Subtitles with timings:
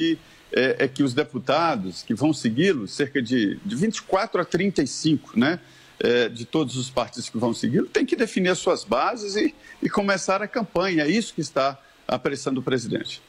[0.00, 0.18] E
[0.52, 5.60] é, é que os deputados que vão segui-lo, cerca de, de 24 a 35, né?
[6.02, 9.54] É, de todos os partidos que vão segui-lo, tem que definir as suas bases e,
[9.82, 11.04] e começar a campanha.
[11.04, 11.78] É isso que está
[12.08, 13.20] apressando o presidente.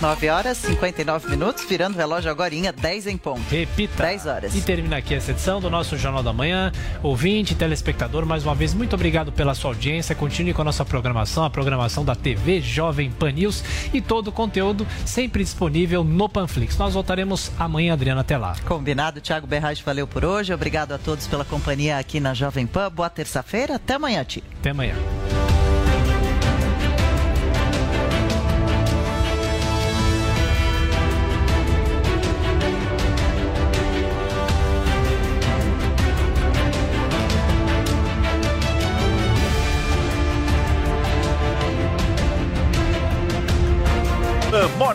[0.00, 3.42] 9 horas 59 minutos, virando o relógio agora, 10 em ponto.
[3.50, 4.02] Repita.
[4.02, 4.54] 10 horas.
[4.54, 6.70] E termina aqui essa edição do nosso Jornal da Manhã.
[7.02, 10.14] Ouvinte, telespectador, mais uma vez, muito obrigado pela sua audiência.
[10.14, 14.32] Continue com a nossa programação, a programação da TV Jovem Pan News e todo o
[14.32, 16.76] conteúdo sempre disponível no Panflix.
[16.76, 18.54] Nós voltaremos amanhã, Adriana, até lá.
[18.66, 20.52] Combinado, Thiago Berrage, valeu por hoje.
[20.52, 22.90] Obrigado a todos pela companhia aqui na Jovem Pan.
[22.90, 24.42] Boa terça-feira, até amanhã, Ti.
[24.60, 24.94] Até amanhã.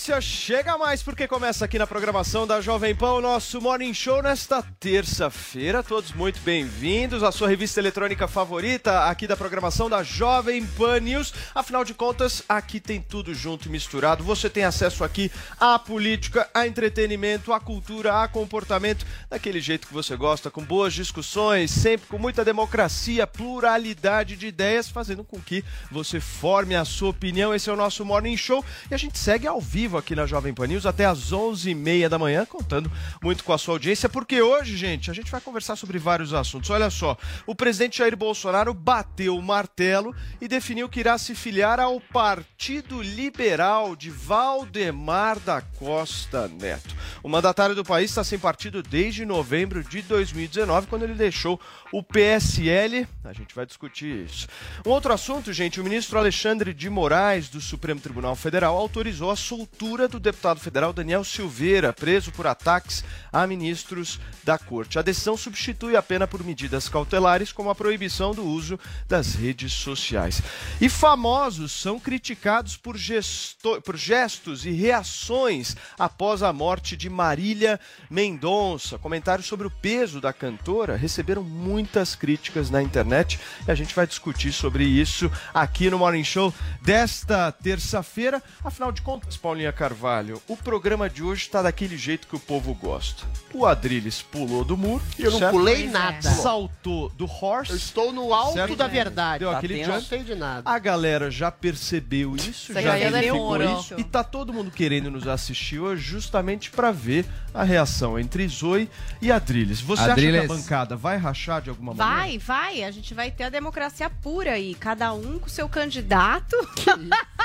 [0.00, 4.22] Excelência chega mais porque começa aqui na programação da Jovem Pan o nosso Morning Show
[4.22, 5.82] nesta terça-feira.
[5.82, 11.34] Todos muito bem-vindos à sua revista eletrônica favorita aqui da programação da Jovem Pan News.
[11.54, 14.24] Afinal de contas, aqui tem tudo junto e misturado.
[14.24, 19.94] Você tem acesso aqui à política, a entretenimento, à cultura, a comportamento, daquele jeito que
[19.94, 25.62] você gosta, com boas discussões, sempre com muita democracia, pluralidade de ideias, fazendo com que
[25.90, 27.54] você forme a sua opinião.
[27.54, 30.54] Esse é o nosso Morning Show e a gente segue ao vivo aqui na Jovem
[30.54, 32.90] Pan News até às 11h30 da manhã, contando
[33.22, 36.70] muito com a sua audiência, porque hoje, gente, a gente vai conversar sobre vários assuntos.
[36.70, 41.80] Olha só, o presidente Jair Bolsonaro bateu o martelo e definiu que irá se filiar
[41.80, 46.94] ao Partido Liberal de Valdemar da Costa Neto.
[47.22, 51.60] O mandatário do país está sem partido desde novembro de 2019, quando ele deixou
[51.92, 53.06] o PSL.
[53.24, 54.48] A gente vai discutir isso.
[54.86, 59.36] Um outro assunto, gente, o ministro Alexandre de Moraes, do Supremo Tribunal Federal, autorizou a
[59.36, 63.02] soltura do deputado federal Daniel Silveira, preso por ataques
[63.32, 64.98] a ministros da corte.
[64.98, 69.72] A decisão substitui a pena por medidas cautelares, como a proibição do uso das redes
[69.72, 70.42] sociais.
[70.82, 73.80] E famosos são criticados por, gesto...
[73.80, 77.80] por gestos e reações após a morte de Marília
[78.10, 78.98] Mendonça.
[78.98, 84.06] Comentários sobre o peso da cantora receberam muitas críticas na internet e a gente vai
[84.06, 86.52] discutir sobre isso aqui no Morning Show
[86.82, 88.42] desta terça-feira.
[88.62, 92.74] Afinal de contas, Paulinha Carvalho, o programa de hoje está daquele jeito que o povo
[92.74, 93.24] gosta.
[93.52, 95.02] O Adrilles pulou do muro.
[95.18, 95.52] E eu não certo?
[95.52, 96.22] pulei nada.
[96.22, 97.70] Saltou do horse.
[97.70, 98.76] Eu estou no alto certo?
[98.76, 99.40] da verdade.
[99.40, 99.90] Deu tá aquele jump.
[99.90, 100.62] Não sei de nada.
[100.70, 103.94] A galera já percebeu isso, Você já identificou isso.
[103.98, 108.88] E tá todo mundo querendo nos assistir hoje justamente para ver a reação entre Zoe
[109.20, 109.80] e Adrilles.
[109.80, 110.40] Você Adrilles...
[110.40, 112.20] acha que a bancada vai rachar de alguma maneira?
[112.20, 112.82] Vai, vai.
[112.84, 114.74] A gente vai ter a democracia pura aí.
[114.74, 116.56] Cada um com seu candidato.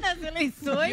[0.00, 0.90] nas eleições.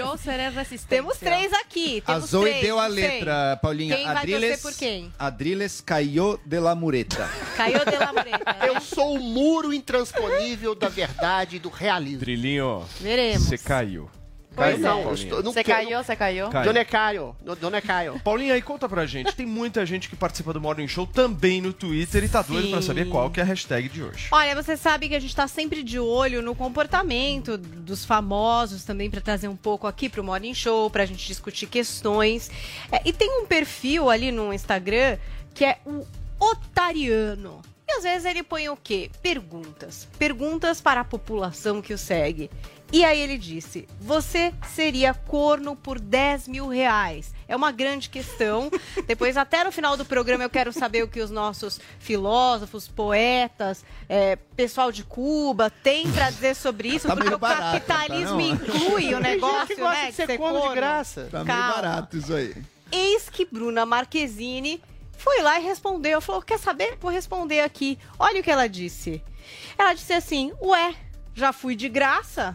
[0.88, 2.02] Temos três aqui.
[2.06, 3.96] Temos a Zoe três, deu a letra, Paulinha.
[3.96, 5.14] Quem Adriles, vai por quem?
[5.18, 7.30] Adriles caiu de la mureta.
[7.58, 8.58] Caiu de la mureta.
[8.66, 12.20] Eu sou o muro intransponível da verdade e do realismo.
[12.20, 12.86] Trilhinho.
[13.00, 13.48] Veremos.
[13.48, 14.10] Você caiu.
[14.54, 15.04] Pois não,
[15.44, 16.50] Você caiu, você caiu?
[16.50, 18.20] Dona Caio, Dona Caio.
[18.20, 19.34] Paulinha, aí conta pra gente.
[19.34, 22.82] Tem muita gente que participa do Morning Show também no Twitter e tá doido pra
[22.82, 24.28] saber qual que é a hashtag de hoje.
[24.32, 29.10] Olha, você sabe que a gente tá sempre de olho no comportamento dos famosos também
[29.10, 32.52] pra trazer um pouco aqui pro Morning Show, pra gente discutir questões.
[32.92, 35.18] É, e tem um perfil ali no Instagram
[35.54, 36.06] que é o
[36.40, 39.10] Otariano E às vezes ele põe o quê?
[39.22, 40.08] Perguntas.
[40.18, 42.50] Perguntas para a população que o segue.
[42.92, 47.34] E aí ele disse: Você seria corno por 10 mil reais?
[47.48, 48.70] É uma grande questão.
[49.08, 53.86] Depois, até no final do programa, eu quero saber o que os nossos filósofos, poetas,
[54.10, 58.38] é, pessoal de Cuba têm para dizer sobre isso, Tá porque meio o barato, capitalismo
[58.38, 60.10] tá, inclui o negócio, que gosta né?
[60.10, 61.30] de ser corno de graça.
[61.32, 61.74] Tá meio Calma.
[61.74, 62.56] barato isso aí.
[62.92, 64.82] Eis que Bruna Marquezine
[65.18, 66.20] foi lá e respondeu.
[66.20, 66.98] Falou: Quer saber?
[67.00, 67.98] Vou responder aqui.
[68.20, 69.24] Olha o que ela disse.
[69.78, 70.94] Ela disse assim: Ué,
[71.34, 72.54] já fui de graça?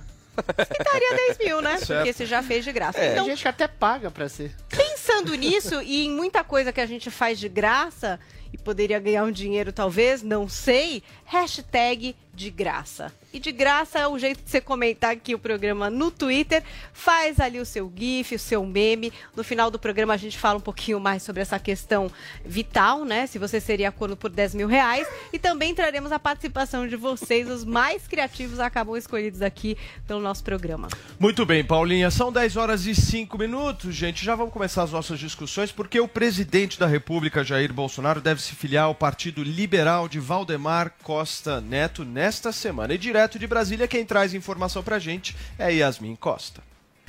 [0.84, 1.78] Daria 10 mil, né?
[1.78, 1.98] Certo.
[1.98, 2.98] Porque você já fez de graça.
[2.98, 4.54] Tem Então, gente que até paga pra ser.
[4.68, 8.18] pensando nisso e em muita coisa que a gente faz de graça
[8.56, 13.12] e poderia ganhar um dinheiro talvez, não sei, hashtag de graça.
[13.32, 16.62] E de graça é o jeito de você comentar aqui o programa no Twitter.
[16.92, 19.12] Faz ali o seu GIF, o seu meme.
[19.34, 22.10] No final do programa a gente fala um pouquinho mais sobre essa questão
[22.44, 23.26] vital, né?
[23.26, 25.06] Se você seria corno por 10 mil reais.
[25.32, 27.48] E também traremos a participação de vocês.
[27.48, 29.76] Os mais criativos acabam escolhidos aqui
[30.06, 30.88] pelo nosso programa.
[31.18, 32.10] Muito bem, Paulinha.
[32.10, 34.24] São 10 horas e 5 minutos, gente.
[34.24, 38.54] Já vamos começar as nossas discussões, porque o presidente da República, Jair Bolsonaro, deve se
[38.54, 42.94] filiar ao Partido Liberal de Valdemar Costa Neto nesta semana.
[42.94, 46.62] E direto de Brasília, quem traz informação pra gente é Yasmin Costa.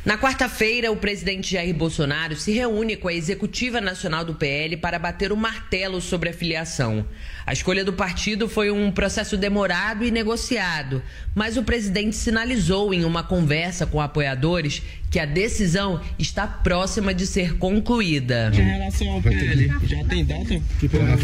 [0.07, 4.98] Na quarta-feira, o presidente Jair Bolsonaro se reúne com a executiva nacional do PL para
[4.98, 7.06] bater o martelo sobre a filiação.
[7.45, 11.04] A escolha do partido foi um processo demorado e negociado,
[11.36, 14.81] mas o presidente sinalizou em uma conversa com apoiadores
[15.12, 18.50] que a decisão está próxima de ser concluída.
[18.54, 21.18] Em relação ao PL, já tem data para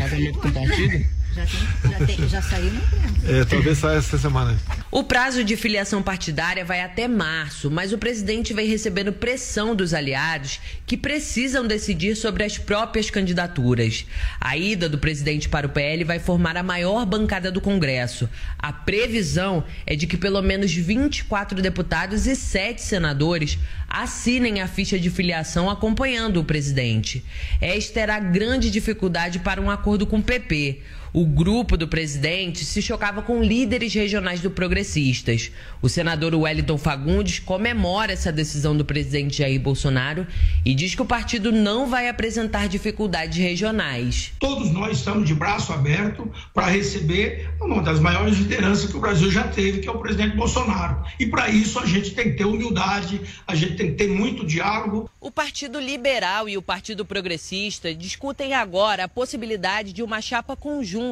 [0.00, 1.17] casamento com o partido?
[1.38, 2.80] Já, tem, já, tem, já saiu, né?
[3.28, 4.58] É, talvez saia essa semana.
[4.90, 9.94] O prazo de filiação partidária vai até março, mas o presidente vem recebendo pressão dos
[9.94, 14.06] aliados que precisam decidir sobre as próprias candidaturas.
[14.40, 18.28] A ida do presidente para o PL vai formar a maior bancada do Congresso.
[18.58, 23.58] A previsão é de que pelo menos 24 deputados e 7 senadores
[23.88, 27.24] assinem a ficha de filiação acompanhando o presidente.
[27.60, 30.80] Esta era a grande dificuldade para um acordo com o PP.
[31.20, 35.50] O grupo do presidente se chocava com líderes regionais do Progressistas.
[35.82, 40.24] O senador Wellington Fagundes comemora essa decisão do presidente Jair Bolsonaro
[40.64, 44.30] e diz que o partido não vai apresentar dificuldades regionais.
[44.38, 49.28] Todos nós estamos de braço aberto para receber uma das maiores lideranças que o Brasil
[49.28, 51.02] já teve, que é o presidente Bolsonaro.
[51.18, 54.46] E para isso a gente tem que ter humildade, a gente tem que ter muito
[54.46, 55.10] diálogo.
[55.20, 61.07] O Partido Liberal e o Partido Progressista discutem agora a possibilidade de uma chapa conjunta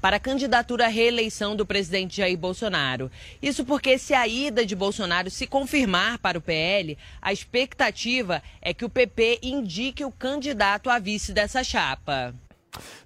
[0.00, 3.10] para a candidatura à reeleição do presidente Jair Bolsonaro.
[3.40, 8.74] Isso porque, se a ida de Bolsonaro se confirmar para o PL, a expectativa é
[8.74, 12.34] que o PP indique o candidato a vice dessa chapa.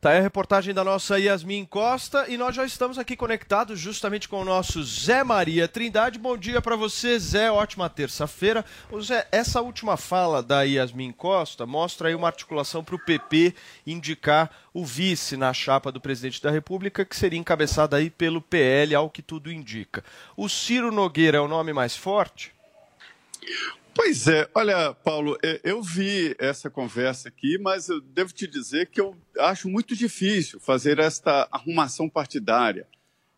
[0.00, 4.28] Tá aí a reportagem da nossa Yasmin Costa e nós já estamos aqui conectados justamente
[4.28, 6.18] com o nosso Zé Maria Trindade.
[6.18, 7.50] Bom dia para você, Zé.
[7.50, 8.64] Ótima terça-feira.
[9.00, 13.54] Zé, essa última fala da Yasmin Costa mostra aí uma articulação para o PP
[13.86, 18.94] indicar o vice na chapa do presidente da República, que seria encabeçada aí pelo PL,
[18.94, 20.04] ao que tudo indica.
[20.36, 22.52] O Ciro Nogueira é o nome mais forte?
[23.94, 28.88] Pois é, olha, Paulo, é, eu vi essa conversa aqui, mas eu devo te dizer
[28.88, 32.86] que eu acho muito difícil fazer esta arrumação partidária.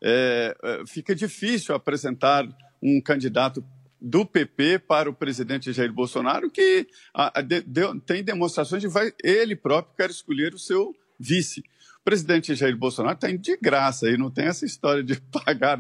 [0.02, 2.46] É, é, fica difícil apresentar
[2.82, 3.64] um candidato
[4.00, 7.62] do PP para o presidente Jair Bolsonaro, que a, a, de,
[8.04, 11.64] tem demonstrações de vai, ele próprio quer escolher o seu vice.
[12.06, 15.76] Presidente Jair Bolsonaro está indo de graça, e não tem essa história de pagar.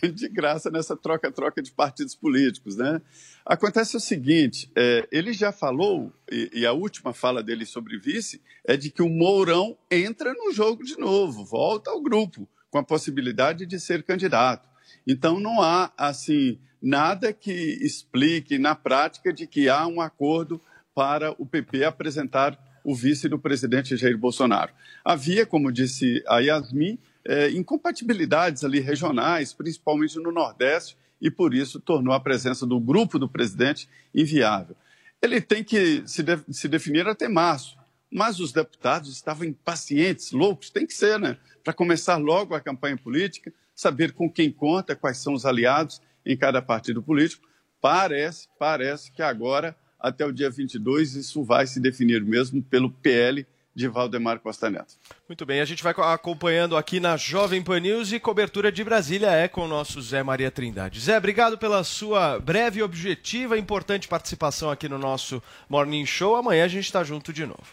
[0.00, 3.02] Tem de graça nessa troca-troca de partidos políticos, né?
[3.44, 8.40] Acontece o seguinte: é, ele já falou, e, e, a última fala dele sobre vice
[8.64, 12.82] é de que o Mourão entra no jogo de novo, volta ao grupo, com a
[12.82, 14.66] possibilidade de ser candidato.
[15.06, 20.58] Então não há, assim, nada que explique na prática de que há um acordo
[20.94, 24.72] para o PP apresentar o vice do presidente Jair Bolsonaro.
[25.04, 31.80] Havia, como disse a Yasmin, é, incompatibilidades ali regionais, principalmente no Nordeste, e por isso
[31.80, 34.76] tornou a presença do grupo do presidente inviável.
[35.20, 37.76] Ele tem que se, de, se definir até março,
[38.08, 41.36] mas os deputados estavam impacientes, loucos, tem que ser, né?
[41.64, 46.36] Para começar logo a campanha política, saber com quem conta, quais são os aliados em
[46.36, 47.48] cada partido político.
[47.80, 49.76] Parece, parece que agora,
[50.06, 53.44] até o dia 22, isso vai se definir mesmo pelo PL
[53.74, 54.94] de Valdemar Costa Neto.
[55.28, 59.30] Muito bem, a gente vai acompanhando aqui na Jovem Pan News e cobertura de Brasília
[59.30, 61.00] é com o nosso Zé Maria Trindade.
[61.00, 66.36] Zé, obrigado pela sua breve, objetiva e importante participação aqui no nosso Morning Show.
[66.36, 67.66] Amanhã a gente está junto de novo.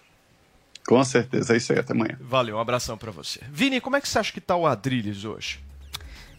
[0.86, 1.80] Com certeza, é isso aí.
[1.80, 2.18] Até amanhã.
[2.20, 3.40] Valeu, um abração para você.
[3.50, 5.60] Vini, como é que você acha que tá o Adrilles hoje?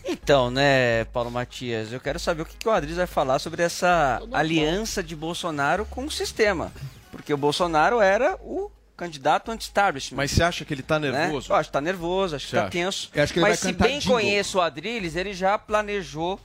[0.06, 3.62] Então, né, Paulo Matias, eu quero saber o que, que o Adriles vai falar sobre
[3.62, 6.72] essa aliança de Bolsonaro com o sistema.
[7.10, 10.16] Porque o Bolsonaro era o candidato anti-establishment.
[10.16, 11.48] Mas você acha que ele tá nervoso?
[11.48, 11.54] Né?
[11.54, 12.70] Eu acho que tá nervoso, acho que Você tá acha?
[12.70, 13.10] tenso.
[13.14, 14.16] Eu acho que ele Mas se bem jingle.
[14.16, 16.38] conheço o Adriles, ele já planejou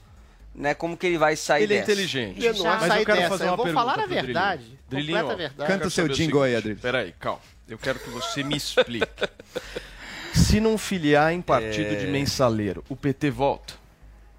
[0.54, 1.92] né, como que ele vai sair Ele é dessa.
[1.92, 2.44] inteligente.
[2.44, 4.62] Eu não Mas sair eu quero dessa, fazer eu uma vou pergunta falar a verdade,
[4.62, 4.78] Drilinho.
[4.88, 5.60] Drilinho, completa ó, verdade.
[5.70, 6.56] eu Canta o seu jingle aí.
[6.56, 6.80] Adriles.
[6.80, 7.40] Peraí, calma.
[7.68, 9.06] Eu quero que você me explique.
[10.34, 11.96] Se não filiar em partido É.
[11.96, 13.74] de mensaleiro, o PT volta?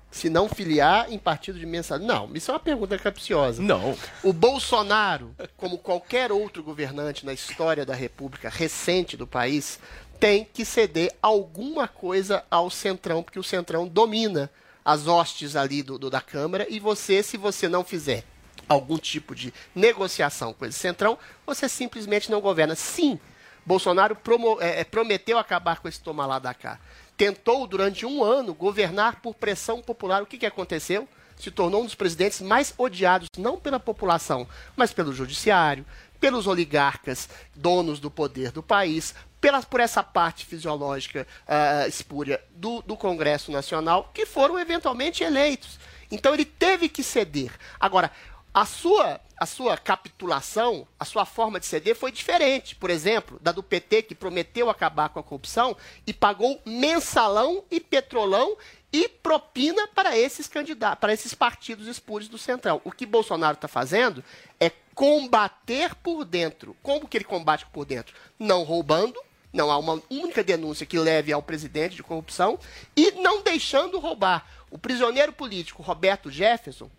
[0.09, 2.05] Se não filiar em partido de mensagem.
[2.05, 3.61] Não, isso é uma pergunta capciosa.
[3.61, 3.97] Não.
[4.21, 9.79] O Bolsonaro, como qualquer outro governante na história da República recente do país,
[10.19, 14.51] tem que ceder alguma coisa ao Centrão, porque o Centrão domina
[14.83, 18.23] as hostes ali do, do- da Câmara e você, se você não fizer
[18.67, 22.75] algum tipo de negociação com esse Centrão, você simplesmente não governa.
[22.75, 23.17] Sim,
[23.65, 26.79] Bolsonaro promo- é, é, prometeu acabar com esse toma lá da cá.
[27.15, 30.23] Tentou, durante um ano, governar por pressão popular.
[30.23, 31.07] O que, que aconteceu?
[31.37, 35.85] Se tornou um dos presidentes mais odiados, não pela população, mas pelo judiciário,
[36.19, 42.81] pelos oligarcas, donos do poder do país, pela, por essa parte fisiológica ah, espúria do,
[42.83, 45.79] do Congresso Nacional, que foram eventualmente eleitos.
[46.11, 47.51] Então ele teve que ceder.
[47.79, 48.11] Agora,
[48.53, 52.75] a sua, a sua capitulação, a sua forma de ceder foi diferente.
[52.75, 57.79] Por exemplo, da do PT, que prometeu acabar com a corrupção e pagou mensalão e
[57.79, 58.55] petrolão
[58.93, 62.81] e propina para esses candidatos, para esses partidos espúrios do Centrão.
[62.83, 64.23] O que Bolsonaro está fazendo
[64.59, 66.77] é combater por dentro.
[66.83, 68.13] Como que ele combate por dentro?
[68.37, 69.19] Não roubando,
[69.51, 72.59] não há uma única denúncia que leve ao presidente de corrupção
[72.95, 74.45] e não deixando roubar.
[74.69, 76.91] O prisioneiro político Roberto Jefferson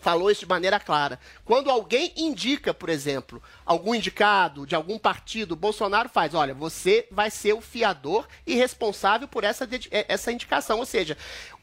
[0.00, 1.18] falou isso de maneira clara.
[1.44, 7.30] Quando alguém indica, por exemplo, algum indicado de algum partido, Bolsonaro faz, olha, você vai
[7.30, 10.78] ser o fiador e responsável por essa, eh, essa indicação.
[10.78, 11.16] Ou seja,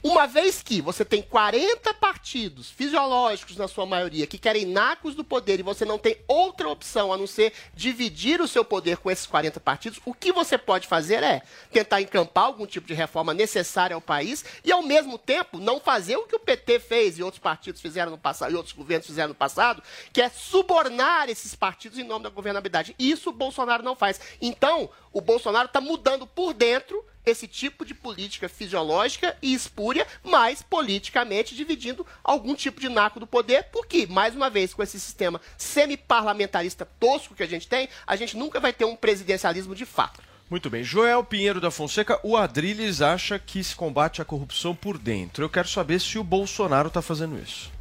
[0.04, 5.24] uma vez que você tem 40 partidos fisiológicos na sua maioria que querem nacos do
[5.24, 9.12] poder e você não tem outra opção a não ser dividir o seu poder com
[9.12, 11.42] esses 40 partidos, o que você pode fazer é
[11.72, 16.16] tentar encampar algum tipo de reforma necessária ao país e, ao mesmo tempo, não fazer
[16.18, 19.30] o que o PT fez e outros partidos fizeram no passado, e outros governos fizeram
[19.30, 22.96] no passado, que é subornar esses partidos em nome da governabilidade.
[22.98, 24.20] Isso o Bolsonaro não faz.
[24.42, 30.62] Então, o Bolsonaro está mudando por dentro esse tipo de política fisiológica e espúria, mas
[30.62, 35.42] politicamente dividindo algum tipo de naco do poder, porque, mais uma vez, com esse sistema
[35.58, 40.22] semi-parlamentarista tosco que a gente tem, a gente nunca vai ter um presidencialismo de fato.
[40.50, 40.84] Muito bem.
[40.84, 45.46] Joel Pinheiro da Fonseca, o Adriles acha que se combate a corrupção por dentro.
[45.46, 47.72] Eu quero saber se o Bolsonaro está fazendo isso.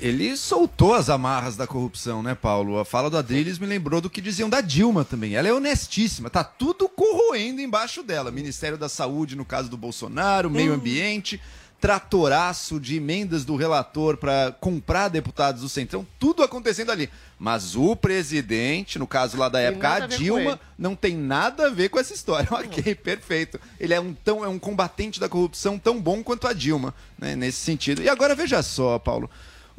[0.00, 2.78] Ele soltou as amarras da corrupção, né, Paulo?
[2.78, 5.34] A fala do Adriles me lembrou do que diziam da Dilma também.
[5.34, 8.30] Ela é honestíssima, tá tudo corroendo embaixo dela.
[8.30, 11.38] Ministério da Saúde, no caso do Bolsonaro, meio ambiente,
[11.78, 17.10] tratoraço de emendas do relator para comprar deputados do Centrão, tudo acontecendo ali.
[17.38, 21.90] Mas o presidente, no caso lá da época, a Dilma, não tem nada a ver
[21.90, 22.48] com essa história.
[22.60, 23.60] Ok, perfeito.
[23.78, 27.34] Ele é um, tão, é um combatente da corrupção tão bom quanto a Dilma, né,
[27.34, 28.02] nesse sentido.
[28.02, 29.28] E agora veja só, Paulo.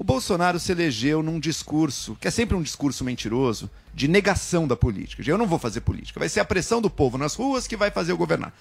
[0.02, 4.76] O Bolsonaro se elegeu num discurso, que é sempre um discurso mentiroso, de negação da
[4.76, 5.22] política.
[5.22, 6.20] De eu não vou fazer política.
[6.20, 8.52] Vai ser a pressão do povo nas ruas que vai fazer eu governar.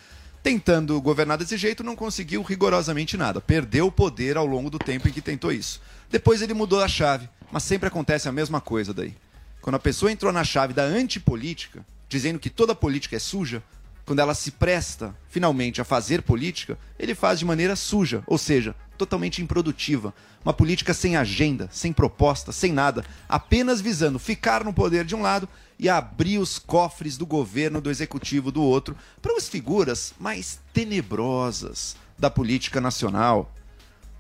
[0.42, 3.40] Tentando governar desse jeito, não conseguiu rigorosamente nada.
[3.40, 5.80] Perdeu o poder ao longo do tempo em que tentou isso.
[6.10, 7.26] Depois ele mudou a chave.
[7.50, 9.16] Mas sempre acontece a mesma coisa daí.
[9.62, 13.62] Quando a pessoa entrou na chave da antipolítica, dizendo que toda política é suja,
[14.04, 18.74] quando ela se presta finalmente a fazer política, ele faz de maneira suja, ou seja,
[19.00, 20.12] totalmente improdutiva.
[20.44, 25.22] Uma política sem agenda, sem proposta, sem nada, apenas visando ficar no poder de um
[25.22, 30.60] lado e abrir os cofres do governo, do executivo do outro, para as figuras mais
[30.74, 33.50] tenebrosas da política nacional.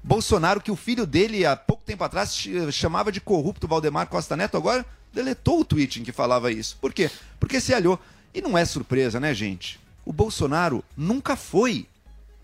[0.02, 4.34] Bolsonaro, que o filho dele há pouco tempo atrás ch- chamava de corrupto Valdemar Costa
[4.34, 6.78] Neto, agora deletou o tweet em que falava isso.
[6.80, 7.10] Por quê?
[7.38, 8.00] Porque se alhou.
[8.32, 9.78] E não é surpresa, né, gente?
[10.06, 11.86] O Bolsonaro nunca foi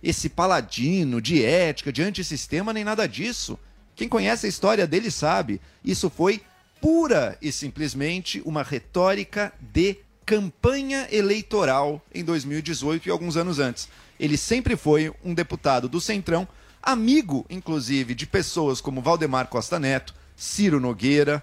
[0.06, 3.58] esse paladino de ética, de antissistema, nem nada disso.
[3.96, 5.60] Quem conhece a história dele sabe.
[5.84, 6.40] Isso foi
[6.80, 13.88] pura e simplesmente uma retórica de campanha eleitoral em 2018 e alguns anos antes.
[14.18, 16.46] Ele sempre foi um deputado do Centrão,
[16.80, 21.42] amigo, inclusive, de pessoas como Valdemar Costa Neto, Ciro Nogueira,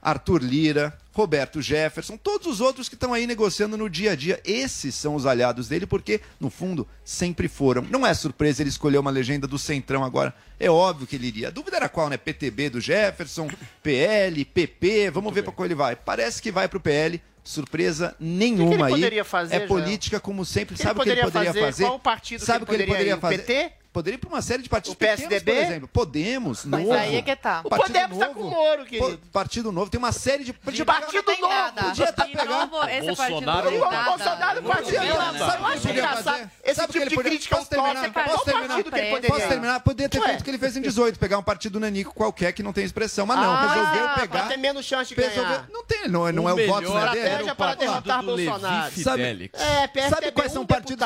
[0.00, 4.40] Arthur Lira, Roberto Jefferson, todos os outros que estão aí negociando no dia a dia.
[4.44, 7.82] Esses são os aliados dele, porque, no fundo, sempre foram.
[7.82, 10.32] Não é surpresa ele escolher uma legenda do Centrão agora.
[10.60, 11.48] É óbvio que ele iria.
[11.48, 12.16] A dúvida era qual, né?
[12.16, 13.48] PTB do Jefferson,
[13.82, 15.10] PL, PP.
[15.10, 15.96] Vamos ver para qual ele vai.
[15.96, 18.92] Parece que vai para o PL, Surpresa nenhuma aí.
[18.92, 20.74] poderia fazer, é política como sempre.
[20.74, 21.64] O que Sabe o ele que ele poderia fazer?
[21.64, 21.84] fazer?
[21.84, 23.38] Qual partido que Sabe ele o que ele poderia poderia?
[23.38, 23.62] O fazer?
[23.68, 23.77] PT?
[23.98, 25.52] Poderia ir para uma série de partidos O pequenos, PSDB?
[25.52, 25.88] por exemplo.
[25.88, 26.92] Podemos, Mas Novo.
[26.92, 27.62] aí é que tá.
[27.64, 28.40] O Partido Podemos tá Novo.
[28.40, 29.20] com o Moro, querido.
[29.32, 30.52] Partido Novo tem uma série de...
[30.52, 31.74] De partido novo.
[31.74, 34.04] Podia novo, esse Bolsonaro- partido novo.
[34.04, 35.38] Bolsonaro, Podia, partido novo.
[35.38, 36.24] sabe o que Eu ele acho poderia engraçado.
[36.24, 36.50] fazer?
[36.64, 38.12] Esse tipo ele de crítica Posso terminar?
[38.12, 38.68] Posso terminar?
[38.68, 39.80] partido que ele Posso terminar?
[39.80, 42.62] Poderia ter feito o que ele fez em 18, pegar um partido nanico qualquer que
[42.62, 43.26] não tem expressão.
[43.26, 44.28] Mas não, Ah, resolveu pegar...
[44.28, 45.66] Pra ter menos chance de ganhar.
[45.72, 47.24] Não tem, não, não é o voto não é dele.
[47.24, 48.92] Estratégia para derrotar Bolsonaro.
[49.02, 51.04] Sabe, É, PSDB, sabe quais são um partidos?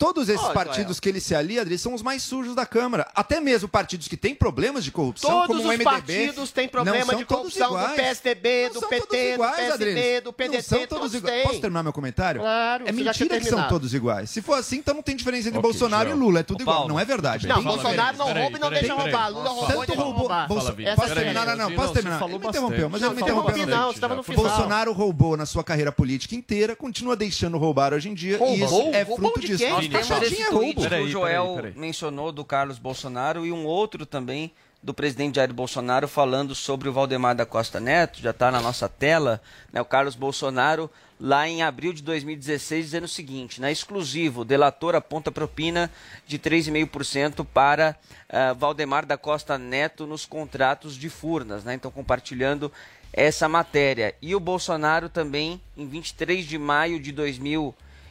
[0.00, 3.06] Todos esses Ó, partidos que ele se alia, eles são os mais sujos da Câmara.
[3.14, 5.84] Até mesmo partidos que têm problemas de corrupção, Todos como o os MDB.
[5.84, 7.96] partidos têm problema não são de todos corrupção do iguais.
[7.96, 11.42] PSDB, Não do PT, todos do iguais, PSDB, do PDT, Não são todos todos iguais.
[11.42, 12.40] Posso terminar meu comentário?
[12.40, 14.30] Claro, é mentira que são todos iguais.
[14.30, 16.16] Se for assim, então não tem diferença entre Ok, Bolsonaro Joel.
[16.16, 16.40] e Lula.
[16.40, 16.88] É tudo Ô, igual.
[16.88, 17.46] Não é verdade.
[17.46, 19.28] Não, Bolsonaro não rouba e não deixa roubar.
[19.28, 20.18] Lula roubou e Tanto deixa roubou.
[20.20, 20.48] roubar.
[20.48, 20.72] Posso a
[21.14, 21.46] terminar?
[21.46, 22.22] Não, não, posso terminar.
[22.22, 23.56] Ele me interrompeu, mas ele me Não, interrompeu.
[23.58, 23.94] não, na não, frente.
[23.94, 24.44] você tava no final.
[24.44, 28.38] Bolsonaro roubou na sua carreira política inteira, continua deixando roubar hoje em dia.
[28.42, 29.64] E isso é fruto disso.
[29.90, 34.06] Nós temos Rachadinha esse tweet que o Joel mencionou do Carlos Bolsonaro e um outro
[34.06, 38.60] também do presidente Jair Bolsonaro falando sobre o Valdemar da Costa Neto, já está na
[38.60, 43.70] nossa tela, né, o Carlos Bolsonaro lá em abril de 2016 dizendo o seguinte, na
[43.70, 45.90] exclusivo, delator aponta propina
[46.26, 47.94] de 3,5% para
[48.28, 52.72] ah, Valdemar da Costa Neto nos contratos de Furnas, né, então compartilhando
[53.12, 54.14] essa matéria.
[54.22, 57.12] E o Bolsonaro também, em 23 de maio de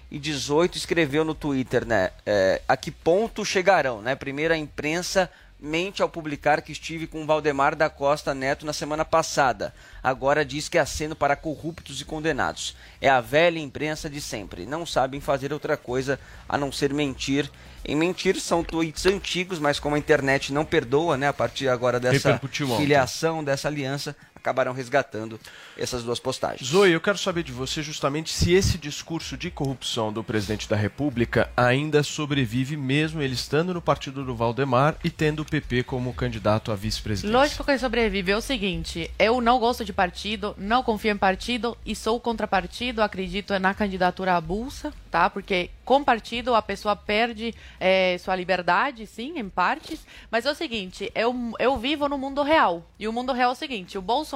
[0.10, 2.12] 2018, escreveu no Twitter, né?
[2.26, 4.16] é, a que ponto chegarão, né?
[4.16, 9.04] Primeiro a imprensa mente ao publicar que estive com Valdemar da Costa Neto na semana
[9.04, 9.74] passada.
[10.02, 12.76] Agora diz que é aceno para corruptos e condenados.
[13.02, 14.66] É a velha imprensa de sempre.
[14.66, 17.52] Não sabem fazer outra coisa a não ser mentir.
[17.84, 21.28] Em mentir são tweets antigos, mas como a internet não perdoa, né?
[21.28, 22.40] A partir agora dessa
[22.78, 25.40] filiação, dessa aliança, acabaram resgatando
[25.78, 26.70] essas duas postagens.
[26.70, 30.76] Zoe, eu quero saber de você justamente se esse discurso de corrupção do presidente da
[30.76, 36.14] República ainda sobrevive, mesmo ele estando no partido do Valdemar e tendo o PP como
[36.14, 37.32] candidato a vice-presidente.
[37.32, 38.32] Lógico que sobrevive.
[38.32, 42.48] É o seguinte, eu não gosto de partido, não confio em partido e sou contra
[42.48, 45.30] partido, acredito na candidatura avulsa, tá?
[45.30, 50.06] Porque com partido a pessoa perde eh, sua liberdade, sim, em partes.
[50.30, 52.86] Mas é o seguinte, eu, eu vivo no mundo real.
[53.00, 54.29] E o mundo real é o seguinte, o Bolsonaro,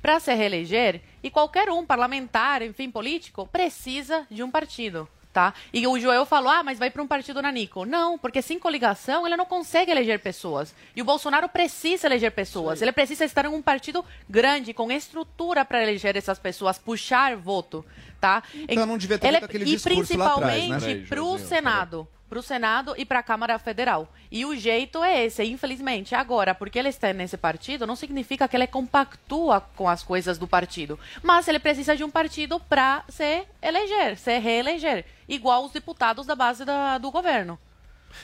[0.00, 5.08] para se reeleger, e qualquer um, parlamentar, enfim, político, precisa de um partido.
[5.32, 5.54] Tá?
[5.72, 7.86] E o Joel falou, ah, mas vai para um partido nanico.
[7.86, 10.74] Não, porque sem coligação ele não consegue eleger pessoas.
[10.94, 12.82] E o Bolsonaro precisa eleger pessoas.
[12.82, 17.82] Ele precisa estar em um partido grande, com estrutura para eleger essas pessoas, puxar voto.
[18.20, 18.42] Tá?
[18.68, 19.80] Então não devia ter Ele- aquele E né?
[19.82, 22.08] principalmente para o Joãozinho, Senado.
[22.32, 24.08] Para o Senado e para a Câmara Federal.
[24.30, 26.14] E o jeito é esse, infelizmente.
[26.14, 30.48] Agora, porque ele está nesse partido, não significa que ele compactua com as coisas do
[30.48, 30.98] partido.
[31.22, 35.04] Mas ele precisa de um partido para se eleger, se reeleger.
[35.28, 37.58] Igual os deputados da base da- do governo.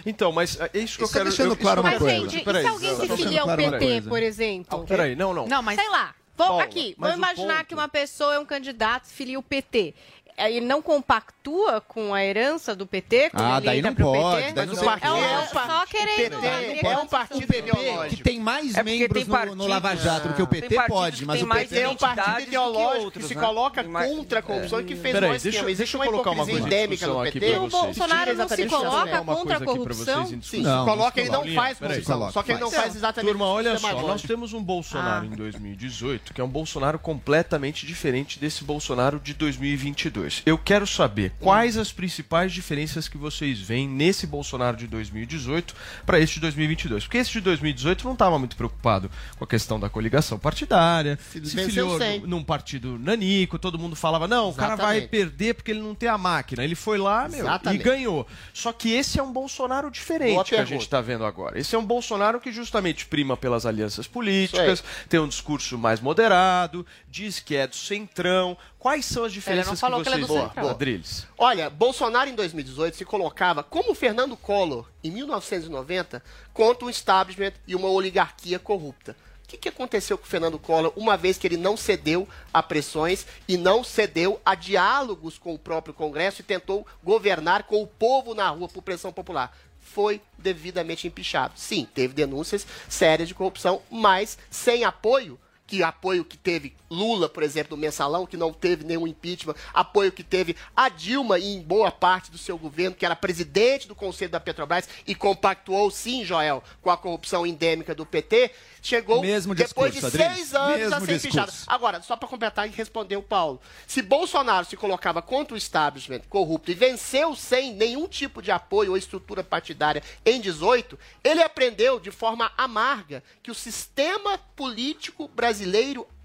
[0.07, 1.25] Então, mas é isso que eu tá quero...
[1.29, 2.15] deixando eu- claro uma que eu coisa.
[2.17, 4.09] quero- Gente, Peraí, se alguém se filia ao PT, coisa.
[4.09, 4.85] por exemplo?
[4.87, 5.47] Peraí, não, não.
[5.47, 5.79] Não, mas...
[5.79, 6.15] Sei lá.
[6.35, 9.13] Vamos Paula, aqui, mas vamos o imaginar ponto- que uma pessoa é um candidato, se
[9.13, 9.93] filia o PT.
[10.39, 13.31] Ele não compactua com a herança do PT?
[13.31, 14.53] Quando Ah, ele daí entra não pode, PT?
[14.55, 14.89] daí não é, sei.
[14.89, 16.17] um- É é um só querendo.
[16.17, 18.17] PT querendo é um partido ideológico.
[18.17, 20.77] que tem mais É membros tem no, no partido- Lava Jato do que o PT
[20.87, 23.35] pode, mas o mais PT é um partido identidades do que ideológico outros, que se
[23.35, 23.41] né?
[23.41, 25.39] coloca mais- contra a corrupção e que fez Peraí, esquema.
[25.43, 27.59] deixa- Existe deixa eu uma colocar uma hipocrisia coisa endêmica no PT.
[27.59, 27.69] O.
[27.69, 30.27] Bolsonaro não se coloca contra a corrupção?
[30.43, 32.31] Sim, Não, se coloca, ele não faz corrupção.
[32.33, 32.95] Só que ele não Faz.
[32.95, 35.27] exatamente Turma, olha o só, nós temos um Bolsonaro Ah.
[35.27, 40.28] em 2018 que é um Bolsonaro completamente diferente desse Bolsonaro de 2022.
[40.45, 46.19] Eu quero saber quais as principais diferenças que vocês veem nesse Bolsonaro de 2018 para
[46.19, 47.05] esse de 2022.
[47.05, 51.41] Porque esse de 2018 não estava muito preocupado com a questão da coligação partidária, se,
[51.41, 52.21] venceu filiou sem.
[52.21, 55.09] num partido nanico, todo mundo falava, não, o cara vai Exatamente.
[55.09, 56.65] perder porque ele não tem a máquina.
[56.65, 57.83] Ele foi lá meu, e Exatamente.
[57.85, 58.27] ganhou.
[58.53, 61.59] Só que esse é um Bolsonaro Boa diferente que a gente está vendo agora.
[61.59, 66.85] Esse é um Bolsonaro que justamente prima pelas alianças políticas, tem um discurso mais moderado,
[67.09, 68.57] diz que é do centrão.
[68.79, 70.71] Quais são as diferenças falou que que ele é vocês do centrão.
[70.71, 71.27] Adriles?
[71.37, 76.23] Olha, Bolsonaro em 2018 se colocava como Fernando Collor em 1990
[76.55, 79.17] contra um establishment e uma oligarquia corrupta.
[79.43, 82.63] O que, que aconteceu com o Fernando Collor uma vez que ele não cedeu a
[82.63, 87.87] pressões e não cedeu a diálogos com o próprio Congresso e tentou governar com o
[87.87, 89.57] povo na rua por pressão popular?
[89.81, 91.55] Foi devidamente empichado.
[91.57, 97.43] Sim, teve denúncias sérias de corrupção, mas sem apoio que apoio que teve Lula, por
[97.43, 101.93] exemplo, no mensalão, que não teve nenhum impeachment, apoio que teve a Dilma em boa
[101.93, 106.65] parte do seu governo, que era presidente do Conselho da Petrobras e compactuou, sim, Joel,
[106.81, 108.51] com a corrupção endêmica do PT,
[108.81, 111.23] chegou Mesmo depois discurso, de seis anos a mesmo ser discurso.
[111.29, 111.53] fichado.
[111.67, 113.61] Agora, só para completar e responder o Paulo.
[113.87, 118.93] Se Bolsonaro se colocava contra o establishment corrupto e venceu sem nenhum tipo de apoio
[118.93, 125.58] ou estrutura partidária em 18, ele aprendeu de forma amarga que o sistema político brasileiro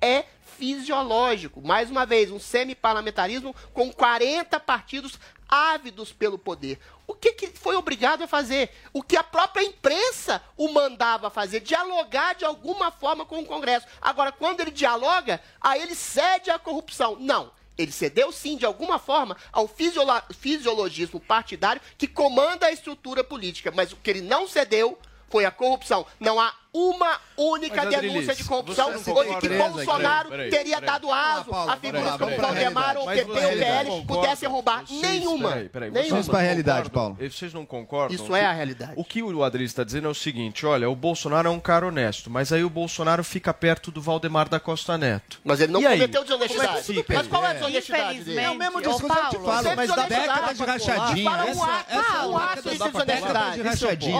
[0.02, 0.26] é
[0.58, 1.62] fisiológico.
[1.62, 6.80] Mais uma vez, um semi-parlamentarismo com 40 partidos ávidos pelo poder.
[7.06, 8.70] O que, que foi obrigado a fazer?
[8.92, 13.86] O que a própria imprensa o mandava fazer, dialogar de alguma forma com o Congresso.
[14.02, 17.18] Agora, quando ele dialoga, aí ele cede à corrupção.
[17.20, 17.52] Não.
[17.78, 23.72] Ele cedeu sim, de alguma forma, ao fisiolo- fisiologismo partidário que comanda a estrutura política.
[23.76, 24.98] Mas o que ele não cedeu
[25.30, 26.06] foi a corrupção.
[26.20, 30.30] Não há uma única Mas, Adriles, denúncia de corrupção você ou de concorda- que Bolsonaro
[30.30, 30.86] peraí, teria peraí.
[30.92, 34.86] dado aso a figuras como Valdemar ou Mas ou PL pudessem roubar.
[34.86, 35.50] Vocês- Nenhuma.
[35.50, 36.10] Peraí, peraí, Nenhuma.
[36.12, 36.90] Vamos pra não realidade?
[36.90, 37.18] Paulo.
[37.20, 38.16] Vocês não concordam?
[38.16, 38.94] Isso é a realidade.
[38.96, 41.86] O que o Adriles está dizendo é o seguinte: olha, o Bolsonaro é um cara
[41.88, 45.40] honesto, mas aí o Bolsonaro fica perto do Valdemar da Costa Neto.
[45.44, 45.98] Mas ele não E aí?
[46.00, 46.78] cometeu desonestidade.
[46.80, 47.14] É fica?
[47.14, 47.54] Mas qual é a É.
[47.54, 48.40] desonestidade dele?
[48.40, 51.30] É o mesmo discurso que eu te falo, mas da década de rachadinha.
[51.32, 53.62] Fala um ato, essa um ato de desonestidade.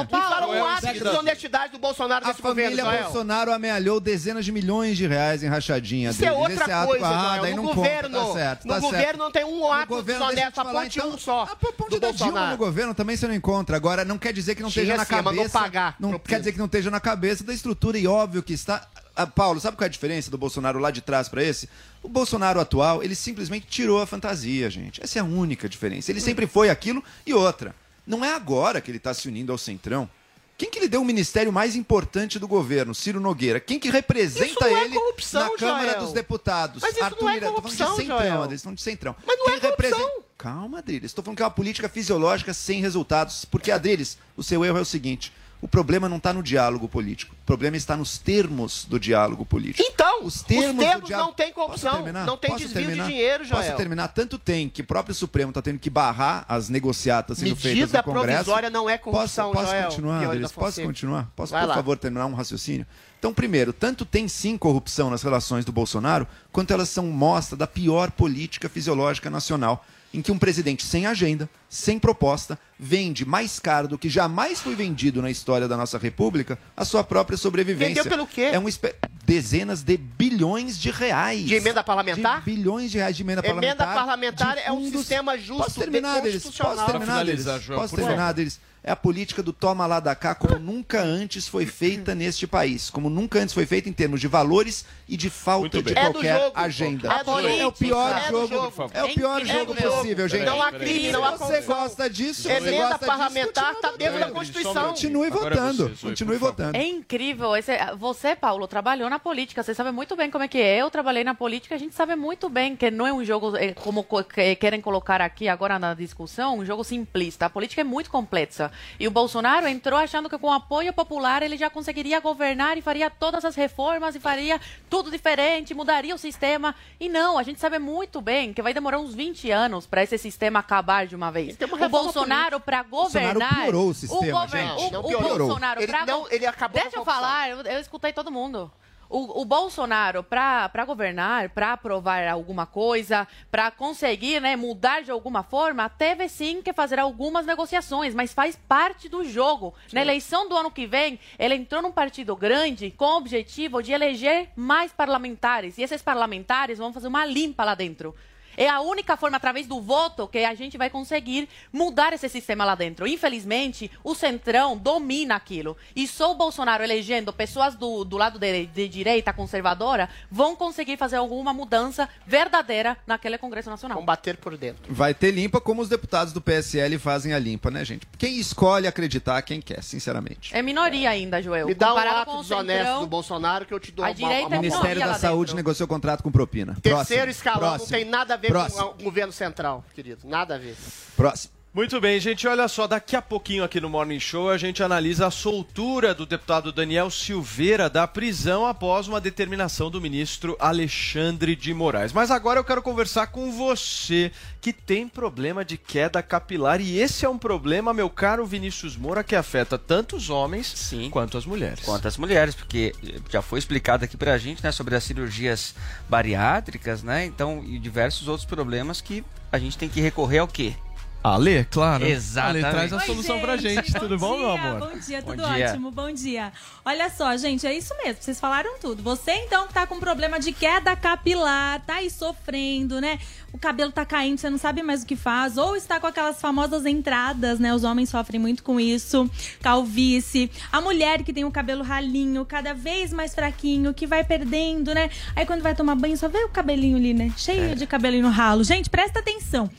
[0.10, 3.04] fala um ato de desonestidade do Bolsonaro A nesse governo, família Joel.
[3.06, 6.12] Bolsonaro amealhou dezenas de milhões de reais em rachadinha.
[6.12, 7.42] Isso é outra Esse ato- coisa, ah, Joel.
[7.42, 9.18] daí No não governo, conta, tá certo, no tá governo certo.
[9.18, 11.46] não tem um ato desonesto, te falar, aponte então, um só.
[11.78, 13.76] Ponte do da Dilma no governo também você não encontra.
[13.76, 15.60] Agora, não quer dizer que não Tinha esteja na sim, mandou cabeça.
[15.60, 18.88] pagar não quer dizer que não esteja na cabeça da estrutura e óbvio que está.
[19.16, 21.70] Ah, Paulo, sabe qual é a diferença do Bolsonaro lá de trás para esse?
[22.02, 25.04] O Bolsonaro atual, ele simplesmente tirou a fantasia, gente.
[25.04, 26.12] Essa é a única diferença.
[26.12, 27.76] Ele sempre foi aquilo e outra.
[28.08, 30.10] Não é agora que ele está se unindo ao Centrão.
[30.58, 32.94] Quem que lhe deu o ministério mais importante do governo?
[32.94, 33.60] Ciro Nogueira.
[33.60, 34.96] Quem que representa é ele
[35.34, 36.00] na Câmara Joel.
[36.00, 36.82] dos Deputados?
[36.82, 38.18] Mas isso não é corrupção, de Centrão.
[38.44, 39.16] Adriles, estão de Centrão.
[39.26, 40.24] Mas não é Quem representa- corrupção.
[40.38, 41.06] Calma, Adriles.
[41.06, 43.46] Estou falando que é uma política fisiológica sem resultados.
[43.46, 45.32] Porque, Adriles, o seu erro é o seguinte.
[45.64, 47.34] O problema não está no diálogo político.
[47.42, 49.82] O problema está nos termos do diálogo político.
[49.90, 51.30] Então, os termos, os termos diálogo...
[51.30, 53.08] não tem corrupção, não tem Posso desvio de terminar?
[53.08, 53.64] dinheiro, Joel.
[53.64, 54.08] Posso terminar?
[54.10, 57.98] Tanto tem que o próprio Supremo está tendo que barrar as negociatas sendo feitas Medida
[58.00, 58.28] no Congresso.
[58.44, 59.90] provisória não é corrupção, posso, posso Joel.
[59.90, 61.32] continuar, da Posso continuar?
[61.34, 61.76] Posso, Vai por lá.
[61.76, 62.86] favor, terminar um raciocínio?
[63.18, 67.66] Então, primeiro, tanto tem sim corrupção nas relações do Bolsonaro, quanto elas são mostra da
[67.66, 73.88] pior política fisiológica nacional, em que um presidente sem agenda, sem proposta, vende mais caro
[73.88, 77.96] do que jamais foi vendido na história da nossa República a sua própria sobrevivência.
[78.04, 78.50] Vendeu pelo quê?
[78.54, 78.96] É um espé-
[79.26, 81.46] dezenas de bilhões de reais.
[81.46, 82.40] De emenda parlamentar?
[82.40, 83.96] De bilhões de reais de emenda, Emenda parlamentar.
[83.96, 86.44] parlamentar de é um fundos- sistema justo, Posso terminar, deles?
[86.44, 87.46] Posso terminar, deles?
[87.68, 88.60] Posso terminar, deles?
[88.86, 92.90] É a política do toma lá da cá como nunca antes foi feita neste país.
[92.90, 95.98] Como nunca antes foi feita em termos de valores e de falta de.
[95.98, 96.52] É qualquer jogo.
[96.54, 97.14] agenda.
[97.14, 97.48] É do jogo.
[97.48, 98.48] É o pior É jogo.
[98.48, 98.92] jogo.
[98.94, 100.44] É o pior É jogo possível, gente.
[100.46, 104.32] Não há crime, se não há você gosta disso, você Emenda parlamentar está dentro da.
[104.32, 104.90] Constituição.
[104.90, 105.90] Continue Agora é votando.
[105.96, 106.78] você, Continue votando.
[106.78, 107.56] É incrível.
[107.56, 109.64] Esse- você, Paulo, trabalhou na política.
[109.64, 110.82] Você sabe muito bem como é que é.
[110.82, 111.76] Eu trabalhei na política.
[111.76, 114.82] A gente sabe muito bem que não é um jogo, é, como co- que querem
[114.82, 117.46] colocar aqui agora na discussão, um jogo simplista.
[117.46, 118.73] A política é muito complexa.
[119.00, 123.10] E o Bolsonaro entrou achando que com apoio popular ele já conseguiria governar e faria
[123.10, 124.60] todas as reformas e faria
[124.90, 126.76] tudo diferente, mudaria o sistema.
[127.00, 130.18] E não, a gente sabe muito bem que vai demorar uns 20 anos para esse
[130.18, 131.58] sistema acabar de uma vez.
[131.60, 133.62] Uma O Bolsonaro, para Bolsonaro governar.
[133.64, 134.84] piorou o sistema, gover- gente.
[134.86, 135.38] o- Não o piorou.
[135.38, 138.72] Bolsonaro, Ele pra não- go- ele acabou Deixa eu falar, eu, eu escutei todo mundo.
[139.14, 145.44] O, o Bolsonaro, para governar, para aprovar alguma coisa, para conseguir né, mudar de alguma
[145.44, 149.72] forma, teve sim que fazer algumas negociações, mas faz parte do jogo.
[149.92, 153.92] Na eleição do ano que vem, ele entrou num partido grande com o objetivo de
[153.92, 155.78] eleger mais parlamentares.
[155.78, 158.16] E esses parlamentares vão fazer uma limpa lá dentro.
[158.58, 162.64] É a única forma, através do voto, que a gente vai conseguir mudar esse sistema
[162.66, 163.08] lá dentro.
[163.08, 165.76] Infelizmente, o Centrão domina aquilo.
[165.96, 170.98] E só o Bolsonaro elegendo pessoas do, do lado de, de direita conservadora vão conseguir
[170.98, 173.98] fazer alguma mudança verdadeira naquele Congresso Nacional.
[173.98, 174.82] Combater por dentro.
[174.94, 178.08] Vai ter limpa como os deputados do PSL fazem a limpa, né, gente?
[178.18, 180.56] Quem escolhe acreditar quem quer, sinceramente.
[180.56, 181.68] É minoria ainda, Joel.
[181.68, 184.04] Me dá um Comparado ato com o desonesto Centrão, do Bolsonaro que eu te dou
[184.06, 185.56] A uma- direita uma, é O Ministério da Saúde dentro.
[185.58, 186.76] negociou contrato com propina.
[186.82, 190.28] Terceiro Próximo, escalão próximo, não tem nada a ver próximo, com o governo central, querido.
[190.28, 190.76] Nada a ver.
[191.16, 191.63] Próximo.
[191.74, 192.48] Muito bem, gente.
[192.48, 196.24] Olha só, daqui a pouquinho aqui no Morning Show a gente analisa a soltura do
[196.24, 202.14] deputado Daniel Silveira da prisão após uma determinação do ministro Alexandre de Moraes.
[202.14, 204.32] Mas agora eu quero conversar com você
[204.62, 209.24] que tem problema de queda capilar e esse é um problema, meu caro Vinícius Moura,
[209.24, 211.10] que afeta tanto os homens Sim.
[211.10, 211.84] quanto as mulheres.
[211.84, 212.94] Quanto as mulheres, porque
[213.32, 215.74] já foi explicado aqui pra gente, né, sobre as cirurgias
[216.08, 217.26] bariátricas, né?
[217.26, 220.76] Então, e diversos outros problemas que a gente tem que recorrer ao quê?
[221.24, 222.06] Ale, claro.
[222.06, 222.66] Exatamente.
[222.66, 223.94] Ale traz a Oi, solução pra gente.
[223.94, 224.90] Tudo bom, meu amor?
[224.90, 225.70] Bom dia, Bom tudo dia.
[225.70, 226.52] ótimo, bom dia.
[226.84, 229.02] Olha só, gente, é isso mesmo, vocês falaram tudo.
[229.04, 233.20] Você então que tá com problema de queda capilar, tá aí sofrendo, né?
[233.54, 236.42] O cabelo tá caindo, você não sabe mais o que faz, ou está com aquelas
[236.42, 237.74] famosas entradas, né?
[237.74, 239.30] Os homens sofrem muito com isso,
[239.62, 240.52] calvície.
[240.72, 245.10] A mulher que tem o cabelo ralinho, cada vez mais fraquinho, que vai perdendo, né?
[245.36, 247.32] Aí quando vai tomar banho, só vê o cabelinho ali, né?
[247.38, 247.76] Cheio É.
[247.76, 248.64] de cabelinho no ralo.
[248.64, 249.70] Gente, presta atenção.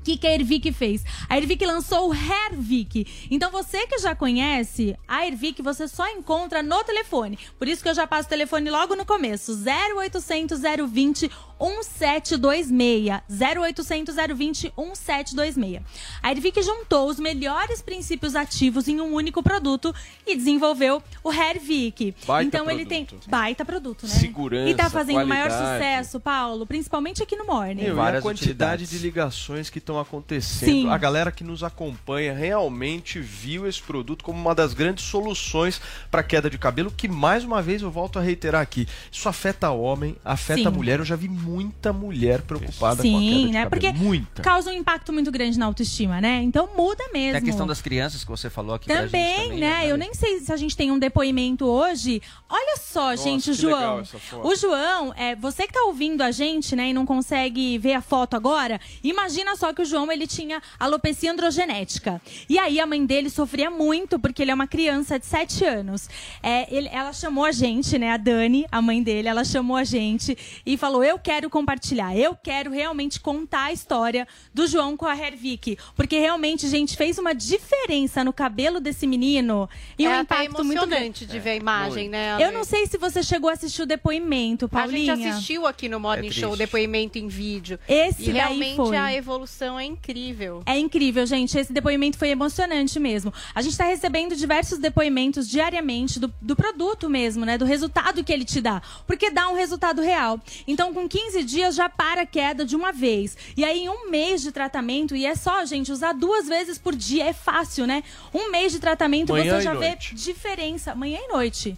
[0.00, 1.04] O que, que a Ervic fez?
[1.28, 3.06] A Ervic lançou o Hervic.
[3.30, 7.38] Então você que já conhece, a Ervic você só encontra no telefone.
[7.58, 9.52] Por isso que eu já passo o telefone logo no começo.
[10.00, 10.58] 0800
[10.90, 13.20] 020 1726.
[13.58, 15.82] 0800 020 1726.
[16.22, 19.94] A Ervic juntou os melhores princípios ativos em um único produto
[20.26, 22.14] e desenvolveu o Hervic.
[22.26, 23.28] Baita então ele tem produto.
[23.28, 24.14] baita produto, né?
[24.14, 25.74] Segurança, E tá fazendo o maior qualidade.
[25.78, 27.82] sucesso, Paulo, principalmente aqui no Morning.
[27.82, 30.70] Meu, e a Várias quantidade de ligações que estão acontecendo.
[30.70, 30.88] Sim.
[30.88, 36.22] A galera que nos acompanha realmente viu esse produto como uma das grandes soluções para
[36.22, 38.86] queda de cabelo, que mais uma vez eu volto a reiterar aqui.
[39.10, 40.76] Isso afeta homem, afeta Sim.
[40.76, 40.98] mulher.
[40.98, 43.64] Eu já vi muita mulher preocupada com a queda Sim, de né?
[43.64, 43.70] cabelo.
[43.70, 44.42] Porque Muita.
[44.42, 46.42] causa um impacto muito grande na autoestima, né?
[46.42, 47.32] Então muda mesmo.
[47.32, 49.86] Tem a questão das crianças que você falou aqui pra gente Também, também, né?
[49.86, 52.22] Eu nem sei se a gente tem um depoimento hoje.
[52.48, 54.02] Olha só, gente, o João.
[54.42, 58.00] O João, é, você que tá ouvindo a gente, né, e não consegue ver a
[58.00, 62.20] foto agora, imagina só que o João ele tinha alopecia androgenética.
[62.48, 66.08] E aí a mãe dele sofria muito porque ele é uma criança de 7 anos.
[66.42, 69.84] É, ele- ela chamou a gente, né, a Dani, a mãe dele, ela chamou a
[69.84, 75.06] gente e falou: "Eu quero compartilhar, eu quero realmente contar a história do João com
[75.06, 80.18] a Hervik, porque realmente, gente, fez uma diferença no cabelo desse menino e um é
[80.20, 81.26] até impacto muito emocionante grande.
[81.26, 82.36] de ver a imagem, né?
[82.40, 82.54] Eu Ale?
[82.56, 85.30] não sei se você chegou a assistir o depoimento, A gente Paulinha.
[85.34, 87.78] assistiu aqui no Morning É Show o depoimento em vídeo.
[87.88, 88.96] Esse e daí realmente foi.
[88.96, 90.62] a evolução é incrível.
[90.66, 91.58] É incrível, gente.
[91.58, 93.32] Esse depoimento foi emocionante mesmo.
[93.54, 97.58] A gente está recebendo diversos depoimentos diariamente do, do produto mesmo, né?
[97.58, 98.80] Do resultado que ele te dá.
[99.06, 100.40] Porque dá um resultado real.
[100.66, 103.36] Então, com 15 dias já para a queda de uma vez.
[103.56, 107.26] E aí, um mês de tratamento, e é só, gente, usar duas vezes por dia.
[107.26, 108.02] É fácil, né?
[108.32, 110.14] Um mês de tratamento Manhã você já vê noite.
[110.14, 110.94] diferença.
[110.94, 111.76] Manhã e noite.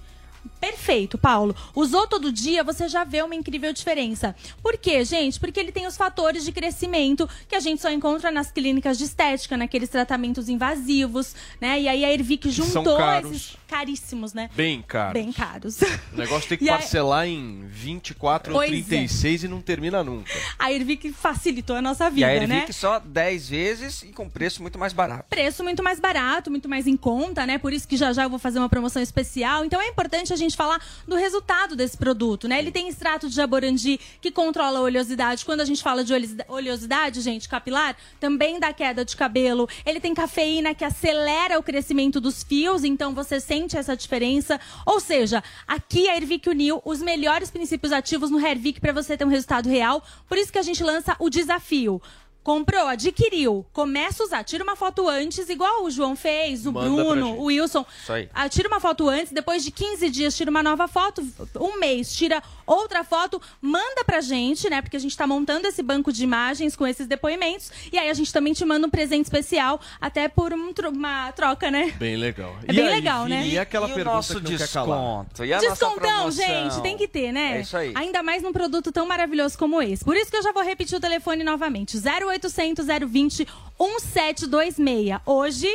[0.63, 1.57] Perfeito, Paulo.
[1.75, 4.33] Usou todo dia, você já vê uma incrível diferença.
[4.63, 5.41] Por quê, gente?
[5.41, 9.03] Porque ele tem os fatores de crescimento que a gente só encontra nas clínicas de
[9.03, 11.81] estética, naqueles tratamentos invasivos, né?
[11.81, 13.31] E aí a Ervic são juntou caros.
[13.33, 14.49] esses caríssimos, né?
[14.55, 15.15] Bem caro.
[15.15, 15.81] Bem caros.
[16.13, 18.75] O negócio tem que E parcelar em 24 ou Pois é.
[18.75, 20.31] 36 e não termina nunca.
[20.57, 22.55] A Ervic facilitou a nossa E vida, a né?
[22.59, 25.25] Ervic só 10 vezes e com preço muito mais barato.
[25.29, 27.59] preço muito mais barato, muito mais em conta, né?
[27.59, 29.65] Por isso que já já eu vou fazer uma promoção especial.
[29.65, 32.59] Então é importante a gente falar do resultado desse produto, né?
[32.59, 35.45] Ele tem extrato de jaborandi que controla a oleosidade.
[35.45, 36.13] Quando a gente fala de
[36.49, 39.69] oleosidade- gente, capilar, também dá queda de cabelo.
[39.85, 44.61] Ele tem cafeína que acelera o crescimento dos fios, então você sente essa diferença.
[44.85, 49.25] Ou seja, aqui a Ervic uniu os melhores princípios ativos no Hervic para você ter
[49.25, 50.03] um resultado real.
[50.29, 52.01] Por isso que a gente lança o desafio.
[52.43, 56.91] Comprou, adquiriu, começa a usar, tira uma foto antes, igual o João fez, o Manda
[56.91, 57.85] Bruno, o Wilson.
[58.03, 58.29] Isso aí.
[58.35, 61.23] Ah, tira uma foto antes, depois de 15 dias tira uma nova foto,
[61.61, 64.83] um mês tira outra foto, manda pra gente, né?
[64.83, 67.71] Porque a gente tá montando esse banco de imagens com esses depoimentos.
[67.93, 71.31] E aí a gente também te manda um presente especial, até por um tro- uma
[71.33, 71.93] troca, né?
[71.99, 72.57] Bem legal.
[72.67, 73.47] É E bem aí, legal, né?
[73.47, 75.45] E aquela E o pergunta nosso que desconto?
[75.45, 77.59] E a Descontão, gente, tem que ter, né?
[77.59, 77.93] É isso aí.
[77.95, 80.05] Ainda mais num produto tão maravilhoso como esse.
[80.05, 81.97] Por isso que eu já vou repetir o telefone novamente:
[82.39, 83.47] 0800 020
[83.79, 85.21] 1726.
[85.27, 85.69] Hoje.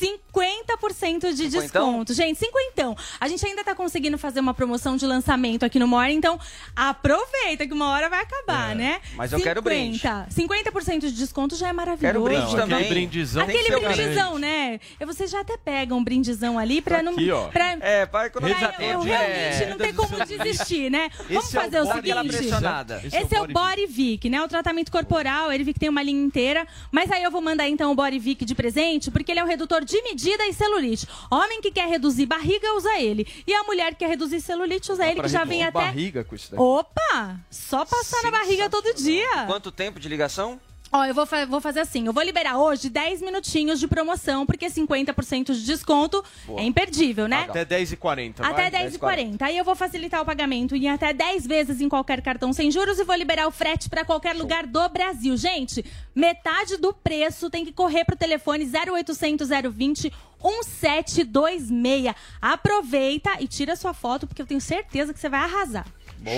[0.00, 1.60] 50% de Cinquentão?
[1.60, 2.14] desconto.
[2.14, 2.96] Gente, cinquentão.
[3.20, 6.38] A gente ainda tá conseguindo fazer uma promoção de lançamento aqui no More, então
[6.74, 9.00] aproveita que uma hora vai acabar, né?
[9.14, 10.00] Mas eu quero brinde.
[10.30, 12.00] 50% de desconto já é maravilhoso.
[12.12, 12.76] Quero brinde Não, também.
[12.78, 14.80] aquele brindizão Aquele que brindizão, né?
[15.00, 17.12] E Você já até pega um brindizão ali pra não.
[17.12, 17.48] Aqui, ó.
[17.48, 19.02] pra- É, vai economizar Pra eu tempo.
[19.04, 19.66] realmente É.
[19.70, 21.08] não ter como desistir, né?
[21.28, 22.28] Vamos Esse é o fazer o, seguinte.
[22.28, 23.00] pressionada.
[23.04, 24.42] Esse, é o Body Vic, né?
[24.42, 26.66] O tratamento corporal, ele Vic tem uma linha inteira.
[26.90, 29.46] Mas aí eu vou mandar então o Body Vic de presente, porque ele é um
[29.46, 31.06] redutor de medida e celulite.
[31.30, 33.26] Homem que quer reduzir barriga, usa ele.
[33.46, 35.72] E a mulher que quer reduzir celulite, usa ele, Pra que já vem até.
[35.72, 36.60] barriga com isso daí.
[36.60, 37.40] Opa!
[37.50, 39.46] Só passar na barriga todo dia.
[39.46, 40.60] Quanto tempo de ligação?
[40.96, 42.06] Ó, eu vou, fa- vou fazer assim.
[42.06, 46.58] Eu vou liberar hoje 10 minutinhos de promoção, porque 50% de desconto Boa.
[46.60, 47.44] é imperdível, né?
[47.46, 48.36] Até 10h40.
[48.40, 49.42] Até 10h40.
[49.42, 52.98] Aí eu vou facilitar o pagamento em até 10 vezes em qualquer cartão sem juros
[52.98, 55.36] e vou liberar o frete para qualquer lugar do Brasil.
[55.36, 60.10] Gente, metade do preço tem que correr pro telefone 0800 020
[60.42, 62.14] 1726.
[62.40, 65.84] Aproveita e tira sua foto, porque eu tenho certeza que você vai arrasar.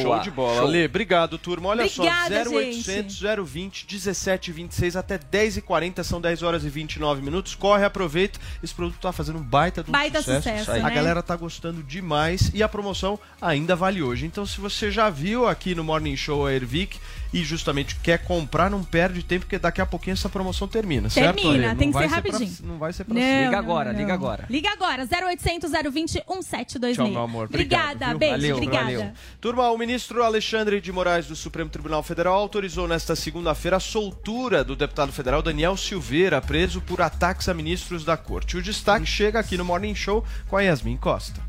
[0.02, 0.62] Show de bola.
[0.62, 1.68] Ale, obrigado, turma.
[1.70, 7.54] Olha Obrigada, só, 0800 020 1726 até 10h40, são 10 horas e 29 minutos.
[7.54, 8.38] Corre, aproveita.
[8.62, 10.48] Esse produto tá fazendo um baita um Baita sucesso.
[10.48, 10.94] sucesso, A né?
[10.94, 14.26] galera tá gostando demais e a promoção ainda vale hoje.
[14.26, 16.98] Então, se você já viu aqui no Morning Show a Ervic
[17.32, 21.36] e justamente quer comprar, não perde tempo, porque daqui a pouquinho essa promoção termina, certo?
[21.36, 22.56] Termina, tem Não que ser vai pra- rapidinho.
[22.64, 23.44] não vai ser pra Não, cima.
[23.44, 24.14] Liga agora, não, liga não.
[24.14, 24.46] agora.
[24.48, 26.96] Liga agora, 0800 020 1726.
[26.96, 27.46] Tchau, meu amor.
[27.46, 28.84] Obrigado, Obrigada, beijo, Valeu, obrigada.
[28.84, 29.12] valeu.
[29.40, 34.64] Turma, o ministro Alexandre de Moraes do Supremo Tribunal Federal autorizou nesta segunda-feira a soltura
[34.64, 38.56] do deputado federal Daniel Silveira, preso por ataques a ministros da corte.
[38.56, 41.40] O destaque chega aqui no Morning Show com a Yasmin Costa.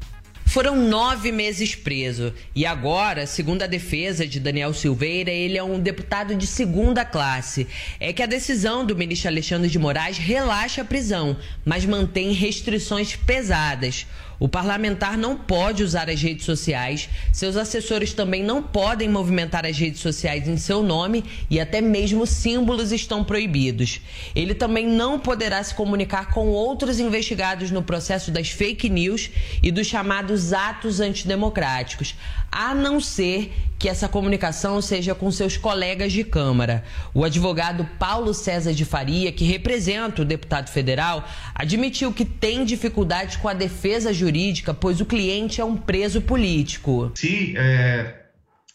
[0.50, 5.80] Foram nove meses preso e agora, segundo a defesa de Daniel Silveira, ele é um
[5.80, 7.68] deputado de segunda classe.
[8.00, 13.16] É que a decisão do ministro Alexandre de Moraes relaxa a prisão, mas mantém restrições
[13.16, 14.08] pesadas.
[14.40, 19.78] O parlamentar não pode usar as redes sociais, seus assessores também não podem movimentar as
[19.78, 24.00] redes sociais em seu nome e até mesmo símbolos estão proibidos.
[24.34, 29.30] Ele também não poderá se comunicar com outros investigados no processo das fake news
[29.62, 32.16] e dos chamados atos antidemocráticos,
[32.52, 36.84] a não ser que essa comunicação seja com seus colegas de Câmara.
[37.14, 41.26] O advogado Paulo César de Faria, que representa o deputado federal,
[41.56, 44.29] admitiu que tem dificuldades com a defesa jurídica,
[44.74, 47.12] pois o cliente é um preso político.
[47.16, 48.26] Se é,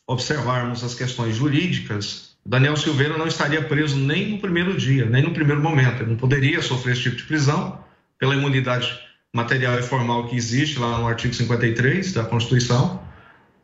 [0.06, 5.32] observarmos as questões jurídicas, Daniel Silveira não estaria preso nem no primeiro dia, nem no
[5.32, 6.02] primeiro momento.
[6.02, 7.78] Ele não poderia sofrer esse tipo de prisão
[8.18, 8.98] pela imunidade
[9.32, 13.02] material e formal que existe lá no artigo 53 da Constituição,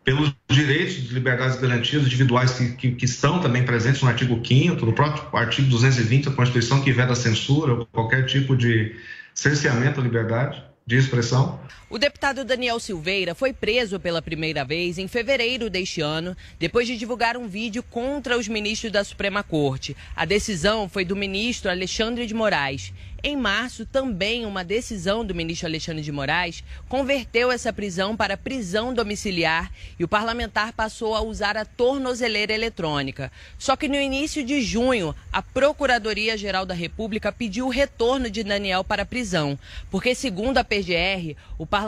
[0.03, 4.41] pelos direitos de liberdades e garantias individuais que, que, que estão também presentes no artigo
[4.45, 8.97] 5 no próprio artigo 220 da Constituição, que veda censura ou qualquer tipo de
[9.35, 11.61] cerceamento à liberdade de expressão.
[11.93, 16.97] O deputado Daniel Silveira foi preso pela primeira vez em fevereiro deste ano, depois de
[16.97, 19.97] divulgar um vídeo contra os ministros da Suprema Corte.
[20.15, 22.93] A decisão foi do ministro Alexandre de Moraes.
[23.23, 28.95] Em março, também uma decisão do ministro Alexandre de Moraes converteu essa prisão para prisão
[28.95, 33.31] domiciliar e o parlamentar passou a usar a tornozeleira eletrônica.
[33.59, 38.83] Só que no início de junho, a Procuradoria-Geral da República pediu o retorno de Daniel
[38.83, 39.59] para a prisão,
[39.91, 41.80] porque, segundo a PGR, o parlamentar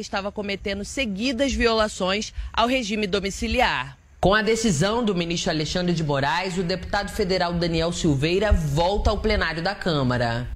[0.00, 3.96] estava cometendo seguidas violações ao regime domiciliar.
[4.20, 9.18] Com a decisão do ministro Alexandre de Moraes, o deputado federal Daniel Silveira volta ao
[9.18, 10.46] plenário da Câmara.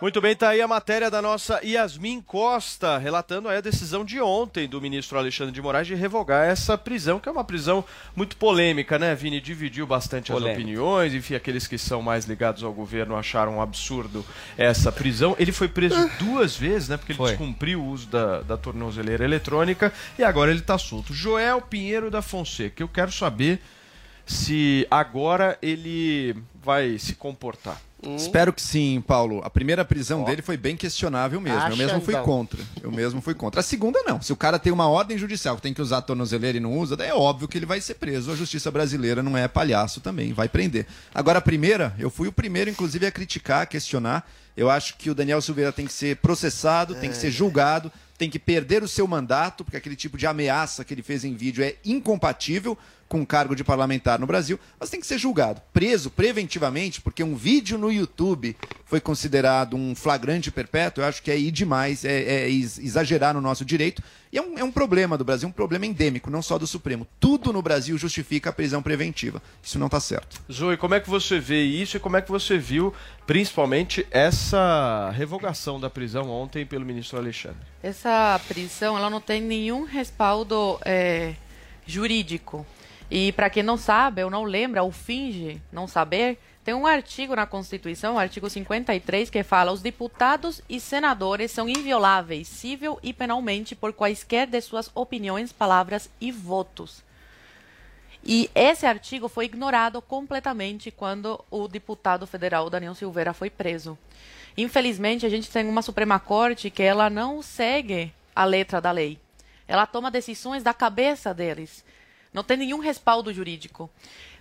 [0.00, 4.18] Muito bem, tá aí a matéria da nossa Yasmin Costa, relatando aí a decisão de
[4.18, 7.84] ontem do ministro Alexandre de Moraes de revogar essa prisão, que é uma prisão
[8.16, 9.42] muito polêmica, né, Vini?
[9.42, 10.52] Dividiu bastante Polêmica.
[10.52, 14.24] as opiniões, enfim, aqueles que são mais ligados ao governo acharam um absurdo
[14.56, 15.36] essa prisão.
[15.38, 17.28] Ele foi preso duas vezes, né, porque ele Foi.
[17.32, 21.12] descumpriu o uso da, da tornozeleira eletrônica e agora ele tá solto.
[21.12, 23.60] Joel Pinheiro da Fonseca, eu quero saber
[24.24, 27.89] se agora ele vai se comportar.
[28.16, 29.40] Espero que sim, Paulo.
[29.44, 31.60] A primeira prisão dele foi bem questionável mesmo.
[31.68, 32.24] eu mesmo fui Achandão.
[32.24, 32.60] contra.
[32.82, 33.60] Eu mesmo fui contra.
[33.60, 34.22] A segunda, não.
[34.22, 36.78] Se o cara tem uma ordem judicial que tem que usar a tornozeleira e não
[36.78, 38.32] usa, é óbvio que ele vai ser preso.
[38.32, 40.86] A justiça brasileira não é palhaço também, vai prender.
[41.14, 44.28] Agora, a primeira, eu fui o primeiro, inclusive, a criticar, a questionar.
[44.56, 48.28] Eu acho que o Daniel Silveira tem que ser processado, tem que ser julgado, tem
[48.28, 51.64] que perder o seu mandato, porque aquele tipo de ameaça que ele fez em vídeo
[51.64, 52.76] é incompatível
[53.10, 57.34] com cargo de parlamentar no Brasil, mas tem que ser julgado, preso preventivamente, porque um
[57.34, 62.22] vídeo no YouTube foi considerado um flagrante perpétuo, eu acho que é ir demais, é,
[62.22, 64.00] é ex- exagerar no nosso direito,
[64.32, 67.04] e é um, é um problema do Brasil, um problema endêmico, não só do Supremo.
[67.18, 69.42] Tudo no Brasil justifica a prisão preventiva.
[69.60, 70.40] Isso não está certo.
[70.50, 72.94] Zoe, como é que você vê isso e como é que você viu,
[73.26, 77.58] principalmente, essa revogação da prisão ontem pelo ministro Alexandre?
[77.82, 81.34] Essa prisão ela não tem nenhum respaldo é,
[81.84, 82.64] jurídico.
[83.10, 87.34] E para quem não sabe, ou não lembra, ou finge não saber, tem um artigo
[87.34, 93.12] na Constituição, o artigo 53, que fala: os deputados e senadores são invioláveis, civil e
[93.12, 97.02] penalmente, por quaisquer de suas opiniões, palavras e votos.
[98.24, 103.98] E esse artigo foi ignorado completamente quando o deputado federal Daniel Silveira foi preso.
[104.56, 109.18] Infelizmente, a gente tem uma Suprema Corte que ela não segue a letra da lei.
[109.66, 111.84] Ela toma decisões da cabeça deles.
[112.32, 113.90] Não tem nenhum respaldo jurídico.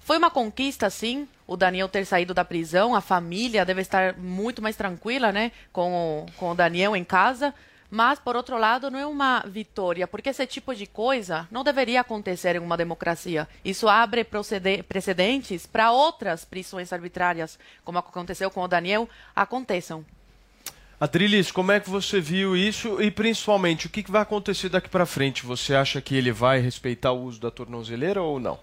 [0.02, 2.96] Foi uma conquista, sim, o Daniel ter saído da prisão.
[2.96, 7.54] A família deve estar muito mais tranquila, né, com o, com o Daniel em casa.
[7.92, 12.02] Mas, por outro lado, não é uma vitória, porque esse tipo de coisa não deveria
[12.02, 13.48] acontecer em uma democracia.
[13.66, 14.24] Isso abre
[14.88, 20.06] precedentes para outras prisões arbitrárias, como aconteceu com o Daniel, aconteçam.
[21.00, 25.06] Adrilis, como é que você viu isso e principalmente o que vai acontecer daqui para
[25.06, 25.46] frente?
[25.46, 28.60] Você acha que ele vai respeitar o uso da tornozeleira ou não?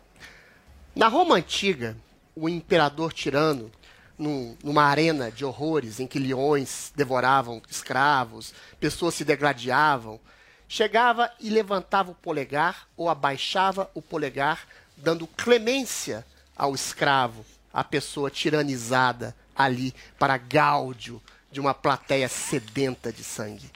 [0.94, 1.96] Na Roma antiga,
[2.34, 3.72] o imperador tirano
[4.18, 10.20] num, numa arena de horrores em que leões devoravam escravos, pessoas se degladiavam,
[10.68, 16.22] chegava e levantava o polegar ou abaixava o polegar, dando clemência
[16.54, 21.22] ao escravo, à pessoa tiranizada ali para gáudio
[21.56, 23.70] de uma plateia sedenta de sangue.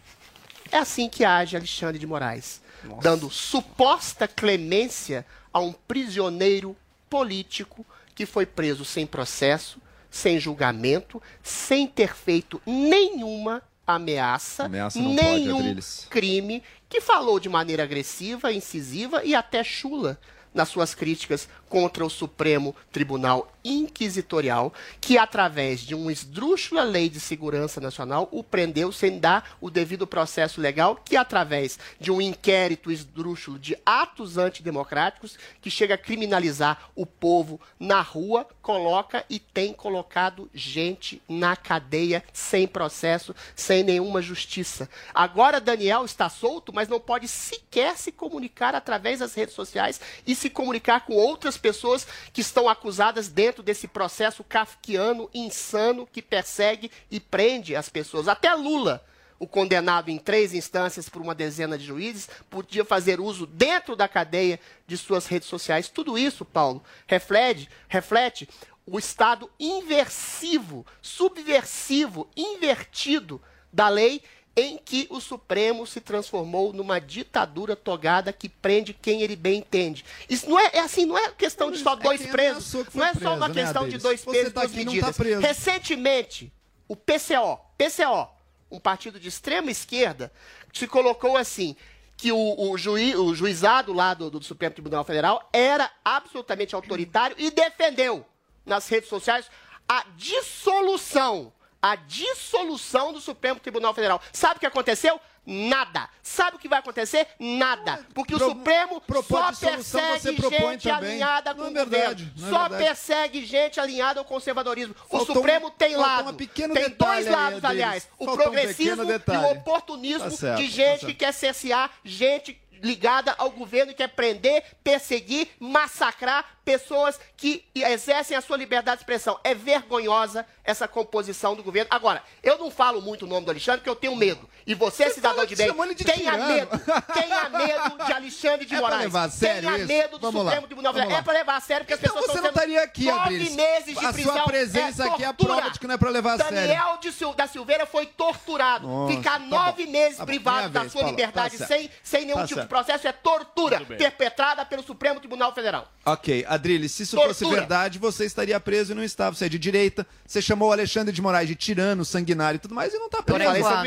[0.70, 3.00] É assim que age Alexandre de Moraes, Nossa.
[3.00, 6.76] dando suposta clemência a um prisioneiro
[7.08, 15.74] político que foi preso sem processo, sem julgamento, sem ter feito nenhuma ameaça, ameaça nenhum
[15.74, 20.20] pode, crime, que falou de maneira agressiva, incisiva e até chula
[20.52, 27.20] nas suas críticas contra o Supremo Tribunal Inquisitorial, que através de uma esdrúxula lei de
[27.20, 32.90] segurança nacional o prendeu sem dar o devido processo legal, que através de um inquérito
[32.90, 39.72] esdrúxulo de atos antidemocráticos que chega a criminalizar o povo na rua, coloca e tem
[39.72, 44.88] colocado gente na cadeia sem processo, sem nenhuma justiça.
[45.14, 50.34] Agora Daniel está solto, mas não pode sequer se comunicar através das redes sociais e
[50.34, 56.90] se comunicar com outras pessoas que estão acusadas dentro desse processo kafkiano, insano, que persegue
[57.10, 58.26] e prende as pessoas.
[58.26, 59.04] Até Lula,
[59.38, 64.08] o condenado em três instâncias por uma dezena de juízes, podia fazer uso dentro da
[64.08, 65.88] cadeia de suas redes sociais.
[65.88, 68.48] Tudo isso, Paulo, reflete, reflete
[68.84, 73.40] o estado inversivo, subversivo, invertido
[73.72, 74.22] da lei
[74.60, 80.04] em que o Supremo se transformou numa ditadura togada que prende quem ele bem entende.
[80.28, 83.14] Isso não é, é assim, não é questão de só é dois presos, não é
[83.14, 85.16] só uma né, questão de dois pesos, tá duas medidas.
[85.16, 86.52] Tá Recentemente,
[86.88, 88.28] o PCO, PCO,
[88.70, 90.32] um partido de extrema esquerda,
[90.72, 91.76] se colocou assim,
[92.16, 97.34] que o, o, juiz, o juizado lá do, do Supremo Tribunal Federal era absolutamente autoritário
[97.38, 98.26] e defendeu
[98.66, 99.50] nas redes sociais
[99.88, 101.52] a dissolução
[101.82, 104.20] a dissolução do Supremo Tribunal Federal.
[104.32, 105.20] Sabe o que aconteceu?
[105.46, 106.08] Nada.
[106.22, 107.26] Sabe o que vai acontecer?
[107.38, 108.06] Nada.
[108.14, 111.10] Porque Pro, o Supremo só persegue gente também.
[111.10, 112.46] alinhada com é verdade, o governo.
[112.46, 112.84] É só verdade.
[112.84, 114.94] persegue gente alinhada ao conservadorismo.
[114.94, 116.36] Faltou o Supremo um, tem lado.
[116.36, 118.08] tem dois lados, aliás.
[118.18, 121.90] O progressismo um e o oportunismo tá certo, de tá gente tá que quer cercear
[122.04, 128.98] gente ligada ao governo e quer prender, perseguir, massacrar pessoas que exercem a sua liberdade
[128.98, 129.38] de expressão.
[129.42, 131.88] É vergonhosa essa composição do governo.
[131.90, 134.48] Agora, eu não falo muito o nome do Alexandre, porque eu tenho medo.
[134.66, 136.46] E você, você cidadão de bem, de tenha tirano.
[136.46, 136.70] medo.
[137.12, 138.96] Tenha medo de Alexandre de é Moraes.
[138.96, 139.86] Pra levar a sério tenha isso?
[139.86, 140.66] medo do Vamos Supremo lá.
[140.66, 141.18] Tribunal Federal.
[141.18, 143.98] É para levar a sério, porque então as pessoas você não estaria aqui, nove meses
[143.98, 144.32] de a prisão.
[144.32, 146.36] A sua presença é aqui é a prova de que não é para levar a
[146.36, 146.68] Daniel sério.
[147.00, 148.86] Daniel Sil da Silveira foi torturado.
[148.86, 149.92] Nossa, Ficar tá nove bom.
[149.92, 152.66] meses tá privado da vez, sua Paulo, liberdade tá sem, sem nenhum tá tipo certo.
[152.66, 155.88] de processo é tortura perpetrada pelo Supremo Tribunal Federal.
[156.04, 157.34] Ok, Adriles, se isso tortura.
[157.34, 159.30] fosse verdade, você estaria preso e não está.
[159.30, 162.74] Você é de direita, você chamou o Alexandre de Moraes de tirano, sanguinário e tudo
[162.74, 163.40] mais, e não está preso.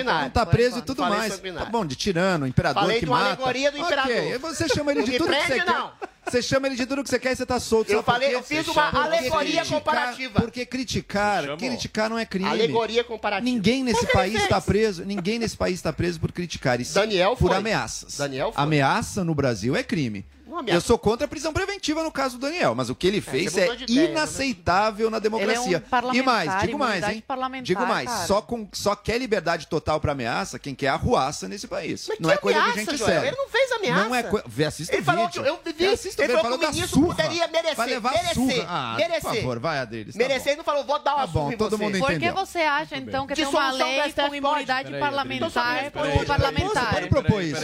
[0.03, 1.39] Não está preso e tudo mais.
[1.39, 3.25] Tá bom, de tirano, imperador Falei que de mata.
[3.27, 4.11] alegoria do imperador.
[4.11, 5.91] Ok, você chama ele de tudo prende, que você não.
[5.99, 6.13] quer.
[6.25, 7.91] Você chama ele de tudo que você quer e você tá solto.
[7.91, 10.41] Eu falei, eu fiz uma alegoria criticar, comparativa.
[10.41, 12.49] Porque criticar, criticar não é crime.
[12.49, 13.43] Alegoria comparativa.
[13.43, 16.79] Ninguém nesse país está preso, ninguém nesse país está preso por criticar.
[16.79, 17.57] E Daniel por foi.
[17.57, 18.17] ameaças.
[18.17, 18.63] Daniel foi.
[18.63, 20.25] Ameaça no Brasil é crime.
[20.67, 23.21] Eu sou contra a prisão preventiva no caso do Daniel, mas o que ele é,
[23.21, 25.13] fez é, é ideia, inaceitável né?
[25.13, 25.83] na democracia.
[25.91, 27.23] É um e mais, digo mais, hein?
[27.63, 32.07] Digo mais, só, com, só quer liberdade total para ameaça quem quer arruaça nesse país.
[32.07, 33.11] Mas não é coisa ameaça, de gente Joel?
[33.11, 33.27] séria.
[33.27, 34.03] Ele não fez ameaça.
[34.03, 34.43] Não é co...
[34.65, 35.43] Assista ele o falou vídeo.
[35.43, 37.15] que eu vivi, Assista ele falou que o ministro surra.
[37.15, 37.75] poderia merecer.
[37.75, 38.65] Vai levar merecer, surra.
[38.67, 39.21] Ah, merecer.
[39.21, 40.13] por favor, vai, Adriles.
[40.15, 41.83] Tá merecer, ele não falou, vou dar uma tá bom, surra todo em você.
[41.83, 46.93] mundo Por que você acha, então, que tem uma lei com imunidade parlamentar por parlamentar?
[46.93, 47.61] Pode propor isso.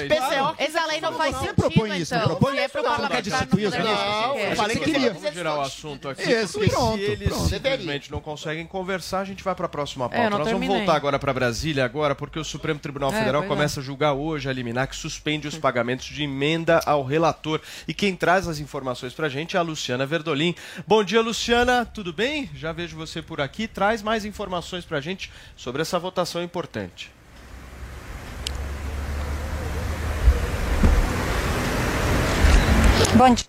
[0.57, 2.35] Essa lei não faz sentido, propõe isso, então.
[2.83, 5.13] Propõe Se é pro parlamentar, não Não, eu falei que queria.
[5.13, 6.23] Vamos virar o assunto aqui.
[6.31, 7.49] Isso, porque pronto, se eles pronto.
[7.49, 10.21] simplesmente não conseguem conversar, a gente vai para a próxima pauta.
[10.23, 10.77] É, eu não Nós vamos terminei.
[10.85, 13.47] voltar agora para Brasília agora, porque o Supremo Tribunal É, Federal é.
[13.47, 17.61] começa a julgar hoje a liminar que suspende os pagamentos de emenda ao relator.
[17.87, 20.55] E quem traz as informações para a gente é a Luciana Verdolim.
[20.87, 21.85] Bom dia, Luciana.
[21.85, 22.49] Tudo bem?
[22.55, 23.67] Já vejo você por aqui.
[23.67, 27.11] Traz mais informações para a gente sobre essa votação importante.
[33.19, 33.45] Bom dia.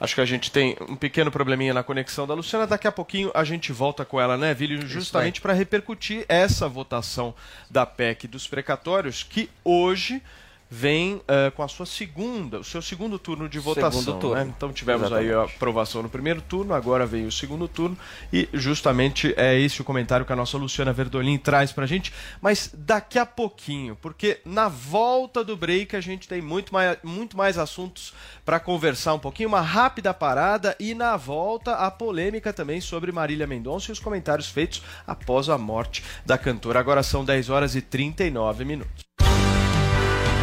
[0.00, 2.66] Acho que a gente tem um pequeno probleminha na conexão da Luciana.
[2.66, 4.84] Daqui a pouquinho a gente volta com ela, né, Vili?
[4.84, 7.32] Justamente para repercutir essa votação
[7.70, 10.20] da PEC dos precatórios, que hoje
[10.68, 14.00] vem uh, com a sua segunda, o seu segundo turno de votação.
[14.00, 14.44] Segundo turno.
[14.44, 14.52] Né?
[14.56, 15.30] Então tivemos Exatamente.
[15.30, 17.96] aí a aprovação no primeiro turno, agora vem o segundo turno
[18.32, 22.70] e justamente é esse o comentário que a nossa Luciana Verdolim traz pra gente, mas
[22.74, 27.58] daqui a pouquinho, porque na volta do break a gente tem muito mais, muito mais
[27.58, 28.12] assuntos
[28.44, 33.46] para conversar um pouquinho, uma rápida parada e na volta a polêmica também sobre Marília
[33.46, 36.80] Mendonça e os comentários feitos após a morte da cantora.
[36.80, 39.06] Agora são 10 horas e 39 minutos.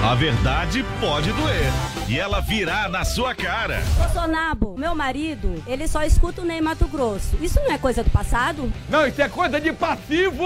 [0.03, 1.71] A verdade pode doer.
[2.09, 3.81] E ela virá na sua cara.
[3.97, 7.37] Bolsonaro, meu marido, ele só escuta o Ney Mato Grosso.
[7.41, 8.69] Isso não é coisa do passado?
[8.89, 10.43] Não, isso é coisa de passivo!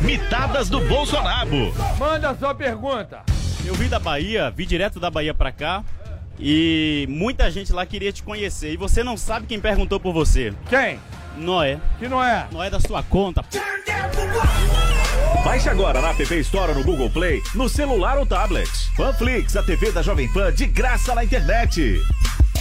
[0.00, 1.72] Mitadas do Bolsonaro.
[1.96, 3.22] Manda a sua pergunta.
[3.64, 5.84] Eu vim da Bahia, vi direto da Bahia pra cá.
[6.40, 8.72] E muita gente lá queria te conhecer.
[8.72, 10.52] E você não sabe quem perguntou por você.
[10.68, 10.98] Quem?
[11.38, 11.78] Noé.
[11.98, 12.46] Que não é?
[12.52, 13.44] Noé da sua conta.
[15.44, 18.68] Baixe agora na App Store no Google Play, no celular ou tablet.
[18.96, 22.00] Panflix, a TV da Jovem Pan de graça na internet.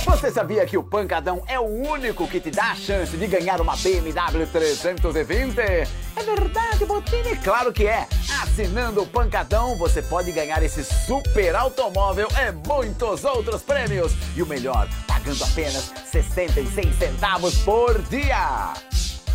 [0.07, 3.59] Você sabia que o Pancadão é o único que te dá a chance de ganhar
[3.59, 5.59] uma BMW 320?
[5.59, 5.85] É
[6.23, 7.35] verdade, Botini?
[7.35, 8.07] Claro que é!
[8.41, 14.13] Assinando o Pancadão, você pode ganhar esse super automóvel e muitos outros prêmios.
[14.33, 18.73] E o melhor, pagando apenas 66 centavos por dia.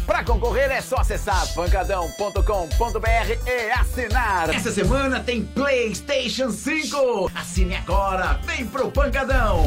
[0.06, 4.50] Para concorrer é só acessar pancadão.com.br e assinar.
[4.50, 7.30] Essa semana tem PlayStation 5.
[7.34, 9.64] Assine agora, vem pro Pancadão.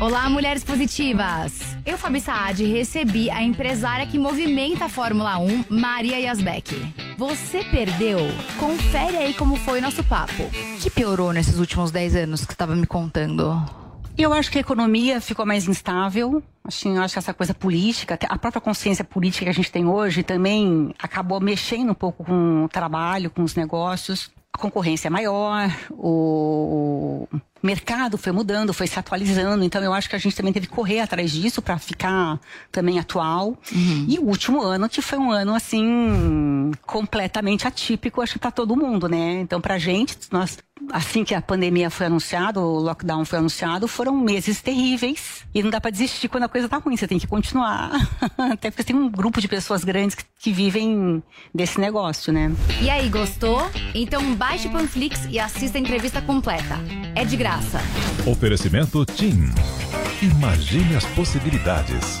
[0.00, 1.52] Olá, mulheres positivas!
[1.86, 6.92] Eu, Fabi Saad, recebi a empresária que movimenta a Fórmula 1, Maria Yasbeck.
[7.16, 8.18] Você perdeu?
[8.58, 10.50] Confere aí como foi o nosso papo.
[10.80, 13.83] Que piorou nesses últimos 10 anos que você estava me contando?
[14.16, 16.42] Eu acho que a economia ficou mais instável.
[16.62, 19.86] Assim, eu acho que essa coisa política, a própria consciência política que a gente tem
[19.86, 24.30] hoje também acabou mexendo um pouco com o trabalho, com os negócios.
[24.52, 27.26] A concorrência é maior, o
[27.60, 29.64] mercado foi mudando, foi se atualizando.
[29.64, 32.38] Então eu acho que a gente também teve que correr atrás disso para ficar
[32.70, 33.58] também atual.
[34.08, 38.76] E o último ano que foi um ano assim completamente atípico, acho que para todo
[38.76, 39.40] mundo, né?
[39.40, 40.56] Então pra gente, nós
[40.92, 45.44] assim que a pandemia foi anunciada, o lockdown foi anunciado, foram meses terríveis.
[45.54, 47.92] E não dá para desistir quando a coisa tá ruim, você tem que continuar.
[48.38, 51.22] Até porque tem um grupo de pessoas grandes que, que vivem
[51.54, 52.52] desse negócio, né?
[52.80, 53.70] E aí, gostou?
[53.94, 56.78] Então baixe o Panflix e assista a entrevista completa.
[57.14, 57.80] É de graça.
[58.26, 59.50] Oferecimento TIM.
[60.22, 62.20] Imagine as possibilidades.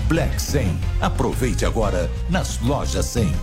[0.11, 0.77] Black 100.
[0.99, 3.33] Aproveite agora nas lojas 100.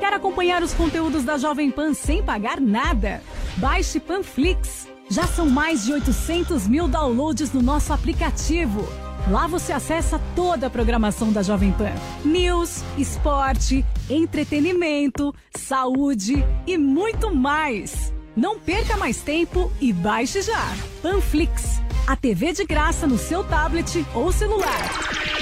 [0.00, 3.20] Quer acompanhar os conteúdos da Jovem Pan sem pagar nada?
[3.58, 4.88] Baixe Panflix.
[5.10, 8.88] Já são mais de 800 mil downloads no nosso aplicativo.
[9.30, 11.92] Lá você acessa toda a programação da Jovem Pan:
[12.24, 18.14] news, esporte, entretenimento, saúde e muito mais.
[18.34, 20.72] Não perca mais tempo e baixe já.
[21.02, 24.90] Panflix, a TV de graça no seu tablet ou celular.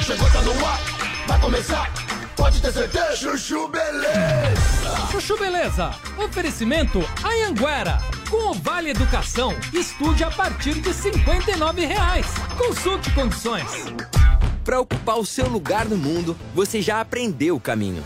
[0.03, 0.81] Chegou, tá no ar,
[1.27, 1.93] vai começar.
[2.37, 3.17] Pode ter certeza.
[3.17, 5.09] Chuchu Beleza.
[5.11, 5.95] Chuchu Beleza.
[6.19, 8.01] Oferecimento Anhanguera.
[8.31, 12.27] Com o Vale Educação, estude a partir de 59 reais.
[12.57, 13.67] Consulte condições.
[14.65, 18.03] Para ocupar o seu lugar no mundo, você já aprendeu o caminho.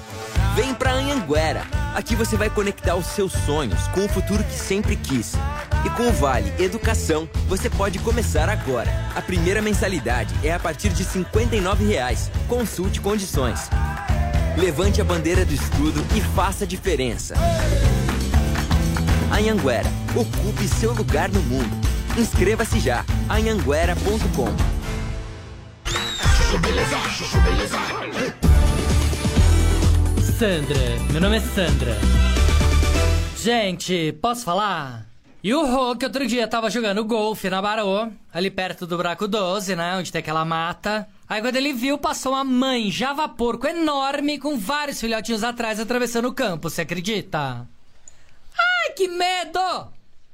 [0.57, 1.67] Vem pra Anhanguera.
[1.95, 5.35] Aqui você vai conectar os seus sonhos com o futuro que sempre quis.
[5.85, 8.91] E com o Vale Educação, você pode começar agora.
[9.15, 12.31] A primeira mensalidade é a partir de 59 reais.
[12.49, 13.69] Consulte condições.
[14.57, 17.35] Levante a bandeira do estudo e faça a diferença.
[19.31, 21.87] Anhanguera, ocupe seu lugar no mundo.
[22.17, 23.05] Inscreva-se já.
[23.29, 24.57] anhanguera.com
[26.63, 26.97] Beleza,
[27.45, 28.56] Beleza.
[30.39, 30.79] Sandra,
[31.11, 31.97] meu nome é Sandra.
[33.39, 35.07] Gente, posso falar?
[35.43, 39.27] E o Rô, que outro dia tava jogando golfe na Barô, ali perto do Buraco
[39.27, 39.97] 12, né?
[39.97, 41.09] Onde tem aquela mata.
[41.27, 46.29] Aí quando ele viu, passou uma mãe java porco enorme com vários filhotinhos atrás atravessando
[46.29, 47.67] o campo, você acredita?
[48.59, 49.89] Ai, que medo!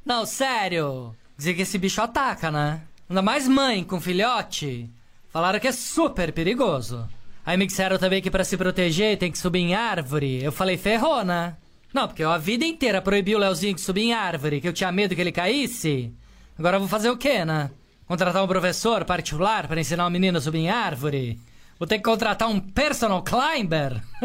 [0.05, 1.14] Não, sério.
[1.38, 2.80] Dizer que esse bicho ataca, né?
[3.09, 4.90] Ainda mais mãe com filhote.
[5.32, 7.09] Falaram que é super perigoso.
[7.45, 10.43] Aí me disseram também que para se proteger tem que subir em árvore.
[10.43, 11.57] Eu falei, ferrou, né?
[11.93, 14.72] Não, porque eu a vida inteira proibi o Leozinho de subir em árvore, que eu
[14.72, 16.12] tinha medo que ele caísse.
[16.59, 17.70] Agora eu vou fazer o quê, né?
[18.07, 21.38] Contratar um professor particular para ensinar o menino a subir em árvore?
[21.78, 24.01] Vou ter que contratar um personal climber?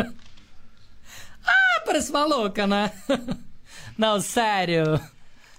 [1.45, 2.91] ah, parece maluca, né?
[3.97, 4.99] Não, sério.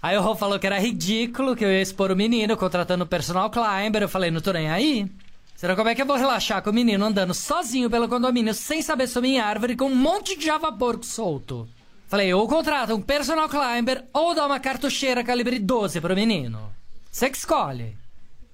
[0.00, 3.09] Aí o Rô falou que era ridículo, que eu ia expor o menino contratando um
[3.09, 4.02] personal climber.
[4.02, 5.11] Eu falei, não tô nem aí.
[5.59, 8.80] Será como é que eu vou relaxar com o menino andando sozinho pelo condomínio sem
[8.80, 11.68] saber subir em árvore com um monte de java porco solto?
[12.06, 16.72] Falei, ou contrata um personal climber ou dá uma cartucheira calibre 12 pro menino.
[17.11, 17.96] Você que escolhe.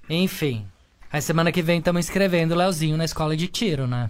[0.09, 0.65] Enfim.
[1.13, 4.09] Aí semana que vem estamos inscrevendo o Leozinho na escola de tiro, né?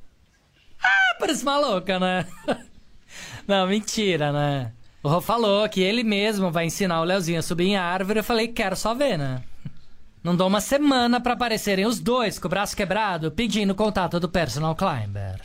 [0.82, 2.26] ah, parece maluca, né?
[3.46, 4.72] Não, mentira, né?
[5.02, 8.20] O Rô falou que ele mesmo vai ensinar o Leozinho a subir em árvore.
[8.20, 9.42] Eu falei, quero só ver, né?
[10.22, 14.28] Não dou uma semana para aparecerem os dois com o braço quebrado pedindo contato do
[14.28, 15.40] personal climber.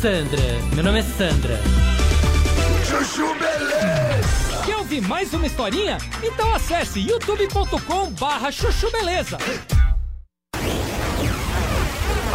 [0.00, 0.42] Sandra,
[0.72, 1.58] meu nome é Sandra.
[2.84, 4.62] Chuchu Beleza!
[4.64, 5.98] Quer ouvir mais uma historinha?
[6.22, 9.38] Então acesse youtube.com barra chuchu beleza.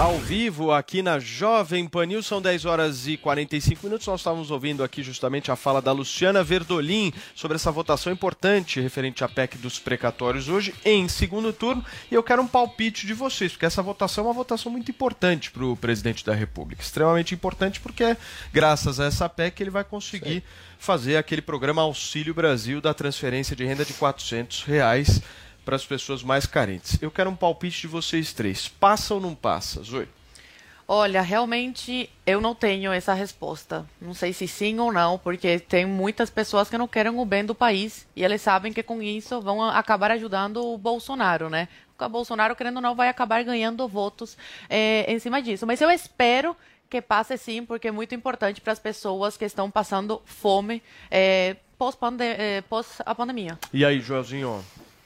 [0.02, 4.08] Ao vivo aqui na Jovem Panil, são 10 horas e 45 minutos.
[4.08, 9.24] Nós estávamos ouvindo aqui justamente a fala da Luciana Verdolim sobre essa votação importante referente
[9.24, 11.86] à PEC dos precatórios hoje, em segundo turno.
[12.10, 15.52] E eu quero um palpite de vocês, porque essa votação é uma votação muito importante
[15.52, 16.82] para o presidente da República.
[16.82, 18.18] Extremamente importante, porque
[18.52, 20.43] graças a essa PEC ele vai conseguir Sim.
[20.80, 25.22] fazer aquele programa Auxílio Brasil da transferência de renda de 400 reais
[25.72, 27.01] para as pessoas mais carentes.
[27.01, 28.67] Eu quero um palpite de vocês três.
[28.67, 30.05] Passa ou não passa, Zoe?
[30.86, 33.86] Olha, realmente eu não tenho essa resposta.
[34.01, 37.45] Não sei se sim ou não, porque tem muitas pessoas que não querem o bem
[37.45, 41.69] do país e eles sabem que com isso vão acabar ajudando o Bolsonaro, né?
[41.97, 44.38] O Bolsonaro, querendo ou não, vai acabar ganhando votos
[44.69, 45.65] é, em cima disso.
[45.65, 46.53] Mas eu espero
[46.89, 51.55] que passe sim, porque é muito importante para as pessoas que estão passando fome é,
[51.78, 53.57] pós, é, pós a pandemia.
[53.74, 54.61] E aí, Joelzinho?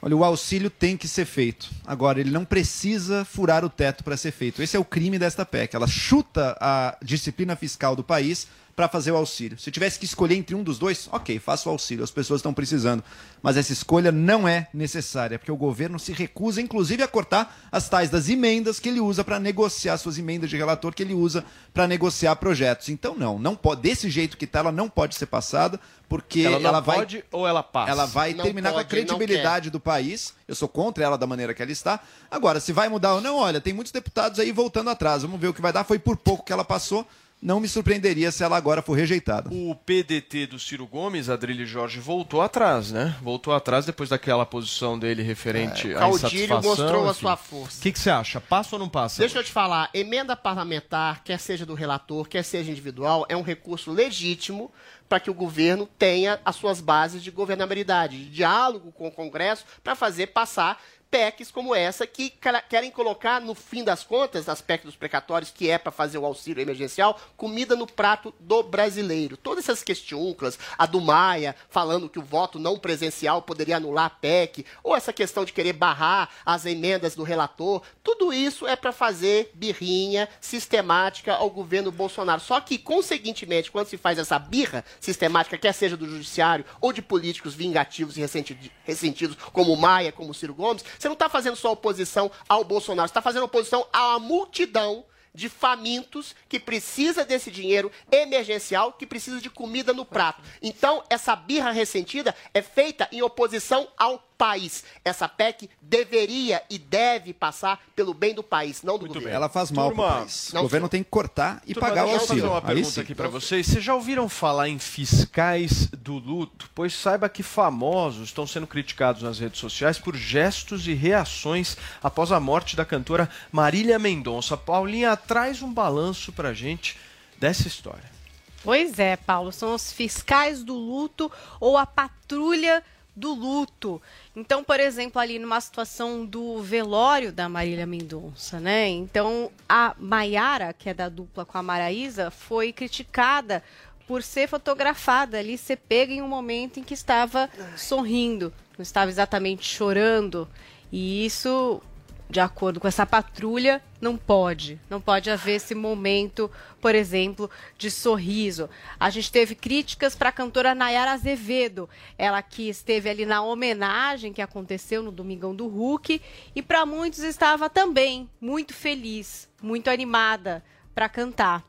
[0.05, 1.67] Olha, o auxílio tem que ser feito.
[1.83, 4.61] Agora, ele não precisa furar o teto para ser feito.
[4.61, 5.75] Esse é o crime desta PEC.
[5.75, 9.57] Ela chuta a disciplina fiscal do país para fazer o auxílio.
[9.57, 12.53] Se tivesse que escolher entre um dos dois, ok, faça o auxílio, as pessoas estão
[12.53, 13.03] precisando.
[13.41, 17.87] Mas essa escolha não é necessária, porque o governo se recusa, inclusive, a cortar as
[17.87, 21.45] tais das emendas que ele usa para negociar, suas emendas de relator que ele usa
[21.73, 22.89] para negociar projetos.
[22.89, 26.57] Então, não, não pode, desse jeito que está, ela não pode ser passada, porque ela,
[26.57, 26.97] ela vai.
[26.97, 27.91] Pode ou ela passa?
[27.91, 30.33] Ela vai Não terminar pode, com a credibilidade do país.
[30.47, 31.99] Eu sou contra ela da maneira que ela está.
[32.29, 35.21] Agora, se vai mudar ou não, olha, tem muitos deputados aí voltando atrás.
[35.21, 35.83] Vamos ver o que vai dar.
[35.83, 37.07] Foi por pouco que ela passou
[37.45, 39.49] não me surpreenderia se ela agora for rejeitada.
[39.53, 43.15] O PDT do Ciro Gomes, Adrilho Jorge, voltou atrás, né?
[43.21, 46.69] Voltou atrás depois daquela posição dele referente É, à Caudilho insatisfação.
[46.71, 47.77] mostrou a sua força.
[47.79, 48.41] O que, que você acha?
[48.41, 49.19] Passa ou não passa?
[49.19, 53.43] Deixa eu te falar, emenda parlamentar, quer seja do relator, quer seja individual, é um
[53.43, 54.71] recurso legítimo
[55.07, 59.63] para que o governo tenha as suas bases de governabilidade, de diálogo com o Congresso,
[59.83, 62.33] para fazer passar PECs como essa que
[62.69, 66.25] querem colocar, no fim das contas, as PECs dos precatórios, que é para fazer o
[66.25, 69.37] auxílio emergencial, comida no prato do brasileiro.
[69.37, 74.09] Todas essas questiúnculas, a do Maia falando que o voto não presencial poderia anular a
[74.09, 78.91] PEC, ou essa questão de querer barrar as emendas do relator, tudo isso é para
[78.91, 82.41] fazer birrinha sistemática ao governo Bolsonaro.
[82.41, 87.01] Só que, conseguintemente, quando se faz essa birra sistemática, quer seja do judiciário ou de
[87.01, 91.29] políticos vingativos e ressenti- ressentidos, como o Maia, como o Ciro Gomes, você não está
[91.29, 97.23] fazendo só oposição ao Bolsonaro, você está fazendo oposição à multidão de famintos que precisa
[97.23, 100.41] desse dinheiro emergencial, que precisa de comida no prato.
[100.61, 104.83] Então, essa birra ressentida é feita em oposição ao país.
[105.03, 109.29] Essa PEC deveria e deve passar pelo bem do país, não do governo.
[109.29, 110.51] Ela faz mal para o país.
[110.53, 112.41] não o governo tem que cortar e Turma, pagar o deixa eu auxílio.
[112.43, 113.01] fazer uma pergunta sim.
[113.01, 113.67] aqui para vocês.
[113.67, 116.69] Vocês já ouviram falar em fiscais do luto?
[116.75, 122.31] Pois saiba que famosos estão sendo criticados nas redes sociais por gestos e reações após
[122.31, 124.57] a morte da cantora Marília Mendonça.
[124.57, 126.97] Paulinha, traz um balanço pra gente
[127.37, 128.15] dessa história.
[128.63, 132.83] Pois é, Paulo, são os fiscais do luto ou a patrulha
[133.15, 134.01] do luto.
[134.35, 138.89] Então, por exemplo, ali numa situação do velório da Marília Mendonça, né?
[138.89, 143.63] Então, a Maiara, que é da dupla com a Maraísa, foi criticada
[144.07, 149.09] por ser fotografada ali, ser pega em um momento em que estava sorrindo, não estava
[149.09, 150.47] exatamente chorando.
[150.91, 151.81] E isso
[152.29, 154.79] de acordo com essa patrulha, não pode.
[154.89, 156.49] Não pode haver esse momento,
[156.81, 158.69] por exemplo, de sorriso.
[158.99, 164.33] A gente teve críticas para a cantora Nayara Azevedo, ela que esteve ali na homenagem
[164.33, 166.21] que aconteceu no Domingão do Hulk,
[166.55, 170.63] e para muitos estava também muito feliz, muito animada
[170.93, 171.63] para cantar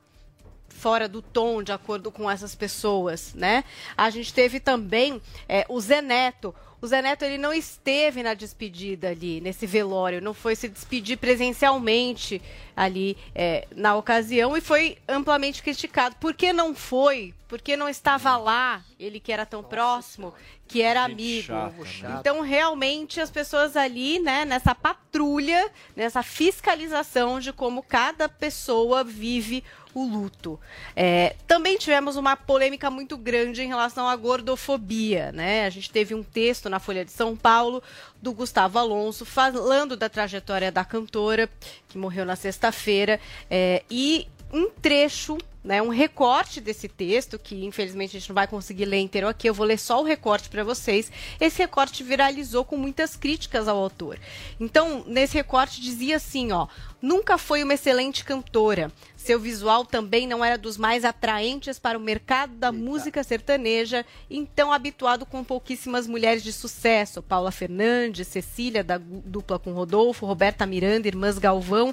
[0.69, 3.65] fora do tom, de acordo com essas pessoas, né?
[3.97, 6.55] A gente teve também é, o Zé Neto.
[6.87, 11.19] O Zé Neto ele não esteve na despedida ali, nesse velório, não foi se despedir
[11.19, 12.41] presencialmente
[12.77, 16.15] ali é, na ocasião e foi amplamente criticado.
[16.21, 17.35] Por que não foi?
[17.49, 18.85] Por que não estava lá?
[19.01, 20.33] Ele que era tão próximo,
[20.67, 21.47] que era amigo.
[21.47, 22.17] chata, né?
[22.21, 29.63] Então, realmente, as pessoas ali, né, nessa patrulha, nessa fiscalização de como cada pessoa vive
[29.95, 30.61] o luto.
[30.95, 35.65] É, também tivemos uma polêmica muito grande em relação à gordofobia, né?
[35.65, 37.83] A gente teve um texto na Folha de São Paulo
[38.21, 41.49] do Gustavo Alonso falando da trajetória da cantora
[41.89, 43.19] que morreu na sexta-feira
[43.51, 48.47] é, e um trecho, né, um recorte desse texto, que infelizmente a gente não vai
[48.47, 51.11] conseguir ler inteiro aqui, eu vou ler só o recorte para vocês.
[51.41, 54.17] Esse recorte viralizou com muitas críticas ao autor.
[54.61, 56.69] Então, nesse recorte dizia assim, ó:
[57.03, 58.93] "Nunca foi uma excelente cantora.
[59.27, 64.73] Seu visual também não era dos mais atraentes para o mercado da música sertaneja, então
[64.73, 71.09] habituado com pouquíssimas mulheres de sucesso, Paula Fernandes, Cecília da dupla com Rodolfo, Roberta Miranda,
[71.09, 71.93] Irmãs Galvão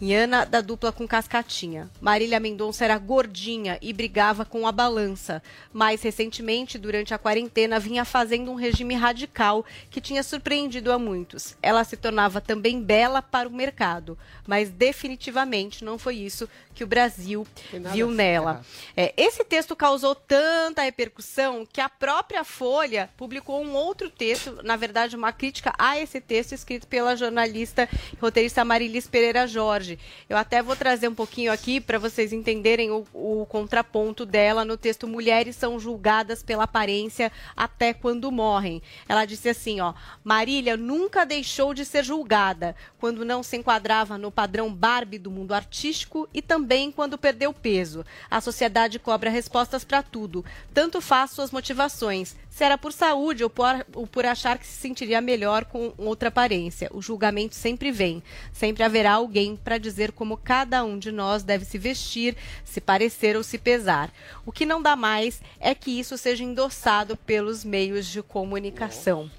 [0.00, 1.88] e Ana da dupla com Cascatinha.
[2.00, 5.40] Marília Mendonça era gordinha e brigava com a balança.
[5.72, 11.56] Mais recentemente, durante a quarentena, vinha fazendo um regime radical que tinha surpreendido a muitos.
[11.62, 16.86] Ela se tornava também bela para o mercado, mas definitivamente não foi isso que o
[16.86, 17.46] Brasil
[17.92, 18.64] viu nela.
[18.96, 24.76] É, esse texto causou tanta repercussão que a própria Folha publicou um outro texto, na
[24.76, 29.98] verdade, uma crítica a esse texto escrito pela jornalista e roteirista Marilis Pereira Jorge.
[30.28, 34.76] Eu até vou trazer um pouquinho aqui para vocês entenderem o, o contraponto dela no
[34.76, 38.82] texto Mulheres são julgadas pela aparência até quando morrem.
[39.08, 39.94] Ela disse assim, ó:
[40.24, 45.52] Marília nunca deixou de ser julgada quando não se enquadrava no padrão Barbie do mundo
[45.52, 46.61] artístico e também
[46.94, 48.04] quando perdeu peso.
[48.30, 50.44] A sociedade cobra respostas para tudo.
[50.72, 52.36] Tanto faz suas motivações.
[52.50, 56.28] Se era por saúde ou por, ou por achar que se sentiria melhor com outra
[56.28, 56.90] aparência.
[56.92, 58.22] O julgamento sempre vem.
[58.52, 63.36] Sempre haverá alguém para dizer como cada um de nós deve se vestir, se parecer
[63.36, 64.12] ou se pesar.
[64.44, 69.30] O que não dá mais é que isso seja endossado pelos meios de comunicação.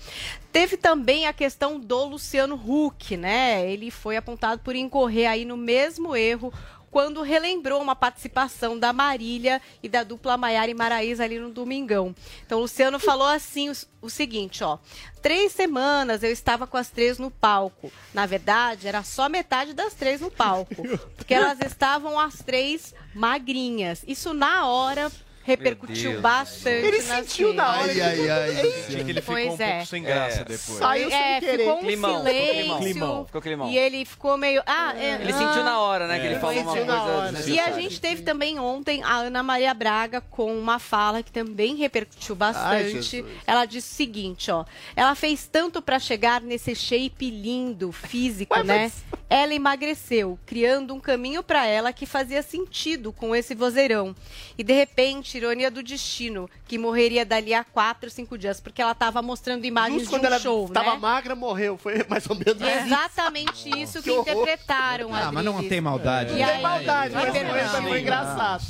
[0.54, 3.68] Teve também a questão do Luciano Huck, né?
[3.68, 6.54] Ele foi apontado por incorrer aí no mesmo erro
[6.94, 12.16] quando relembrou uma participação da Marília e da dupla Maiara e Maraísa ali no Domingão.
[12.46, 13.74] Então, o Luciano falou assim o,
[14.04, 14.78] o seguinte, ó.
[15.20, 17.92] Três semanas eu estava com as três no palco.
[18.14, 20.88] Na verdade, era só metade das três no palco.
[21.18, 24.04] Porque elas estavam as três magrinhas.
[24.08, 25.12] Isso na hora
[25.44, 26.22] repercutiu Deus.
[26.22, 27.92] bastante Ele sentiu na hora.
[27.92, 28.56] Ai, ai, ai,
[28.90, 29.72] Gente, ele ficou Pois um é.
[29.72, 30.44] pouco sem graça É.
[30.44, 30.62] depois.
[30.80, 31.58] Saiu sem É, querer.
[31.60, 32.78] ficou um Climão, ficou silêncio.
[32.80, 33.26] climão.
[33.26, 33.70] Ficou climão.
[33.70, 34.62] E ele ficou meio.
[34.66, 35.38] Ah, é, Ele ah.
[35.38, 36.20] sentiu na hora, né?
[36.20, 36.40] Que ele É.
[36.40, 36.74] falou uma
[37.32, 37.50] coisa.
[37.50, 41.76] E a gente teve também ontem a Ana Maria Braga com uma fala que também
[41.76, 42.92] repercutiu Ai, bastante.
[42.92, 43.26] Jesus.
[43.46, 44.66] ela disse o seguinte, ó.
[44.96, 48.84] Ela fez tanto pra chegar nesse shape lindo, físico, Ué, né?
[48.84, 54.16] mas- Ela emagreceu, criando um caminho pra ela que fazia sentido com esse vozeirão.
[54.56, 58.94] E de repente, ironia do destino, que morreria dali a quatro, cinco dias, porque ela
[58.96, 60.98] tava mostrando imagens Justo de quando um ela show, estava né?
[61.00, 61.78] magra, morreu.
[61.78, 66.34] Foi mais ou menos é exatamente isso que, Que interpretaram Ah, mas não tem maldade.
[66.34, 68.64] E Não tem maldade, mas foi, foi engraçado.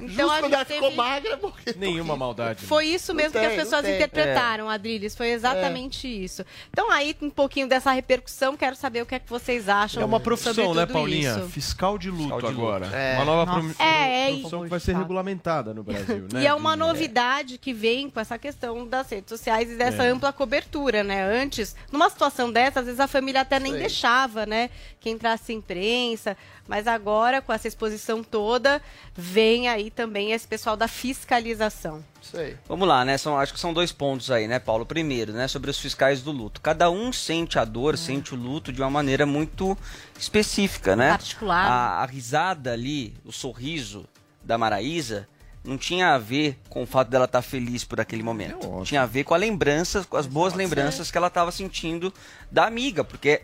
[0.00, 1.74] Então, Justo a quando gente ela ficou teve- magra, morreu.
[1.76, 2.64] Nenhuma maldade.
[2.66, 5.14] Foi isso mesmo tem, que as pessoas interpretaram, Adriles.
[5.14, 6.44] Foi exatamente isso.
[6.72, 10.02] Então, aí, um pouquinho dessa repercussão, quero saber o que é que vocês acham.
[10.02, 11.30] É uma profissão, né, Paulinha?
[11.38, 11.48] isso.
[11.48, 12.60] Fiscal de luto Fiscal de luto.
[12.60, 12.86] agora.
[12.86, 13.14] É.
[13.16, 13.82] Uma nova Nossa.
[13.82, 14.64] É, é profissão isso.
[14.64, 16.42] que vai ser regulamentada no Brasil, né?
[16.42, 16.86] E é uma Dizem.
[16.88, 20.08] novidade que vem com essa questão das redes sociais e dessa É.
[20.10, 21.22] ampla cobertura, né?
[21.24, 23.80] Antes, numa situação dessa, às vezes a família até nem Sei.
[23.80, 24.70] deixava, né?
[25.00, 26.36] Que entrasse imprensa.
[26.68, 28.80] Mas agora, com essa exposição toda,
[29.14, 32.04] vem aí também esse pessoal da fiscalização.
[32.22, 32.56] Isso aí.
[32.68, 33.18] Vamos lá, né?
[33.18, 34.86] São, acho que são dois pontos aí, né, Paulo?
[34.86, 36.60] Primeiro, né, sobre os fiscais do luto.
[36.60, 39.76] Cada um sente a dor, sente o luto de uma maneira muito
[40.18, 41.10] específica, né?
[41.10, 41.66] Particular.
[41.66, 44.06] A, a risada ali, o sorriso
[44.44, 45.28] da Maraísa
[45.62, 48.66] não tinha a ver com o fato dela estar feliz por aquele momento.
[48.84, 52.12] tinha a ver com a lembrança, com as boas lembranças que ela estava sentindo
[52.50, 53.42] da amiga, porque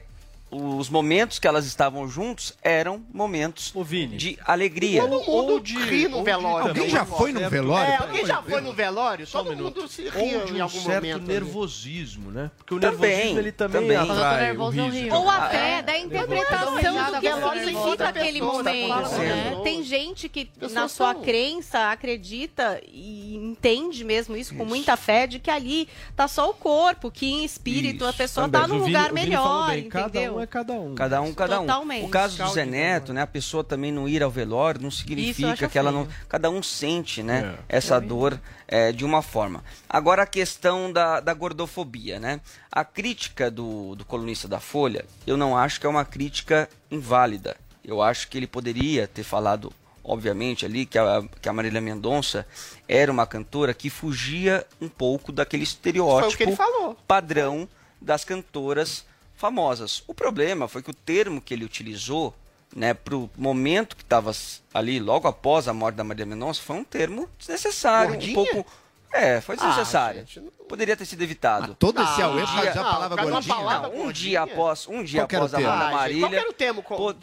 [0.51, 3.73] os momentos que elas estavam juntos eram momentos
[4.17, 5.03] de alegria.
[5.03, 6.69] Todo mundo ri no velório.
[6.69, 7.93] Alguém já foi no velório?
[7.93, 9.27] É, alguém já foi no velório?
[9.27, 9.77] Só um Todo minuto.
[9.81, 11.27] mundo se Ou de em um algum certo momento.
[11.27, 12.51] nervosismo, né?
[12.57, 13.97] Porque o Também, nervosismo ele também, também.
[13.97, 15.15] atrai o riso.
[15.15, 15.83] Ou até é?
[15.83, 19.11] da interpretação do que significa aquele tá momento.
[19.19, 19.61] né?
[19.65, 25.39] Tem gente que na sua crença acredita e entende mesmo isso, com muita fé de
[25.39, 28.61] que ali tá só o corpo, que em espírito a pessoa Também.
[28.61, 30.36] tá num lugar melhor, entendeu?
[30.37, 30.95] Um é cada um.
[30.95, 31.67] Cada um, cada um.
[31.67, 32.05] Totalmente.
[32.05, 33.23] O caso do Zé Neto, né?
[33.23, 36.07] A pessoa também não ir ao velório não significa que ela não.
[36.29, 37.57] Cada um sente, né?
[37.69, 37.77] É.
[37.77, 39.65] Essa dor é, de uma forma.
[39.89, 42.41] Agora a questão da, da gordofobia, né?
[42.71, 47.57] A crítica do, do colunista da Folha, eu não acho que é uma crítica inválida.
[47.85, 49.73] Eu acho que ele poderia ter falado,
[50.03, 52.47] obviamente, ali que a, que a Marília Mendonça
[52.89, 56.97] era uma cantora que fugia um pouco daquele estereótipo ele falou.
[57.07, 57.69] padrão
[58.01, 59.05] das cantoras
[59.37, 60.03] famosas.
[60.07, 62.35] O problema foi que o termo que ele utilizou,
[62.75, 64.33] né, pro momento que estava
[64.73, 68.33] ali logo após a morte da Maria Mendonça, foi um termo desnecessário, Gordinha?
[68.33, 68.67] um pouco
[69.13, 71.77] é, foi Ah, gente, não- Poderia ter sido evitado.
[71.77, 73.55] Todo esse Ah, auê por causa da não, palavra gordinha.
[73.55, 74.13] palavra Não, um gordinha?
[74.31, 75.73] dia após, um dia após a termo?
[75.73, 76.21] morte da Ah, gente, Marília.
[76.23, 76.83] Qual que era o termo?
[76.83, 77.15] co- o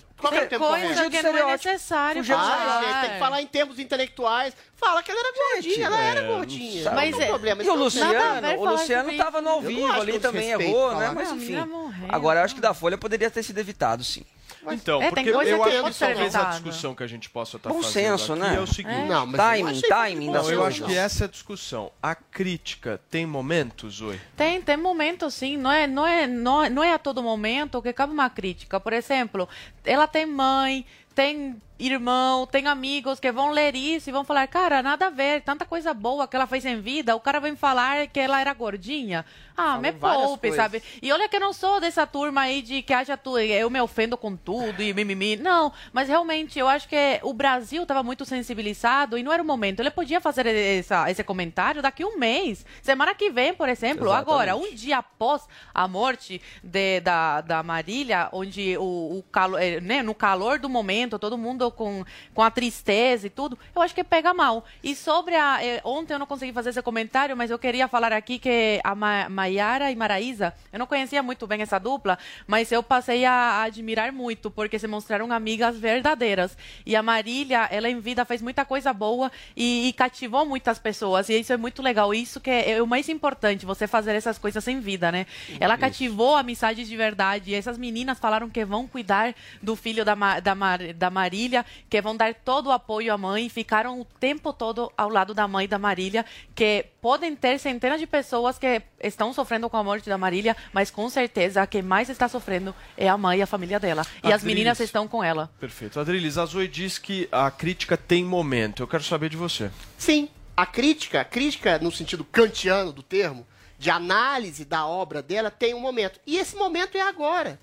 [0.47, 2.83] termo coisa que não é necessário Fugiu do Ah, falar.
[2.85, 4.55] gente, tem que falar em termos intelectuais.
[4.77, 6.83] Fala que ela era gordinha, ela era gordinha.
[6.83, 6.95] sabe.
[6.95, 7.61] Não Mas tem é- problema.
[7.63, 10.49] E o não a Luciano, o falar Luciano estava no ao não vivo ali também,
[10.51, 11.07] errou, né?
[11.07, 11.13] falar.
[11.15, 11.55] Mas Ah, a enfim.
[11.65, 12.07] morreu.
[12.09, 14.25] Agora eu acho que da Folha poderia ter sido evitado, sim.
[14.71, 17.81] Então, É, porque eu acho que talvez a discussão que a gente possa estar Bom
[17.81, 18.55] fazendo senso, aqui né?
[18.55, 19.07] é o seguinte.
[19.07, 21.91] Não, mas eu Timing, timing Não, eu acho que essa é a discussão.
[22.01, 24.19] A crítica tem momentos, oi?
[24.37, 27.81] Tem, tem momentos sim, não é, não, é, não, é- não é a todo momento
[27.81, 28.79] que cabe uma crítica.
[28.79, 29.47] Por exemplo,
[29.83, 30.85] ela tem mãe,
[31.15, 35.41] tem irmão, tem amigos que vão ler isso e vão falar, cara, nada a ver,
[35.41, 38.53] tanta coisa boa que ela fez em vida, o cara vem falar que ela era
[38.53, 39.25] gordinha.
[39.55, 40.81] Ah, me poupe, sabe?
[41.01, 43.79] E olha que eu não sou dessa turma aí de que acha tu, eu me
[43.79, 45.35] ofendo com tudo e mimimi.
[45.35, 49.45] Não, mas realmente eu acho que o Brasil estava muito sensibilizado e não era o
[49.45, 49.79] momento.
[49.79, 54.11] Ele podia fazer essa, esse comentário daqui a um mês, semana que vem, por exemplo.
[54.11, 59.79] Agora, um dia após a morte de, da, da Marília, onde o, o calo, eh,
[59.79, 63.93] né, no calor do momento, todo mundo com, com a tristeza e tudo, eu acho
[63.93, 64.63] que pega mal.
[64.83, 65.59] E sobre a.
[65.63, 68.95] eh, ontem eu não consegui fazer esse comentário, mas eu queria falar aqui que a
[68.95, 72.17] Ma, Maiara e Maraísa, eu não conhecia muito bem essa dupla,
[72.47, 76.57] mas eu passei a, a admirar muito, porque se mostraram amigas verdadeiras.
[76.85, 81.29] E a Marília, ela em vida fez muita coisa boa e, e cativou muitas pessoas.
[81.29, 82.13] E isso é muito legal.
[82.13, 85.25] Isso que é, é o mais importante, você fazer essas coisas em vida, né?
[85.59, 87.51] Ela cativou amizades de verdade.
[87.51, 91.52] E essas meninas falaram que vão cuidar do filho da, Ma- da, Mar- da Marília,
[91.89, 93.49] que vão dar todo o apoio à mãe.
[93.49, 96.25] Ficaram o tempo todo ao lado da mãe da Marília,
[96.55, 100.89] que podem ter centenas de pessoas que estão sofrendo com a morte da Marília, mas
[100.89, 104.03] com certeza a que mais está sofrendo é a mãe e a família dela.
[104.23, 104.43] E as Adriles.
[104.43, 105.51] meninas estão com ela.
[105.59, 105.99] Perfeito.
[105.99, 108.81] Adriles, a Zoe diz que a crítica tem momento.
[108.81, 109.69] Eu quero saber de você.
[109.97, 113.45] Sim, a crítica, a crítica no sentido kantiano do termo,
[113.77, 116.19] de análise da obra dela, tem um momento.
[116.25, 117.59] E esse momento é agora.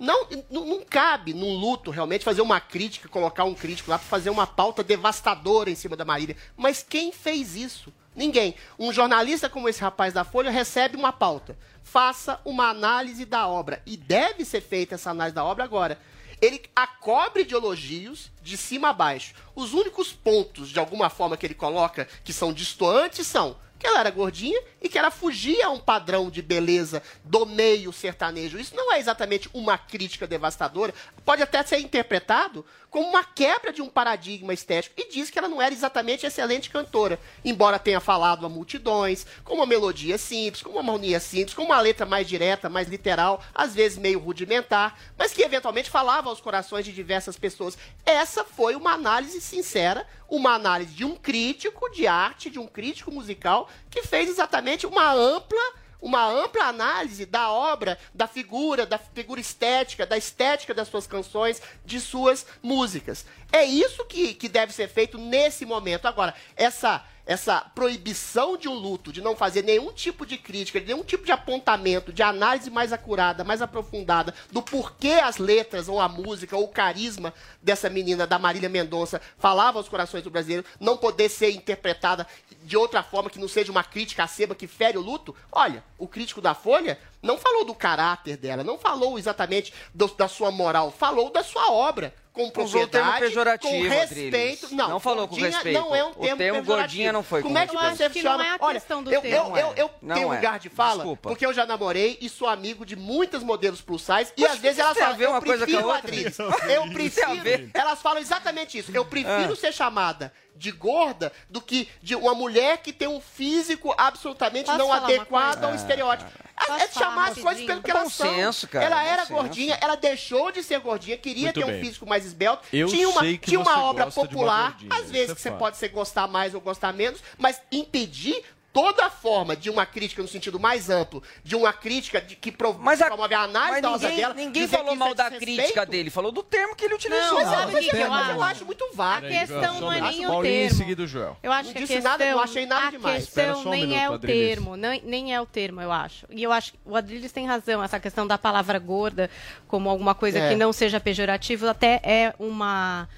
[0.00, 4.08] Não, não, não cabe num luto realmente fazer uma crítica, colocar um crítico lá para
[4.08, 6.38] fazer uma pauta devastadora em cima da Marília.
[6.56, 7.92] Mas quem fez isso?
[8.16, 8.54] Ninguém.
[8.78, 11.54] Um jornalista como esse rapaz da Folha recebe uma pauta.
[11.82, 13.82] Faça uma análise da obra.
[13.84, 16.00] E deve ser feita essa análise da obra agora.
[16.40, 19.34] Ele a cobre de elogios de cima a baixo.
[19.54, 24.00] Os únicos pontos, de alguma forma, que ele coloca que são distoantes são que ela
[24.00, 28.58] era gordinha e que ela fugia a um padrão de beleza do meio sertanejo.
[28.58, 33.80] Isso não é exatamente uma crítica devastadora, pode até ser interpretado como uma quebra de
[33.80, 38.44] um paradigma estético e diz que ela não era exatamente excelente cantora, embora tenha falado
[38.44, 42.68] a multidões, com uma melodia simples, com uma harmonia simples, com uma letra mais direta,
[42.68, 47.78] mais literal, às vezes meio rudimentar, mas que eventualmente falava aos corações de diversas pessoas.
[48.04, 53.12] Essa foi uma análise sincera, uma análise de um crítico de arte, de um crítico
[53.12, 55.60] musical, que fez exatamente uma ampla
[56.00, 61.60] uma ampla análise da obra, da figura, da figura estética, da estética das suas canções,
[61.84, 63.24] de suas músicas.
[63.52, 66.06] É isso que, que deve ser feito nesse momento.
[66.06, 70.86] Agora, essa essa proibição de um luto, de não fazer nenhum tipo de crítica, de
[70.88, 76.00] nenhum tipo de apontamento, de análise mais acurada, mais aprofundada do porquê as letras ou
[76.00, 77.32] a música ou o carisma
[77.62, 82.26] dessa menina da Marília Mendonça falava aos corações do brasileiro, não poder ser interpretada
[82.64, 85.32] de outra forma que não seja uma crítica aceba que fere o luto.
[85.52, 90.26] Olha, o crítico da Folha Não falou do caráter dela, não falou exatamente do- da
[90.28, 92.14] sua moral, falou da sua obra.
[92.32, 94.74] Com Usou o termo propriedade, pejorativo, com respeito.
[94.74, 95.80] Não, Não falou com gordinha respeito.
[95.80, 96.64] Não é um O termo, termo pejorativo.
[96.76, 98.46] gordinha não foi com Como é que você Eu acho que não chama?
[98.46, 99.56] é a Olha, questão do eu, termo.
[99.58, 100.36] eu, eu, eu Não tenho é.
[100.36, 101.28] lugar de fala, Desculpa.
[101.28, 104.58] porque eu já namorei e sou amigo de muitas modelos plus size, e Mas às
[104.58, 105.90] vezes elas falam, ver eu uma coisa com a prefiro?
[105.90, 107.70] Adriles, Isso eu prefiro, ver.
[107.74, 109.56] elas falam exatamente isso, eu prefiro Ah.
[109.56, 114.78] ser chamada de gorda do que de uma mulher que tem um físico absolutamente Posso
[114.78, 115.66] não adequado coisa?
[115.66, 116.30] ao estereótipo.
[116.68, 118.26] É de chamar as coisas pelo que elas são.
[118.34, 119.32] senso, cara, ela era senso.
[119.34, 121.80] gordinha, ela deixou de ser gordinha, queria Muito ter um bem.
[121.80, 124.28] físico mais esbelto, Eu tinha uma, sei que tinha uma você obra gosta de uma
[124.34, 125.58] popular, gordinha, às vezes é que você fato.
[125.58, 128.42] pode ser gostar mais ou gostar menos, mas impedir
[128.72, 132.78] toda forma de uma crítica no sentido mais amplo, de uma crítica de, que prov-
[132.80, 134.34] Mas, a, promove a análise mas da ninguém, dela.
[134.34, 137.40] ninguém dizer falou que mal é da crítica dele, falou do termo que ele utilizou.
[137.40, 138.52] Não, sabe o que, eu Mas eu acho?
[138.52, 139.26] acho muito vago.
[139.26, 140.76] A questão não é nem o Paulinho em termo.
[140.78, 141.36] seguida o Joel.
[141.42, 143.24] Eu acho Não que a disse questão, nada, não achei nada a demais.
[143.24, 144.48] Questão um nem minuto, é o Adriles.
[144.48, 146.26] termo, nem, nem é o termo, eu acho.
[146.30, 149.28] E eu acho que o Adriles tem razão, essa questão da palavra gorda
[149.66, 150.48] como alguma coisa É.
[150.50, 153.08] que não seja pejorativo, até é uma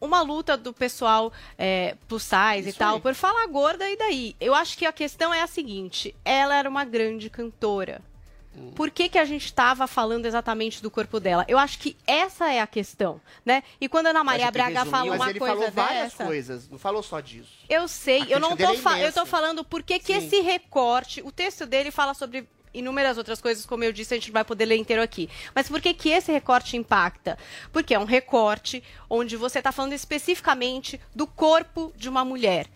[0.00, 3.00] uma luta do pessoal é, plus size e Isso tal, aí.
[3.00, 4.36] por falar gorda e daí.
[4.40, 8.00] Eu acho que a questão é a seguinte, ela era uma grande cantora.
[8.56, 8.72] Hum.
[8.74, 11.44] Por que, que a gente estava falando exatamente do corpo dela?
[11.48, 13.62] Eu acho que essa é a questão, né?
[13.80, 16.24] E quando a Ana Maria Braga resumiu, fala Mas uma ele coisa falou várias dessa...
[16.24, 17.50] coisas, não falou só disso.
[17.68, 21.22] Eu sei, A eu não tô é eu tô falando por que que esse recorte,
[21.22, 24.44] o texto dele fala sobre inúmeras outras coisas, como eu disse, a gente não vai
[24.44, 25.28] poder ler inteiro aqui.
[25.54, 27.38] Mas por que que esse recorte impacta?
[27.72, 32.66] Porque é um recorte onde você está falando especificamente do corpo de uma mulher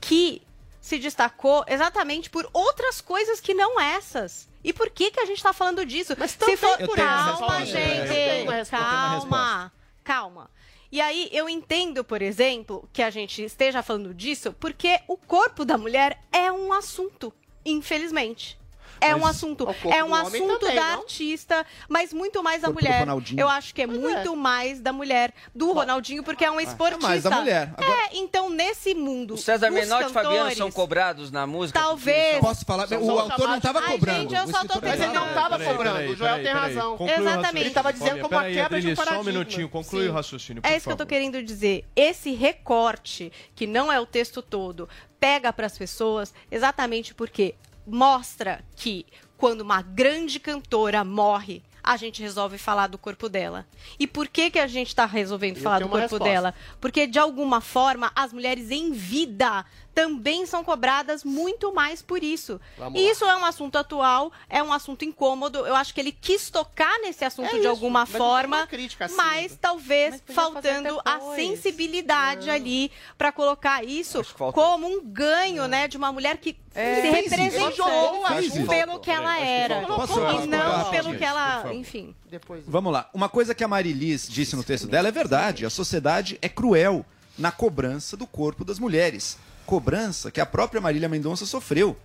[0.00, 0.42] que
[0.80, 4.48] se destacou exatamente por outras coisas que não essas.
[4.64, 6.14] E por que que a gente está falando disso?
[6.18, 9.72] Mas se também for por calma, gente, calma,
[10.02, 10.50] calma.
[10.90, 15.64] E aí eu entendo, por exemplo, que a gente esteja falando disso porque o corpo
[15.64, 17.32] da mulher é um assunto,
[17.64, 18.58] infelizmente.
[19.02, 21.00] É um assunto, é um assunto também, da não?
[21.00, 23.00] artista, mas muito mais da mulher.
[23.00, 23.40] Ronaldinho.
[23.40, 27.06] Eu acho que é muito mais da mulher, do Ronaldinho, porque é um esportista.
[27.06, 27.72] mais da mulher.
[27.76, 31.78] Agora- É, então nesse mundo, O César Menotti e Fabiano são cobrados na música?
[31.78, 32.38] Talvez.
[32.40, 32.86] Posso falar?
[32.86, 34.20] São- o são autor não estava cobrando.
[34.20, 36.52] gente, eu o só tô Mas ele não estava cobrando, peraí, o Joel peraí, tem
[36.54, 36.74] peraí.
[36.74, 36.96] razão.
[36.96, 37.58] Conclui o Exatamente.
[37.62, 39.32] Ele estava dizendo como a peraí, quebra de um Adriles, Só um paradigma.
[39.32, 40.08] minutinho, conclui Sim.
[40.08, 41.84] o raciocínio, É isso que eu tô querendo dizer.
[41.96, 44.88] Esse recorte, que não é o texto todo,
[45.20, 47.54] pega para as pessoas exatamente porque
[47.86, 49.06] mostra que
[49.36, 53.66] quando uma grande cantora morre, a gente resolve falar do corpo dela.
[53.98, 56.24] E por que que a gente está resolvendo Eu falar do corpo resposta.
[56.24, 56.54] dela?
[56.80, 59.64] Porque de alguma forma as mulheres em vida
[59.94, 62.60] também são cobradas muito mais por isso.
[62.78, 63.12] Vamos e lá.
[63.12, 65.66] isso é um assunto atual, é um assunto incômodo.
[65.66, 68.66] Eu acho que ele quis tocar nesse assunto É de isso, alguma mas não forma,
[68.66, 74.52] crítica assim, mas talvez Mas faltando a sensibilidade ali para colocar isso faltou.
[74.52, 77.02] como um ganho, né, de uma mulher que É.
[77.02, 77.16] se isso.
[77.16, 78.66] representou isso.
[78.66, 82.14] pelo que ela era e não pelo que ela, enfim.
[82.30, 82.64] Depois.
[82.66, 83.08] Vamos lá.
[83.12, 85.66] Uma coisa que a Marilis disse no texto dela é verdade.
[85.66, 87.04] A sociedade é cruel
[87.38, 89.38] na cobrança do corpo das mulheres.
[89.72, 91.96] Cobrança que a própria Marília Mendonça sofreu.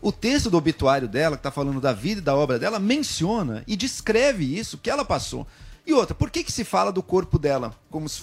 [0.00, 3.62] O texto do obituário dela, que está falando da vida e da obra dela, menciona
[3.64, 5.46] e descreve isso que ela passou.
[5.86, 8.20] E outra, por que, que se fala do corpo dela como se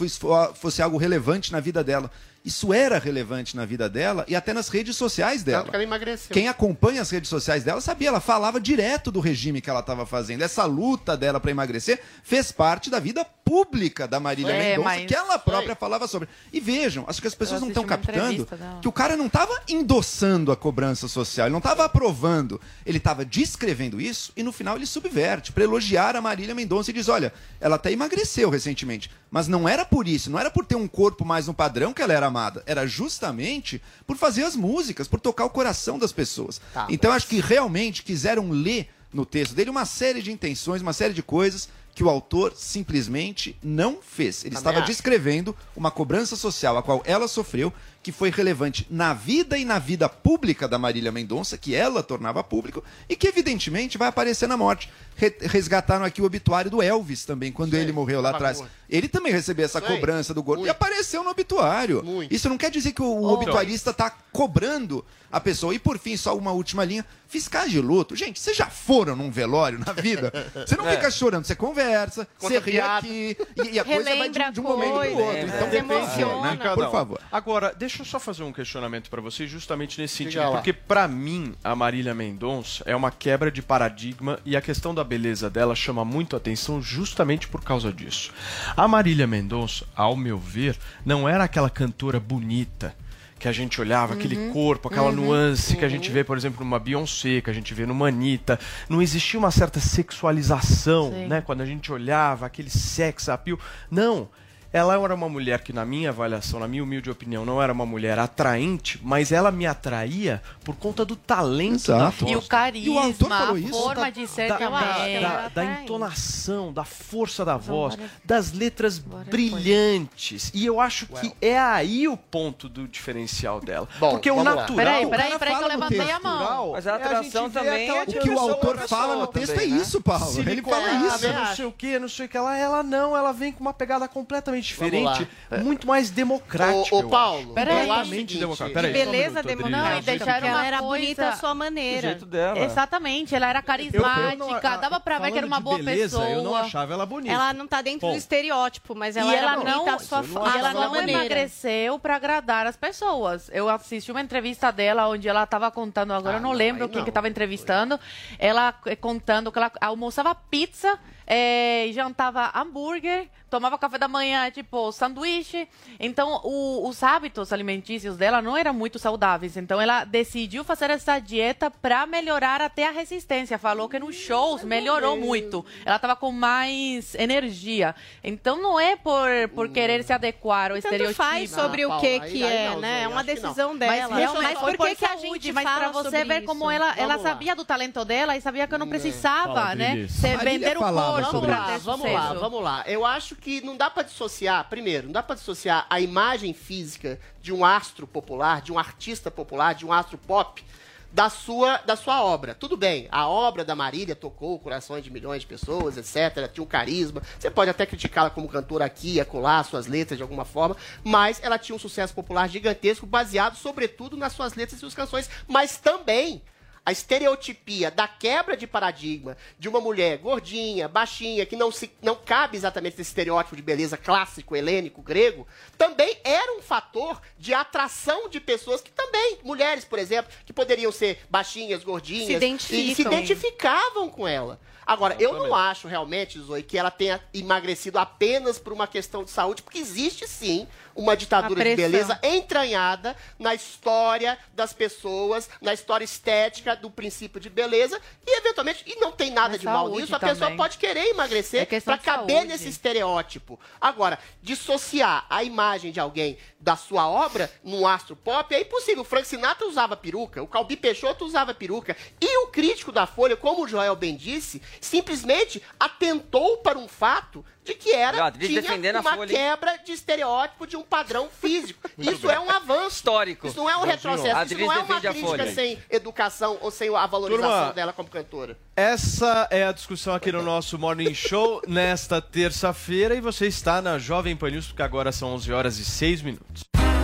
[0.54, 2.12] fosse, algo relevante na vida dela?
[2.44, 5.60] Isso era relevante na vida dela e até nas redes sociais dela.
[5.64, 6.34] Tanto que ela emagreceu.
[6.34, 10.06] Quem acompanha as redes sociais dela sabia, ela falava direto do regime que ela estava
[10.06, 10.42] fazendo.
[10.42, 15.06] Essa luta dela para emagrecer fez parte da vida pública da Marília É, Mendonça, mas-
[15.08, 15.76] que ela própria Sei.
[15.76, 16.30] falava sobre.
[16.54, 18.48] E vejam, acho que as pessoas não estão captando
[18.82, 23.26] que o cara não estava endossando a cobrança social, ele não estava aprovando, ele estava
[23.26, 27.34] descrevendo isso e no final ele subverte para elogiar a Marília Mendonça e diz: olha,
[27.60, 31.26] ela até emagreceu recentemente, mas não era por isso, não era por ter um corpo
[31.26, 35.46] mais no padrão que ela era amada, era justamente por fazer as músicas, por tocar
[35.46, 36.62] o coração das pessoas.
[36.74, 40.94] Tá, então acho que realmente quiseram ler no texto dele uma série de intenções, uma
[40.94, 44.46] série de coisas que o autor simplesmente não fez.
[44.46, 44.88] Ele Também estava acho.
[44.88, 49.78] descrevendo uma cobrança social a qual ela sofreu, que foi relevante na vida e na
[49.78, 54.56] vida pública da Marília Mendonça, que ela tornava público, e que evidentemente vai aparecer na
[54.56, 54.90] morte.
[55.18, 58.64] Re- resgataram aqui o obituário do Elvis também, quando ele morreu lá atrás.
[58.90, 59.88] Ele também recebeu essa Sei.
[59.90, 60.60] cobrança do gordo.
[60.60, 60.72] E Muito.
[60.72, 62.02] apareceu no obituário.
[62.04, 62.34] Muito.
[62.34, 65.76] Isso não quer dizer que o, o obituarista está cobrando a pessoa.
[65.76, 67.06] E por fim, só uma última linha.
[67.28, 68.16] Fiscais de luto.
[68.16, 70.32] Gente, vocês já foram num velório na vida?
[70.66, 70.96] Você não É.
[70.96, 73.38] fica chorando, você conversa, Conta você ri aqui.
[73.56, 75.38] E, e a coisa vai de, de um momento para o outro.
[75.38, 76.56] é, Então, depende, emociona.
[76.56, 76.74] né?
[76.74, 77.22] Por favor.
[77.32, 81.56] Agora, deixa eu só fazer um questionamento pra vocês, justamente nesse sentido, porque pra mim
[81.64, 86.06] a Marília Mendonça é uma quebra de paradigma e a questão da beleza dela chama
[86.06, 88.32] muito atenção justamente por causa disso.
[88.78, 92.96] A Marília Mendonça, ao meu ver, não era aquela cantora bonita
[93.40, 94.52] que a gente olhava, aquele Uhum.
[94.52, 95.16] corpo, aquela Uhum.
[95.16, 98.60] nuance que a gente vê, por exemplo, numa Beyoncé, que a gente vê numa Anitta.
[98.90, 101.28] Não existia uma certa sexualização, Sim.
[101.28, 101.42] né?
[101.42, 103.58] Quando a gente olhava aquele sex appeal.
[103.90, 104.28] Não.
[104.72, 107.86] Ela era uma mulher que, na minha avaliação, na minha humilde opinião, não era uma
[107.88, 112.18] mulher atraente, mas ela me atraía por conta do talento da Exato.
[112.26, 112.32] voz.
[112.32, 113.72] E o carisma, E o autor falou a isso?
[113.82, 115.22] forma de ser da, também.
[115.22, 120.52] da, da- da entonação, da força da voz, das letras brilhantes.
[120.54, 123.88] E eu acho que é aí o ponto do diferencial dela.
[124.00, 124.76] Bom, Porque o natural.
[124.76, 126.72] Peraí, peraí, peraí que eu levantei a mão.
[126.74, 129.68] Mas a É, atração vê também é O que o autor fala no texto também,
[129.68, 129.82] é né?
[129.82, 130.40] isso, Paulo.
[130.40, 131.28] Ele fala isso.
[131.34, 132.38] Não sei o que, não sei o que.
[132.38, 135.28] Ela, ela não, ela vem com uma pegada completamente Vamos diferente,
[135.64, 136.96] muito mais democrática.
[136.96, 137.54] Ô, Paulo.
[137.54, 137.78] Peraí.
[137.88, 138.82] Completamente seguinte, democrática.
[138.82, 139.90] De Peraí, só um beleza democrática.
[139.90, 142.02] Não, e deixaram ela uma era bonita à sua maneira.
[142.02, 142.60] Do jeito dela.
[142.60, 146.18] Exatamente, ela era carismática, Eu- eu não- dava pra ver que era uma boa beleza,
[146.18, 146.30] pessoa.
[146.30, 147.34] Eu não achava ela bonita.
[147.34, 148.12] Ela não tá dentro Bom.
[148.14, 151.12] do estereótipo, mas ela era ela bonita não, à sua, não e ela não maneira.
[151.22, 153.50] emagreceu pra agradar as pessoas.
[153.54, 156.98] Eu assisti uma entrevista dela onde ela tava contando, agora eu não, não, lembro quem
[157.00, 157.06] não.
[157.06, 158.00] que tava entrevistando,
[158.38, 164.92] ela eh, contando que ela almoçava pizza, eh, jantava hambúrguer, tomava café da manhã, tipo,
[164.92, 165.68] sanduíche.
[166.00, 169.58] Então, o- os hábitos alimentícios dela não eram muito saudáveis.
[169.58, 173.58] Então, ela decidiu fazer essa dieta para melhorar até a resistência.
[173.58, 175.66] Falou que nos shows melhorou muito.
[175.86, 177.96] Ela estava com mais energia.
[178.24, 181.24] Então, não é por, por querer se adequar ao Tanto estereotipo.
[181.24, 183.04] faz sobre o que que é, né?
[183.04, 184.16] É uma decisão Mas dela.
[184.16, 186.94] realmente Mas foi por que que a gente mas fala para você ver como ela,
[186.98, 189.88] ela sabia do talento dela e sabia que eu não precisava, Fala, né?
[189.90, 190.12] Adriles.
[190.12, 192.84] Se Marília vender o corpo sobre para Vamos lá, vamos lá, vamos lá.
[192.88, 194.30] Eu acho que não dá pra dissociar,
[194.70, 199.30] primeiro, não dá pra dissociar a imagem física de um astro popular, de um artista
[199.30, 200.64] popular, de um astro pop
[201.12, 202.54] da sua da sua obra.
[202.54, 206.68] Tudo bem, a obra da Marília tocou corações de milhões de pessoas, etc, tinha um
[206.68, 207.22] carisma.
[207.38, 211.58] Você pode até criticá-la como cantora aqui, acolá suas letras de alguma forma, mas ela
[211.58, 216.42] tinha um sucesso popular gigantesco baseado sobretudo nas suas letras e suas canções, mas também
[216.90, 222.16] a estereotipia da quebra de paradigma de uma mulher gordinha, baixinha, que não, se, não
[222.16, 228.28] cabe exatamente nesse estereótipo de beleza clássico, helênico, grego, também era um fator de atração
[228.28, 232.92] de pessoas que também, mulheres, por exemplo, que poderiam ser baixinhas, gordinhas, Se identificam.
[232.92, 234.60] e se identificavam com ela.
[234.84, 239.30] Agora, eu não acho realmente, Zoe, que ela tenha emagrecido apenas por uma questão de
[239.30, 240.68] saúde, porque existe sim
[241.00, 247.50] uma ditadura de beleza entranhada na história das pessoas, na história estética do princípio de
[247.50, 251.00] beleza e eventualmente e não tem nada Na de mal nisso, a pessoa pode querer
[251.00, 252.48] É emagrecer questão para caber saúde.
[252.50, 253.60] nesse estereótipo.
[253.80, 259.02] Agora, dissociar a imagem de alguém da sua obra num astro pop é impossível.
[259.02, 263.38] O Frank Sinatra usava peruca, o Calbi Peixoto usava peruca e o crítico da Folha,
[263.38, 269.16] como o Joel bem disse, simplesmente atentou para um fato de que era tinha uma
[269.16, 271.90] Folha, quebra de estereótipo de um padrão físico.
[271.98, 272.98] Isso é um avanço.
[272.98, 273.48] Histórico.
[273.48, 274.46] Isso não é um retrocesso.
[274.46, 275.52] Isso não é uma crítica Folha.
[275.54, 278.58] sem educação ou sem a valorização Turma, dela como cantora.
[278.76, 283.98] Essa é a discussão aqui no nosso Morning Show nesta terça-feira e você está na
[283.98, 286.79] Jovem Pan News, porque agora são 11 horas e 6 minutos.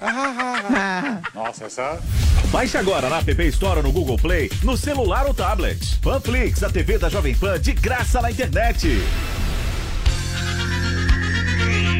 [1.34, 2.00] Nossa, essa.
[2.50, 5.98] Baixe agora na App Store ou no Google Play, no celular ou tablet.
[6.00, 9.02] Panflix, a TV da Jovem Pan de graça na internet.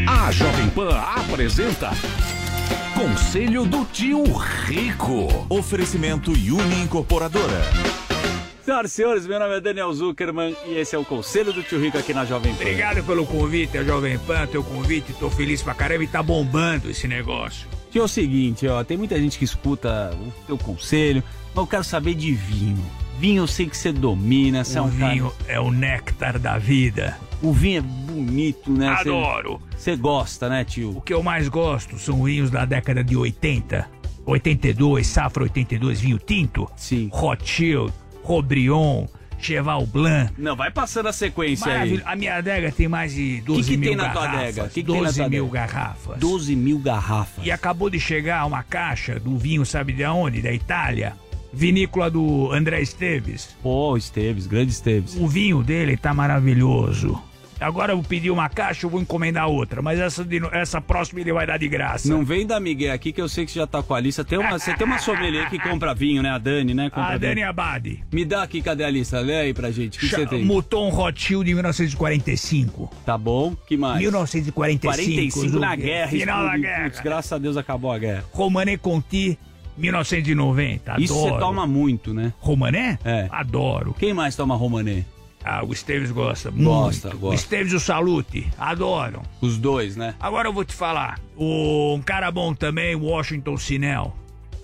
[0.07, 1.91] A Jovem Pan apresenta
[2.95, 4.25] Conselho do Tio
[4.67, 5.47] Rico.
[5.49, 7.63] Oferecimento Uni Incorporadora.
[8.65, 11.81] Senhoras e senhores, meu nome é Daniel Zuckerman e esse é o Conselho do Tio
[11.81, 12.63] Rico aqui na Jovem Pan.
[12.63, 15.13] Obrigado pelo convite, a Jovem Pan, teu convite.
[15.15, 17.78] Tô feliz pra caramba e tá bombando esse negócio.
[17.91, 21.23] Tio, é o seguinte, ó, tem muita gente que escuta o teu conselho,
[21.55, 22.85] mas eu quero saber de vinho.
[23.19, 26.39] Vinho eu sei que você domina, você é o um cara- vinho é o néctar
[26.39, 27.19] da vida.
[27.43, 28.89] O vinho é bonito, né?
[28.89, 29.61] Adoro.
[29.77, 30.97] Você gosta, né, tio?
[30.97, 33.89] O que eu mais gosto são vinhos da década de 80.
[34.27, 36.69] 82, Safra 82, vinho tinto.
[36.77, 37.09] Sim.
[37.13, 39.07] Rothschild, Robrion,
[39.39, 40.33] Cheval Blanc.
[40.37, 41.73] Não, vai passando a sequência aí.
[41.79, 42.03] Maravilha.
[42.07, 44.73] A minha adega tem mais de 12 O que, que mil tem na tua garrafas.
[44.73, 45.67] que, que tem na 12 tua mil adega?
[45.67, 46.19] garrafas.
[46.19, 47.47] 12 mil garrafas.
[47.47, 50.43] E acabou de chegar uma caixa do vinho, sabe de onde?
[50.43, 51.15] Da Itália.
[51.53, 53.57] Vinícola do André Esteves.
[53.63, 55.17] Pô, Esteves, grande Esteves.
[55.17, 57.21] O vinho dele tá maravilhoso.
[57.61, 59.83] Agora eu vou pedir uma caixa, eu vou encomendar outra.
[59.83, 62.09] Mas essa, de essa próxima ele vai dar de graça.
[62.09, 64.25] Não vem da Miguel aqui que eu sei que você já tá com a lista.
[64.25, 66.31] Tem uma, você tem uma sommelier que compra vinho, né?
[66.31, 66.91] A Dani, né?
[66.91, 67.21] Compra A vinho.
[67.21, 68.05] Dani Abadi.
[68.13, 69.21] Me dá aqui, cadê a lista?
[69.21, 69.99] Lê aí pra gente.
[69.99, 70.45] O que que você tem?
[70.45, 72.91] Muton Rothschild de 1945.
[73.05, 73.57] Tá bom.
[73.67, 74.01] que mais?
[74.01, 75.39] 1945.
[75.41, 76.11] 45 na guerra.
[76.11, 76.85] Final da guerra.
[76.85, 78.25] Putz, graças a Deus acabou a guerra.
[78.33, 79.39] Romané Conti,
[79.77, 81.01] 1990.
[81.01, 81.35] Isso Adoro.
[81.35, 82.33] você toma muito, né?
[82.39, 82.99] Romané?
[83.05, 83.29] É.
[83.31, 83.95] Adoro.
[83.99, 85.05] Quem mais toma Romané?
[85.45, 86.65] Ah, o Esteves gosta muito.
[86.65, 87.35] Gosta, O gosta.
[87.37, 89.23] Esteves e o Salute, adoram.
[89.41, 90.15] Os dois, né?
[90.21, 91.19] Agora eu vou te falar.
[91.37, 94.15] O, um cara bom também, o Washington Sinel.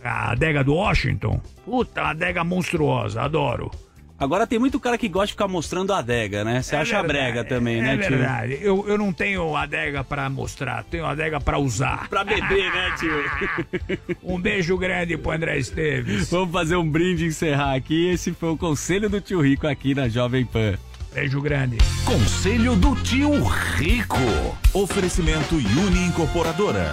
[0.03, 1.41] A adega do Washington.
[1.65, 3.71] Puta, uma adega monstruosa, adoro.
[4.25, 6.63] Agora tem muito cara que gosta de ficar mostrando a adega, né?
[6.63, 8.17] Você É acha verdade, brega também, é né, tio?
[8.19, 8.59] verdade.
[8.61, 12.09] Eu, eu não tenho adega pra mostrar, tenho adega pra usar.
[12.09, 13.15] Pra beber, né, tio?
[14.25, 16.31] Um beijo grande pro André Esteves.
[16.31, 18.09] Vamos fazer um brinde e encerrar aqui.
[18.09, 20.75] Esse foi o conselho do tio Rico aqui na Jovem Pan.
[21.15, 21.77] Beijo grande.
[22.05, 24.19] Conselho do tio Rico.
[24.73, 26.93] Oferecimento Uni Incorporadora.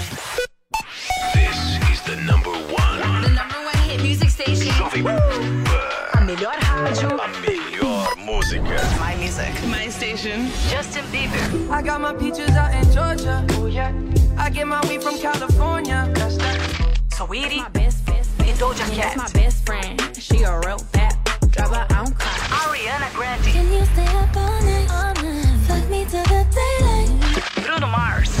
[5.01, 7.17] A melhor rádio.
[7.19, 8.77] A melhor música.
[8.99, 9.51] My music.
[9.67, 10.51] My station.
[10.69, 11.71] Justin Bieber.
[11.71, 13.43] I got my peaches out in Georgia.
[13.57, 13.91] Oh yeah.
[14.37, 16.07] I get my weed from California.
[16.13, 16.99] That's that.
[17.13, 17.57] Sweetie.
[17.57, 18.59] My best, best, best.
[18.59, 19.17] Doja Cat.
[19.17, 19.99] That's my best friend.
[20.17, 21.17] She a real bad.
[21.49, 22.37] Drive her own car.
[22.61, 23.45] Ariana Grande.
[23.45, 24.87] Can you stay up all night?
[24.91, 25.57] All night.
[25.67, 27.65] Fuck me till the daylight.
[27.65, 28.40] Bruno Mars.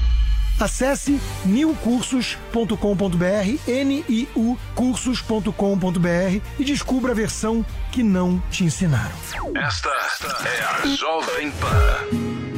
[0.61, 9.15] Acesse newcursos.com.br, N-I-U cursos.com.br e descubra a versão que não te ensinaram.
[9.55, 12.50] Esta é a Jovem Pan.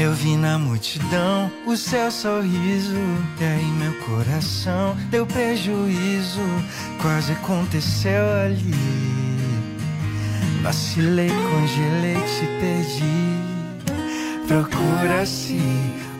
[0.00, 2.96] Eu vi na multidão o seu sorriso
[3.38, 6.40] E aí meu coração deu prejuízo.
[7.02, 8.72] Quase aconteceu ali.
[10.62, 13.28] Vacilei, congelei, te perdi.
[14.48, 15.60] Procura-se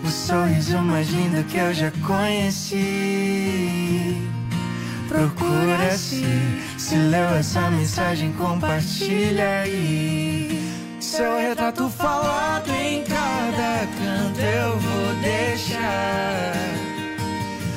[0.04, 2.76] o sorriso mais lindo que eu já conheci.
[5.08, 6.22] Procura-se
[6.76, 10.50] Se leu essa mensagem, compartilha aí.
[11.00, 13.02] Seu retrato falado em
[13.50, 16.54] cada canto eu vou deixar.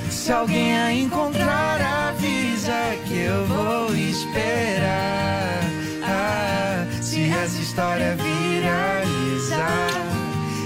[0.09, 5.59] Se alguém a encontrar, avisa que eu vou esperar.
[6.03, 9.89] Ah, se essa história viralizar,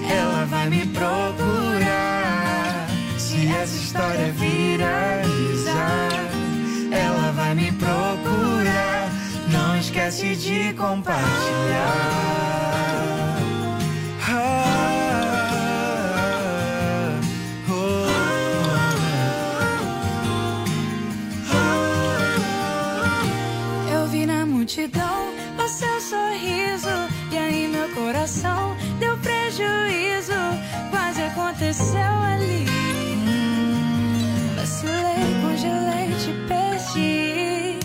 [0.09, 2.87] ela vai me procurar.
[3.17, 6.09] Se essa história viralizar,
[6.91, 9.09] ela vai me procurar.
[9.49, 12.27] Não esquece de compartilhar.
[28.27, 30.33] Situação deu prejuízo,
[30.91, 32.65] quase aconteceu ali.
[34.55, 37.79] Vacilei, congelei, te perdi.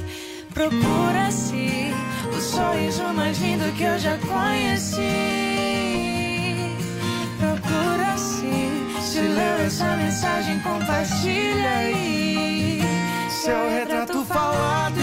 [0.52, 1.94] Procura-se
[2.36, 5.00] o sorriso mais lindo que eu já conheci.
[7.38, 12.80] Procura-se, se leu essa mensagem, compartilha aí.
[13.30, 15.01] Seu retrato falado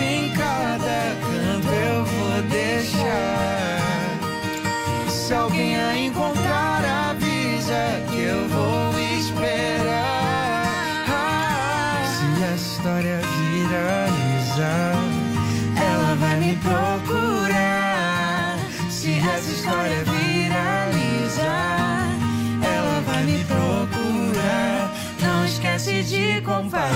[26.09, 26.95] de compartilhar.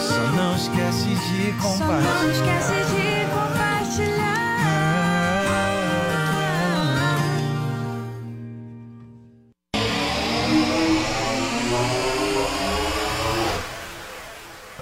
[0.00, 3.23] Só não esquece de Só não esquece de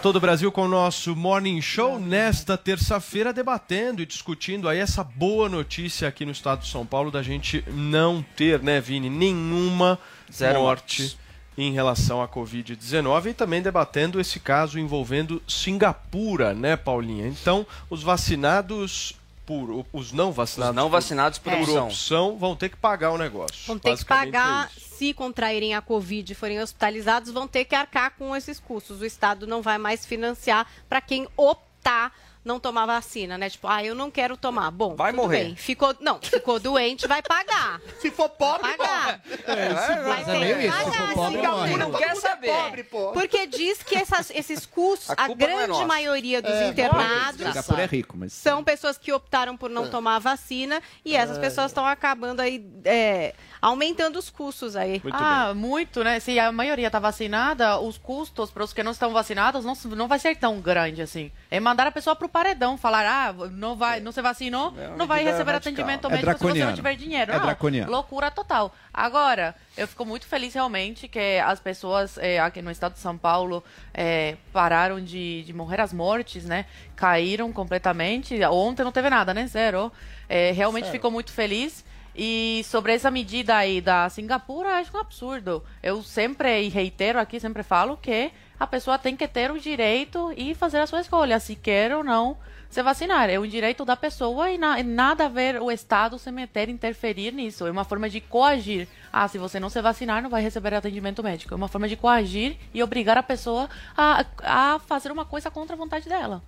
[0.02, 5.04] Todo o Brasil com o nosso Morning Show nesta terça-feira debatendo e discutindo aí essa
[5.04, 9.96] boa notícia aqui no estado de São Paulo da gente não ter, né, Vini, nenhuma
[10.32, 11.18] Zero morte mortes.
[11.56, 17.28] em relação à Covid-19 e também debatendo esse caso envolvendo Singapura, né, Paulinha?
[17.28, 19.14] Então, os vacinados
[19.46, 21.86] por os não vacinados, Os não vacinados por opção.
[21.86, 23.56] opção vão ter que pagar o negócio.
[23.66, 24.68] Vão ter que é pagar.
[24.92, 29.00] Se contraírem a Covid e forem hospitalizados, vão ter que arcar com esses custos.
[29.00, 32.12] O Estado não vai mais financiar para quem optar
[32.44, 33.48] não tomar vacina, né?
[33.48, 34.70] Tipo, ah, eu não quero tomar.
[34.70, 35.44] Bom, Vai tudo morrer.
[35.44, 35.56] bem.
[35.56, 37.80] Ficou, não, ficou doente, vai pagar.
[38.00, 39.20] Se for pobre, vai pagar.
[39.46, 41.76] É, vai é ter que se for pobre, morre.
[41.76, 42.50] não quer saber.
[42.52, 43.12] Pobre, pô.
[43.12, 47.40] Porque diz que essas- esses custos, A a, é grande maioria dos É, internados
[47.78, 48.32] é rico, mas.
[48.32, 49.74] são pessoas que optaram por É.
[49.74, 55.00] não tomar a vacina e essas pessoas estão acabando aí é, aumentando os custos aí.
[55.12, 56.18] ah, muito, né?
[56.18, 60.08] Se a maioria tá vacinada, os custos para os que não estão vacinados não, não
[60.08, 61.30] vai ser tão grande assim.
[61.50, 65.06] É mandar a pessoa pro paredão, falar, ah, não vai, não se vacinou, É não
[65.06, 65.72] vai medida receber radical.
[65.72, 67.32] atendimento É médico se você não tiver dinheiro.
[67.32, 67.90] É não, draconiano.
[67.90, 68.74] loucura total.
[68.92, 73.16] Agora, eu fico muito feliz realmente que as pessoas é, aqui no estado de São
[73.16, 76.66] Paulo é, pararam de, de morrer as mortes, né?
[76.96, 78.42] Caíram completamente.
[78.44, 79.46] Ontem não teve nada, né?
[79.46, 79.92] Zero.
[80.28, 81.84] É, realmente ficou muito feliz.
[82.14, 85.64] E sobre essa medida aí da Singapura, acho um absurdo.
[85.82, 88.30] Eu sempre, e reitero aqui, sempre falo que
[88.62, 92.04] a pessoa tem que ter o direito e fazer a sua escolha, se quer ou
[92.04, 92.36] não
[92.70, 93.28] se vacinar.
[93.28, 96.68] É um direito da pessoa e, na- e nada a ver o Estado se meter,
[96.68, 97.66] interferir nisso.
[97.66, 98.86] É uma forma de coagir.
[99.12, 101.52] Ah, se você não se vacinar, não vai receber atendimento médico.
[101.52, 105.74] É uma forma de coagir e obrigar a pessoa a, a fazer uma coisa contra
[105.74, 106.40] a vontade dela.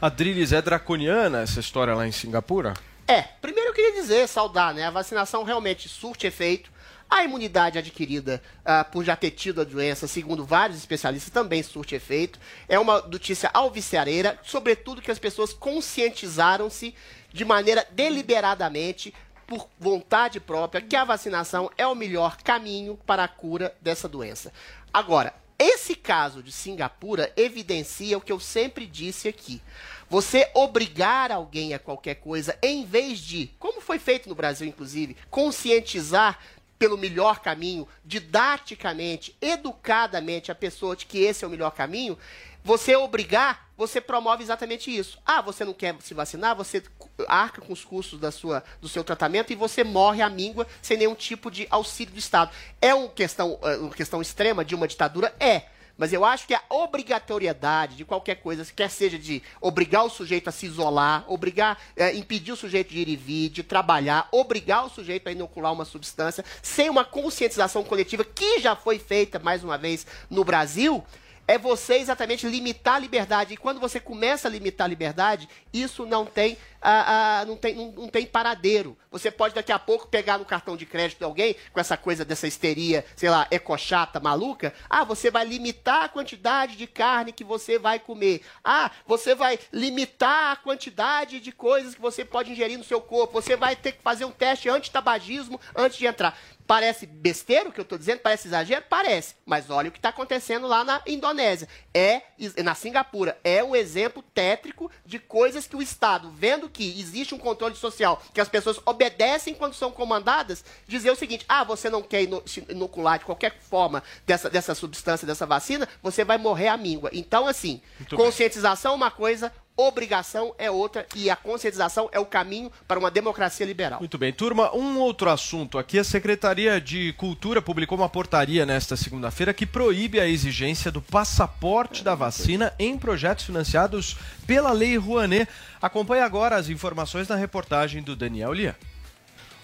[0.00, 2.72] A Drilis é draconiana essa história lá em Singapura?
[3.06, 4.84] É, primeiro eu queria dizer, saudar, né?
[4.86, 6.69] A vacinação realmente surte efeito.
[7.10, 11.96] A imunidade adquirida ah, por já ter tido a doença, segundo vários especialistas, também surte
[11.96, 12.38] efeito.
[12.68, 16.94] É uma notícia alviciareira, sobretudo que as pessoas conscientizaram-se
[17.32, 19.12] de maneira deliberadamente,
[19.44, 24.52] por vontade própria, que a vacinação é o melhor caminho para a cura dessa doença.
[24.94, 29.60] Agora, esse caso de Singapura evidencia o que eu sempre disse aqui.
[30.08, 35.16] Você obrigar alguém a qualquer coisa, em vez de, como foi feito no Brasil, inclusive,
[35.28, 36.38] conscientizar
[36.80, 42.16] pelo melhor caminho, didaticamente, educadamente a pessoa de que esse é o melhor caminho,
[42.64, 45.18] você obrigar, você promove exatamente isso.
[45.26, 46.82] Ah, você não quer se vacinar, você
[47.28, 50.96] arca com os custos da sua, do seu tratamento e você morre à míngua sem
[50.96, 52.50] nenhum tipo de auxílio do Estado.
[52.80, 55.34] É uma questão, eh, uma questão extrema de uma ditadura?
[55.38, 55.64] É.
[56.00, 60.48] Mas eu acho que a obrigatoriedade de qualquer coisa, quer seja de obrigar o sujeito
[60.48, 64.86] a se isolar, obrigar, eh, impedir o sujeito de ir e vir, de trabalhar, obrigar
[64.86, 69.62] o sujeito a inocular uma substância, sem uma conscientização coletiva que já foi feita, mais
[69.62, 71.04] uma vez, no Brasil,
[71.50, 73.54] é você exatamente limitar a liberdade.
[73.54, 77.74] E quando você começa a limitar a liberdade, isso não tem, ah, ah, não tem,
[77.74, 78.96] não, não tem paradeiro.
[79.10, 82.24] Você pode daqui a pouco pegar no cartão de crédito de alguém, com essa coisa
[82.24, 84.72] dessa histeria, sei lá, ecochata, maluca.
[84.88, 88.42] Ah, você vai limitar a quantidade de carne que você vai comer.
[88.62, 93.42] Ah, você vai limitar a quantidade de coisas que você pode ingerir no seu corpo.
[93.42, 96.38] Você vai ter que fazer um teste anti-tabagismo antes de entrar.
[96.70, 98.20] Parece besteira o que eu estou dizendo?
[98.20, 98.84] Parece exagero?
[98.88, 99.34] Parece.
[99.44, 101.66] Mas olha o que está acontecendo lá na Indonésia.
[101.92, 102.22] É,
[102.62, 103.36] na Singapura.
[103.42, 108.22] É um exemplo tétrico de coisas que o Estado, vendo que existe um controle social,
[108.32, 112.22] que as pessoas obedecem quando são comandadas, dizer o seguinte: ah, você não quer
[112.68, 117.10] inocular de qualquer forma dessa, dessa substância, dessa vacina, você vai morrer à míngua.
[117.12, 118.24] Então, assim, Muito bem.
[118.24, 123.10] conscientização é uma coisa, obrigação é outra e a conscientização é o caminho para uma
[123.10, 124.00] democracia liberal.
[124.00, 125.98] Muito bem, turma, um outro assunto aqui.
[125.98, 132.04] A Secretaria de Cultura publicou uma portaria nesta segunda-feira que proíbe a exigência do passaporte
[132.04, 134.16] da vacina em projetos financiados
[134.46, 135.48] pela Lei Rouanet.
[135.80, 138.74] Acompanhe agora as informações na reportagem do Daniel Lian.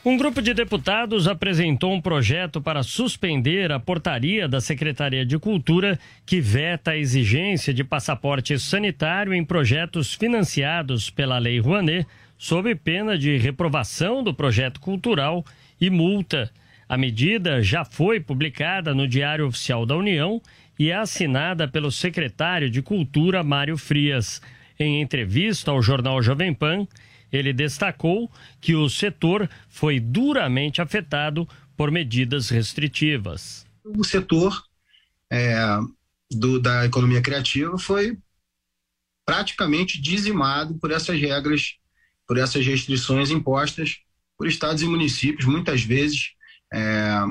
[0.07, 5.99] Um grupo de deputados apresentou um projeto para suspender a portaria da Secretaria de Cultura
[6.25, 12.07] que veta a exigência de passaporte sanitário em projetos financiados pela Lei Rouanet,
[12.39, 15.45] sob pena de reprovação do projeto cultural
[15.81, 16.53] e multa.
[16.89, 20.41] A medida já foi publicada no Diário Oficial da União
[20.79, 24.41] e é assinada pelo secretário de Cultura, Mário Frias.
[24.79, 26.87] Em entrevista ao jornal Jovem Pan,
[27.33, 28.31] ele destacou
[28.61, 33.65] que o setor foi duramente afetado por medidas restritivas.
[33.85, 34.63] o setor
[35.31, 35.57] é,
[36.31, 38.17] do- da economia criativa foi
[39.25, 41.75] praticamente dizimado por essas regras,
[42.27, 43.99] por essas restrições impostas
[44.39, 46.33] por estados e municípios, muitas vezes
[46.73, 47.23] é,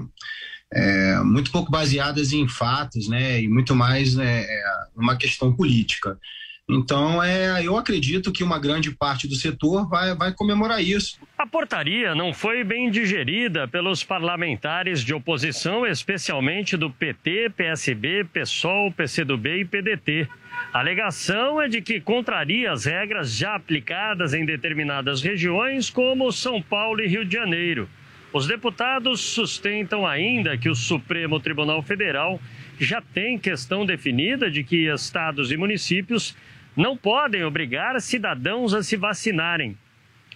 [0.74, 4.64] é, muito pouco baseadas em fatos, né, e muito mais é, é,
[4.96, 6.20] uma questão política.
[6.68, 11.20] Então, é, eu acredito que uma grande parte do setor vai, vai comemorar isso.
[11.38, 18.92] A portaria não foi bem digerida pelos parlamentares de oposição, especialmente do PT, PSB, PSOL,
[18.92, 20.28] PCdoB e PDT.
[20.74, 26.60] A alegação é de que contraria as regras já aplicadas em determinadas regiões, como São
[26.60, 27.88] Paulo e Rio de Janeiro.
[28.34, 32.42] Os deputados sustentam ainda que o Supremo Tribunal Federal
[32.80, 36.36] já tem questão definida de que estados e municípios
[36.76, 39.78] não podem obrigar cidadãos a se vacinarem.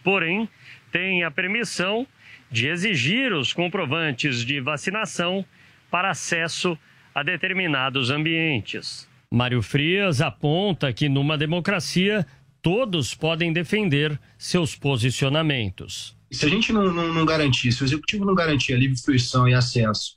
[0.04, 0.48] Porém,
[0.92, 2.08] tem a permissão
[2.52, 5.46] de exigir os comprovantes de vacinação
[5.92, 6.78] para acesso
[7.14, 9.08] a determinados ambientes.
[9.32, 12.26] Mário Frias aponta que numa democracia
[12.62, 16.18] todos podem defender seus posicionamentos.
[16.32, 19.48] Se a gente não, não, não garantir, se o executivo não garantir a livre fruição
[19.48, 20.16] e acesso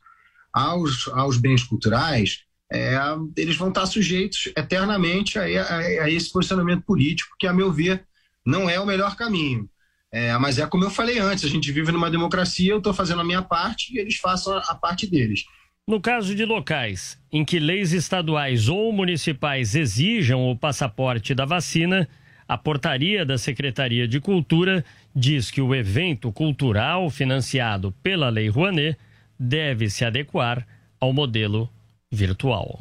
[0.52, 2.96] aos, aos bens culturais, é,
[3.36, 8.04] eles vão estar sujeitos eternamente a, a- a esse posicionamento político, que, a meu ver,
[8.44, 9.68] não é o melhor caminho.
[10.10, 13.20] É, mas é como eu falei antes, a gente vive numa democracia, eu estou fazendo
[13.20, 15.44] a minha parte e eles façam a, a parte deles.
[15.86, 22.08] No caso de locais em que leis estaduais ou municipais exijam o passaporte da vacina,
[22.46, 24.84] a portaria da Secretaria de Cultura
[25.14, 28.96] diz que o evento cultural financiado pela Lei Rouanet
[29.38, 30.66] deve se adequar
[31.00, 31.68] ao modelo
[32.12, 32.78] virtual.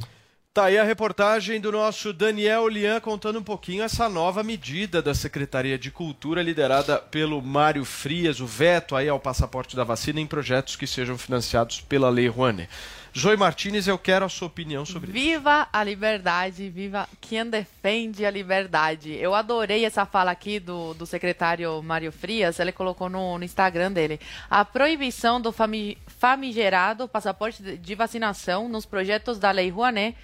[0.53, 5.15] Tá aí a reportagem do nosso Daniel Lian contando um pouquinho essa nova medida da
[5.15, 10.27] Secretaria de Cultura liderada pelo Mário Frias, o veto aí ao passaporte da vacina em
[10.27, 12.69] projetos que sejam financiados pela Lei Rouanet.
[13.13, 15.19] Joy Martinez, eu quero a sua opinião sobre isso.
[15.19, 19.11] Viva a liberdade, viva quem defende a liberdade.
[19.13, 23.91] Eu adorei essa fala aqui do, do secretário Mário Frias, ele colocou no, no Instagram
[23.91, 24.17] dele.
[24.49, 30.15] A proibição do fami- famigerado passaporte de- vacinação nos projetos da Lei Rouanet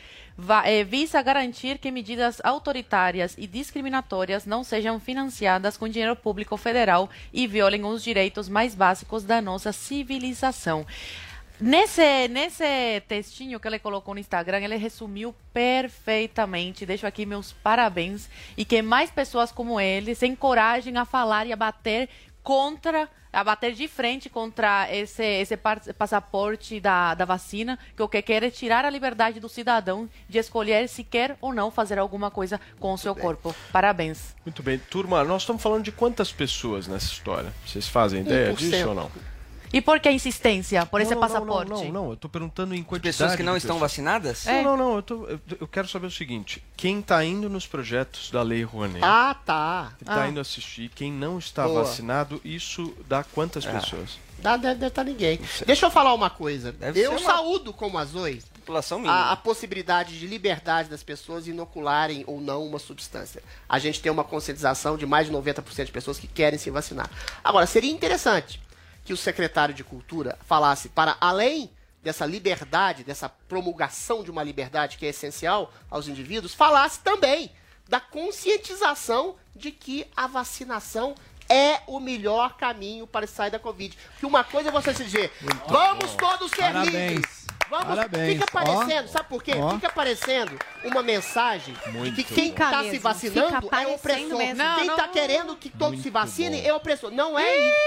[0.64, 7.10] eh, visa garantir que medidas autoritárias e discriminatórias não sejam financiadas com dinheiro público federal
[7.34, 10.86] e violem os direitos mais básicos da nossa civilização.
[11.60, 16.86] Nesse, nesse textinho que ele colocou no Instagram, ele resumiu perfeitamente.
[16.86, 21.54] Deixo aqui meus parabéns e que mais pessoas como ele se encorajem a falar e
[21.54, 22.10] a bater
[22.44, 25.58] contra, a bater de frente contra esse, esse
[25.98, 30.38] passaporte da, da vacina, que o que quer é tirar a liberdade do cidadão de
[30.38, 33.54] escolher se quer ou não fazer alguma coisa com o seu corpo.
[33.72, 34.36] Parabéns.
[34.46, 37.52] Muito bem, turma, nós estamos falando de quantas pessoas nessa história?
[37.66, 38.56] Vocês fazem ideia 1%.
[38.56, 39.12] disso ou não?
[39.74, 41.70] E por que a insistência por esse Não, não, passaporte?
[41.72, 43.16] Não, não, não, eu tô perguntando em quantidade.
[43.18, 44.46] pessoas que não estão vacinadas?
[44.46, 44.64] Não, É.
[44.64, 48.32] não, não, eu, tô- eu- eu quero saber o seguinte: quem tá indo nos projetos
[48.32, 49.04] da Lei Rouanet?
[49.04, 49.94] Ah, tá.
[49.98, 50.28] Quem tá Ah.
[50.30, 51.84] indo assistir, quem não está Boa.
[51.84, 53.72] vacinado, isso dá quantas Ah.
[53.74, 54.18] pessoas?
[54.40, 55.40] Dá, deve, estar ninguém.
[55.66, 56.72] Deixa eu falar uma coisa.
[56.72, 59.16] Deve eu uma- saúdo como a Zoe População mínima.
[59.16, 63.42] a, a possibilidade de liberdade das pessoas inocularem ou não uma substância.
[63.68, 67.10] A gente tem uma conscientização de mais de 90% de pessoas que querem se vacinar.
[67.44, 68.62] Agora, seria interessante
[69.08, 71.72] que o secretário de Cultura falasse para além
[72.04, 77.50] dessa liberdade, dessa promulgação de uma liberdade que é essencial aos indivíduos, falasse também
[77.88, 81.16] da conscientização de que a vacinação
[81.48, 83.98] é o melhor caminho para sair da Covid.
[84.12, 85.32] Porque uma coisa é você se dizer,
[85.70, 86.94] vamos todos ser Parabéns.
[86.94, 87.48] livres.
[87.70, 88.34] Vamos, Parabéns.
[88.40, 89.12] fica parecendo, Ó.
[89.12, 89.52] sabe por quê?
[89.58, 89.72] Ó.
[89.72, 94.38] Fica parecendo uma mensagem Muito de que quem está se vacinando é opressor.
[94.38, 94.56] mesmo.
[94.56, 94.96] Não, quem não.
[94.96, 96.70] está querendo que todos se Muito vacinem bom.
[96.70, 97.12] é opressor.
[97.12, 97.78] Não é isso.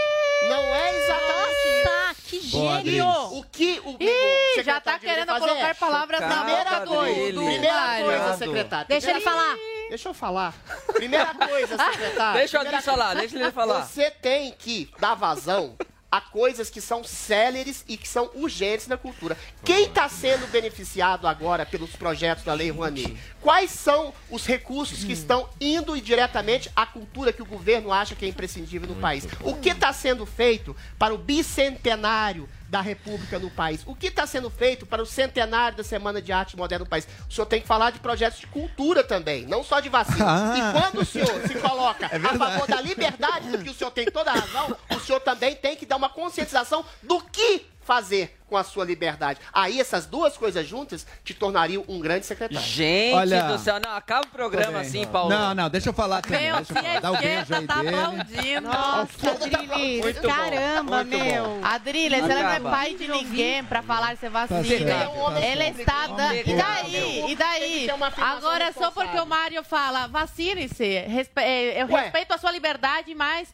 [0.48, 1.90] Não é exatamente isso.
[1.90, 3.06] Nossa, que gênio!
[3.38, 6.90] O que o, o Ih, já tá deveria querendo fazer colocar é, palavras na Chocado
[6.90, 8.88] boca do, Primeira coisa, secretário.
[8.88, 9.56] Deixa ele primeira- falar.
[9.90, 10.54] Deixa eu falar.
[10.94, 12.38] Primeira coisa, secretário.
[12.38, 13.20] Deixa primeira Adriles falar, coisa.
[13.20, 13.82] deixa ele falar.
[13.86, 15.76] Você tem que dar vazão
[16.10, 19.36] a coisas que são céleres e que são urgentes na cultura.
[19.64, 23.16] Quem está sendo beneficiado agora pelos projetos da Lei Rouanet?
[23.40, 28.24] Quais são os recursos que estão indo diretamente à cultura que o governo acha que
[28.24, 29.26] é imprescindível no país?
[29.42, 33.82] O que está sendo feito para o bicentenário da República no país?
[33.84, 37.06] O que está sendo feito para o centenário da Semana de Arte Moderna no país?
[37.28, 40.24] O senhor tem que falar de projetos de cultura também, não só de vacina.
[40.26, 40.54] Ah.
[40.56, 43.90] E quando o senhor se coloca É a favor da liberdade, do que o senhor
[43.90, 48.39] tem toda a razão, o senhor também tem que dar uma conscientização do que fazer
[48.50, 49.38] com a sua liberdade.
[49.52, 52.60] Aí essas duas coisas juntas te tornariam um grande secretário.
[52.68, 55.30] Gente Olha- do céu, não, acaba o programa assim, Paulo.
[55.30, 56.40] Não, não, deixa eu falar também.
[56.42, 57.00] Meu, Deixa eu falar.
[57.00, 57.88] Dá o a beijo aí tá dele.
[57.96, 58.68] aplaudindo.
[58.68, 61.44] Nossa, Adriles, Muito bom, caramba, muito meu.
[61.44, 61.60] bom.
[61.62, 64.64] Adriles, ela não é pai de ninguém pra falar se vacina.
[64.64, 65.80] certo, tá ela certo.
[65.80, 66.34] está dando.
[66.34, 67.24] E daí?
[67.30, 67.90] E daí?
[68.18, 71.00] Agora, só porque o Mário fala, vacine-se.
[71.06, 72.02] Respe- eh, Eu Ué.
[72.02, 73.48] respeito a sua liberdade, mas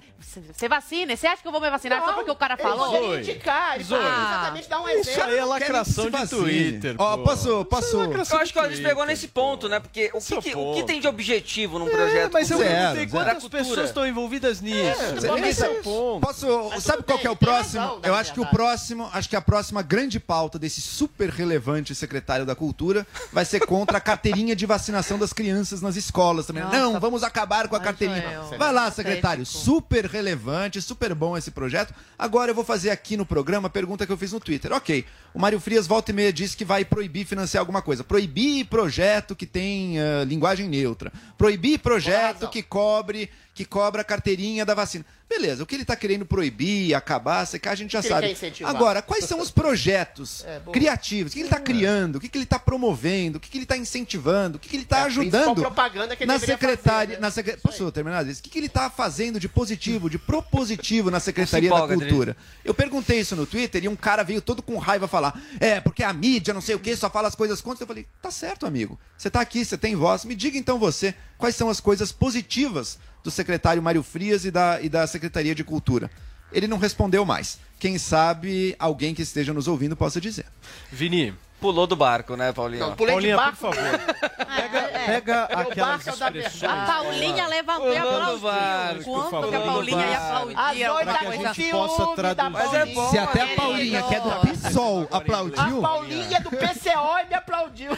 [0.52, 1.16] você vacine.
[1.16, 2.90] Você acha que eu vou me vacinar só Não, porque o cara ele falou?
[2.90, 3.18] Zoe.
[3.18, 5.30] indicar, ele poderia exatamente dar um Isso exemplo.
[5.30, 6.26] aí é lacração de.
[6.28, 6.94] Twitter.
[6.98, 7.66] Ó, posso.
[7.78, 9.80] Isso é Eu acho que o Adriles Twitter, pegou nesse ponto, né?
[9.80, 12.26] Porque o que, que- o que tem de objetivo num projeto?
[12.26, 13.10] É, mas eu perguntei zero.
[13.10, 15.00] quantas pessoas estão envolvidas nisso.
[15.20, 15.38] Zero.
[15.46, 16.20] Esse é o ponto.
[16.26, 17.80] Posso, Mas sabe qual que é o próximo?
[17.80, 21.30] razão, na Eu acho que o próximo, acho que a próxima grande pauta desse super
[21.30, 26.46] relevante secretário da Cultura vai ser contra a carteirinha de vacinação das crianças nas escolas
[26.46, 26.62] também.
[26.62, 26.76] Nossa.
[26.78, 28.22] Não, vamos acabar com a carteirinha.
[28.44, 28.58] Joel.
[28.58, 31.94] Vai lá, secretário, super relevante, super bom esse projeto.
[32.18, 34.72] Agora eu vou fazer aqui no programa a pergunta que eu fiz no Twitter.
[34.76, 35.04] OK.
[35.36, 38.02] O Mário Frias volta e meia disse que vai proibir financiar alguma coisa.
[38.02, 41.12] Proibir projeto que tem ah, linguagem neutra.
[41.36, 45.02] Proibir projeto que cobre que cobra a carteirinha da vacina.
[45.26, 48.34] Beleza, o que ele está querendo proibir, acabar, secar, a gente já O que ele
[48.34, 48.64] sabe.
[48.64, 51.32] Agora, quais são os projetos É, criativos?
[51.32, 52.16] O que ele está criando?
[52.16, 53.38] O que, ele está promovendo?
[53.38, 54.56] O que, ele está incentivando?
[54.56, 56.76] O que, ele está É ajudando propaganda que ele na secretaria?
[56.76, 57.18] fazer, né?
[57.18, 57.56] na secre...
[57.56, 58.40] Posso terminar isso?
[58.40, 62.36] O que, ele está fazendo de positivo, de propositivo na Secretaria empolga, da Cultura?
[62.62, 65.25] Eu perguntei isso no Twitter e um cara veio todo com raiva falar:
[65.60, 67.84] é, porque a mídia, não sei o que, só fala as coisas contra.
[67.84, 68.98] Eu falei: tá certo, amigo.
[69.16, 70.24] Você está aqui, você tem voz.
[70.24, 74.80] Me diga então você quais são as coisas positivas do secretário Mário Frias e da,
[74.80, 76.10] e da Secretaria de Cultura.
[76.52, 77.58] Ele não respondeu mais.
[77.78, 80.46] Quem sabe alguém que esteja nos ouvindo possa dizer.
[80.90, 82.86] Vini, Pulou do barco, né, Paulinho?
[82.86, 83.74] Não, pulei Paulinha, de por barco.
[83.74, 84.46] favor.
[84.56, 86.62] Pega, pega aquelas barco da expressões.
[86.72, 89.04] A Paulinha levantou e barco, aplaudiu.
[89.04, 89.60] Quanto por que a.
[89.60, 90.88] Paulinha ia As aplaudir?
[90.90, 92.50] oito Pra que a noite, gente possa traduzir.
[92.50, 93.56] Mas é bom, Se até a.
[93.56, 95.78] Paulinha, que é do PSOL, aplaudiu.
[95.78, 97.90] A Paulinha do PCO me aplaudiu.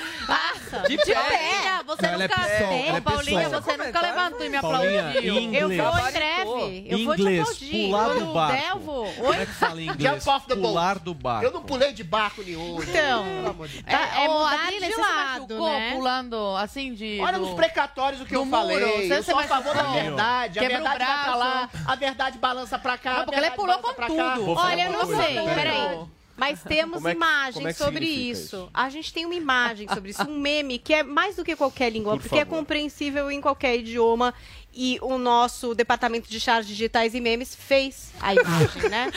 [0.88, 1.78] De pé.
[1.86, 3.48] Você Não, ela é nunca tem, ela é Paulinha.
[3.48, 5.52] Você nunca levantou e me Paulinha, aplaudiu.
[5.54, 6.86] Eu vou em breve.
[6.88, 7.70] Eu vou te Inglês, aplaudir.
[7.88, 8.78] pular do barco.
[9.18, 10.24] Como é que fala em inglês?
[10.46, 11.44] Pular do barco.
[11.44, 12.80] Eu não pulei de barco nenhum.
[12.82, 13.86] Então, Pelo amor de Deus.
[14.00, 15.92] é, é Ô, mudar de você lado, machucou né?
[15.94, 17.18] pulando assim de.
[17.20, 18.78] Olha do- nos precatórios o que eu falei.
[18.78, 20.58] muro, você eu sou a favor da verdade.
[20.58, 23.12] A Quebra verdade vai pra lá, a verdade balança pra cá.
[23.14, 24.50] Não, a porque ele pulou com tudo.
[24.52, 25.54] Olha, eu não sei, peraí.
[25.54, 25.98] peraí.
[26.40, 28.42] Mas temos é que- imagens é sobre isso.
[28.54, 28.70] isso?
[28.72, 31.90] A gente tem uma imagem sobre isso, um meme que é mais do que qualquer
[31.90, 32.58] língua, Por porque é favor.
[32.60, 34.32] compreensível em qualquer idioma.
[34.72, 39.10] E o nosso departamento de charges digitais e memes fez a imagem, né?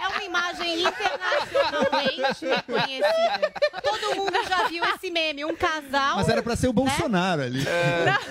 [0.00, 3.52] É uma imagem internacionalmente reconhecida.
[3.82, 5.44] Todo mundo já viu esse meme.
[5.44, 6.16] Um casal.
[6.16, 7.62] Mas era pra ser o Bolsonaro ali.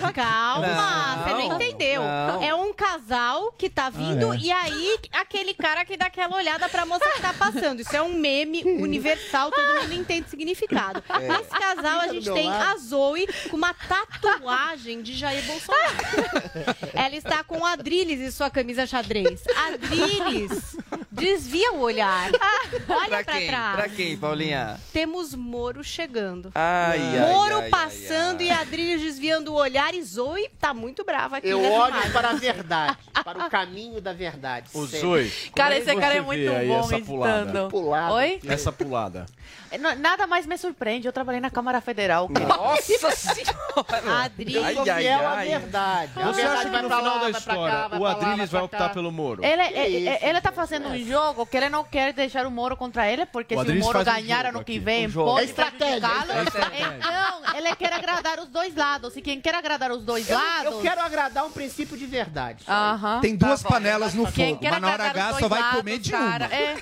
[0.00, 2.02] Não, calma, Não, você não entendeu.
[2.02, 2.42] não.
[2.42, 4.38] É um casal que tá vindo Ah, é.
[4.38, 7.80] e aí aquele cara que dá aquela olhada pra moça que tá passando.
[7.80, 11.02] Isso é um meme universal, todo mundo entende o significado.
[11.20, 12.72] Nesse casal a gente tem lado.
[12.72, 15.91] a Zoe com uma tatuagem de Jair Bolsonaro.
[16.92, 19.42] Ela está com Adriles em sua camisa xadrez.
[19.56, 20.76] Adriles,
[21.12, 22.30] desvia o olhar.
[22.88, 23.46] Olha Pra pra quem?
[23.46, 23.76] trás.
[23.76, 24.80] Pra quem, Paulinha?
[24.92, 26.50] Temos Moro chegando.
[26.54, 31.04] Ai, ai, Moro ai, passando ai, e Adriles desviando o olhar e Zoe tá muito
[31.04, 32.10] brava aqui Eu nessa olho imagem.
[32.12, 34.70] para a verdade, para o caminho da verdade.
[34.70, 34.98] Sempre.
[34.98, 37.68] Zoe, Cara, é esse cara é muito bom essa pulada?
[37.68, 38.14] Pulada.
[38.14, 38.40] Oi?
[38.46, 39.26] Essa pulada.
[39.70, 41.06] N- Nada mais me surpreende.
[41.06, 42.28] Eu trabalhei na Câmara Federal.
[42.28, 44.22] Nossa senhora!
[44.24, 45.48] Adriles, Ai, ai, é a ai.
[45.48, 46.12] verdade.
[46.16, 49.10] A Você verdade acha que vai no final da história o Adriles vai optar pelo
[49.10, 49.42] Moro?
[49.44, 53.06] Ele, isso, ele tá fazendo um jogo que ele não quer deixar o Moro contra
[53.10, 55.44] ele, porque O se o Moro um ganhar jogo ano que vem, Um pode É
[55.44, 56.72] estratégia, prejudicá-lo.
[56.74, 56.98] é.
[56.98, 59.16] Então, ele quer agradar os dois lados.
[59.16, 60.72] E quem quer agradar os dois Eu, lados...
[60.72, 62.64] eu quero agradar um princípio de verdade.
[62.68, 62.92] Aham.
[62.92, 63.68] Aham, Tem tá duas bom.
[63.68, 65.98] panelas no Quem fogo, quer mas na hora agradar H os só vai lados, comer
[65.98, 66.46] de cara.
[66.46, 66.54] uma.
[66.54, 66.76] É.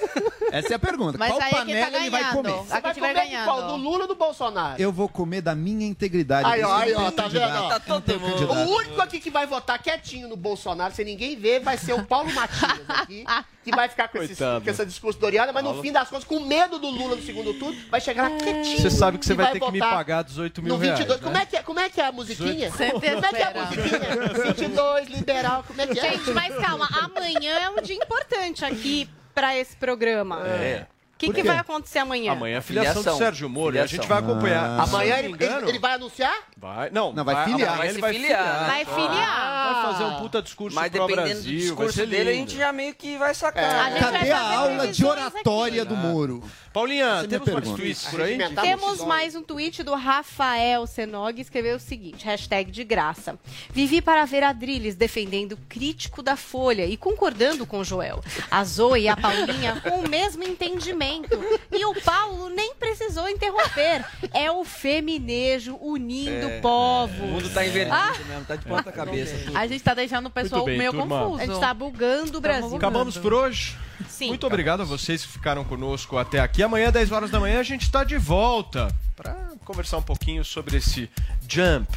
[0.52, 1.16] Essa é a pergunta.
[1.18, 2.50] Mas Qual aí é quem panela tá ele vai comer?
[2.52, 3.44] A Você quem vai comer ganhando.
[3.44, 3.66] qual?
[3.68, 4.80] Do Lula ou do Bolsonaro?
[4.82, 6.48] Eu vou comer da minha integridade.
[6.48, 7.68] Aí, ó, aí, ó, tá vendo?
[7.68, 8.50] Tá todo mundo.
[8.52, 12.04] O único aqui que vai votar quietinho no Bolsonaro, sem ninguém ver, vai ser o
[12.04, 13.24] Paulo Matias aqui,
[13.62, 14.64] que vai ficar com esse, Coitado.
[14.64, 17.52] com esse discurso Doriana, mas no fim das contas, com medo do Lula no segundo
[17.54, 18.80] turno, vai chegar lá quietinho.
[18.80, 21.08] Você sabe que você e vai ter que me pagar 18 mil no 22.
[21.08, 21.26] reais, né?
[21.26, 22.70] Como, é que é, como é que é a musiquinha?
[22.70, 22.92] 18.
[22.92, 24.54] Como é que é a musiquinha?
[24.54, 26.10] 22, liberal, como é que é?
[26.12, 30.40] Gente, mas calma, amanhã é um dia importante aqui pra esse programa.
[30.46, 30.86] É.
[31.28, 32.32] O que, que vai acontecer amanhã?
[32.32, 33.12] Amanhã é a filiação, Filiação.
[33.14, 33.76] do Sérgio Moro.
[33.76, 34.30] e A gente vai Filiação.
[34.30, 34.64] acompanhar.
[34.80, 34.82] Ah.
[34.84, 36.34] Amanhã ele, engano, ele- ele vai anunciar?
[36.56, 37.72] Vai, não, Não, vai filiar.
[37.72, 38.38] amanhã Vai ele vai filiar.
[38.38, 38.66] filiar.
[38.66, 39.74] Vai filiar.
[39.74, 41.42] Vai fazer um puta discurso Mas pro dependendo Brasil.
[41.42, 41.56] do vai
[41.86, 43.64] discurso ser dele, a gente já meio que vai sacar.
[43.86, 46.42] A gente vai Cadê a aula de oratória do Moro?
[46.72, 48.38] Paulinha, Essa é temos mais tweets por aí?
[48.62, 53.36] Temos mais um tweet do Rafael Senog, escreveu o seguinte, hashtag de graça.
[53.72, 58.22] Vivi para ver Adriles defendendo o crítico da Folha e concordando com Joel.
[58.48, 61.36] A Zoe e a Paulinha com o mesmo entendimento.
[61.72, 64.04] E o Paulo nem precisou interromper.
[64.32, 66.60] É o feminejo unindo É.
[66.60, 67.18] povos.
[67.18, 68.14] O mundo tá invertido Ah.
[68.28, 69.34] mesmo, tá de ponta cabeça.
[69.58, 71.18] A gente tá deixando o pessoal bem, meio turma.
[71.24, 71.42] confuso.
[71.42, 72.76] A gente tá bugando o Brasil.
[72.76, 73.76] Acabamos por hoje.
[74.08, 74.28] Sim.
[74.28, 76.59] Muito obrigado a vocês que ficaram conosco até aqui.
[76.62, 79.34] Amanhã, 10 horas da manhã, a gente está de volta para
[79.64, 81.10] conversar um pouquinho sobre esse
[81.48, 81.88] jump.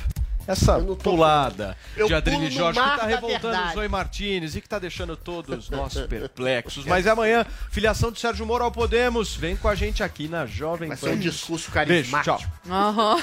[0.45, 4.77] Essa pulada de Adriane Jorge que tá da revoltando o Zoe Martinez e que tá
[4.77, 6.83] deixando todos nós perplexos.
[6.83, 9.35] Mas é amanhã, filiação do Sérgio Moro ao Podemos.
[9.35, 11.07] Vem com a gente aqui na Jovem Vai Pan.
[11.07, 12.37] ser um discurso Beijo, carismático.
[12.39, 12.51] tchau.
[12.69, 13.17] Aham.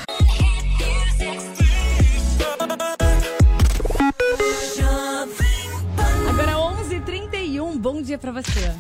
[6.29, 8.73] Agora 11h31, bom dia pra você.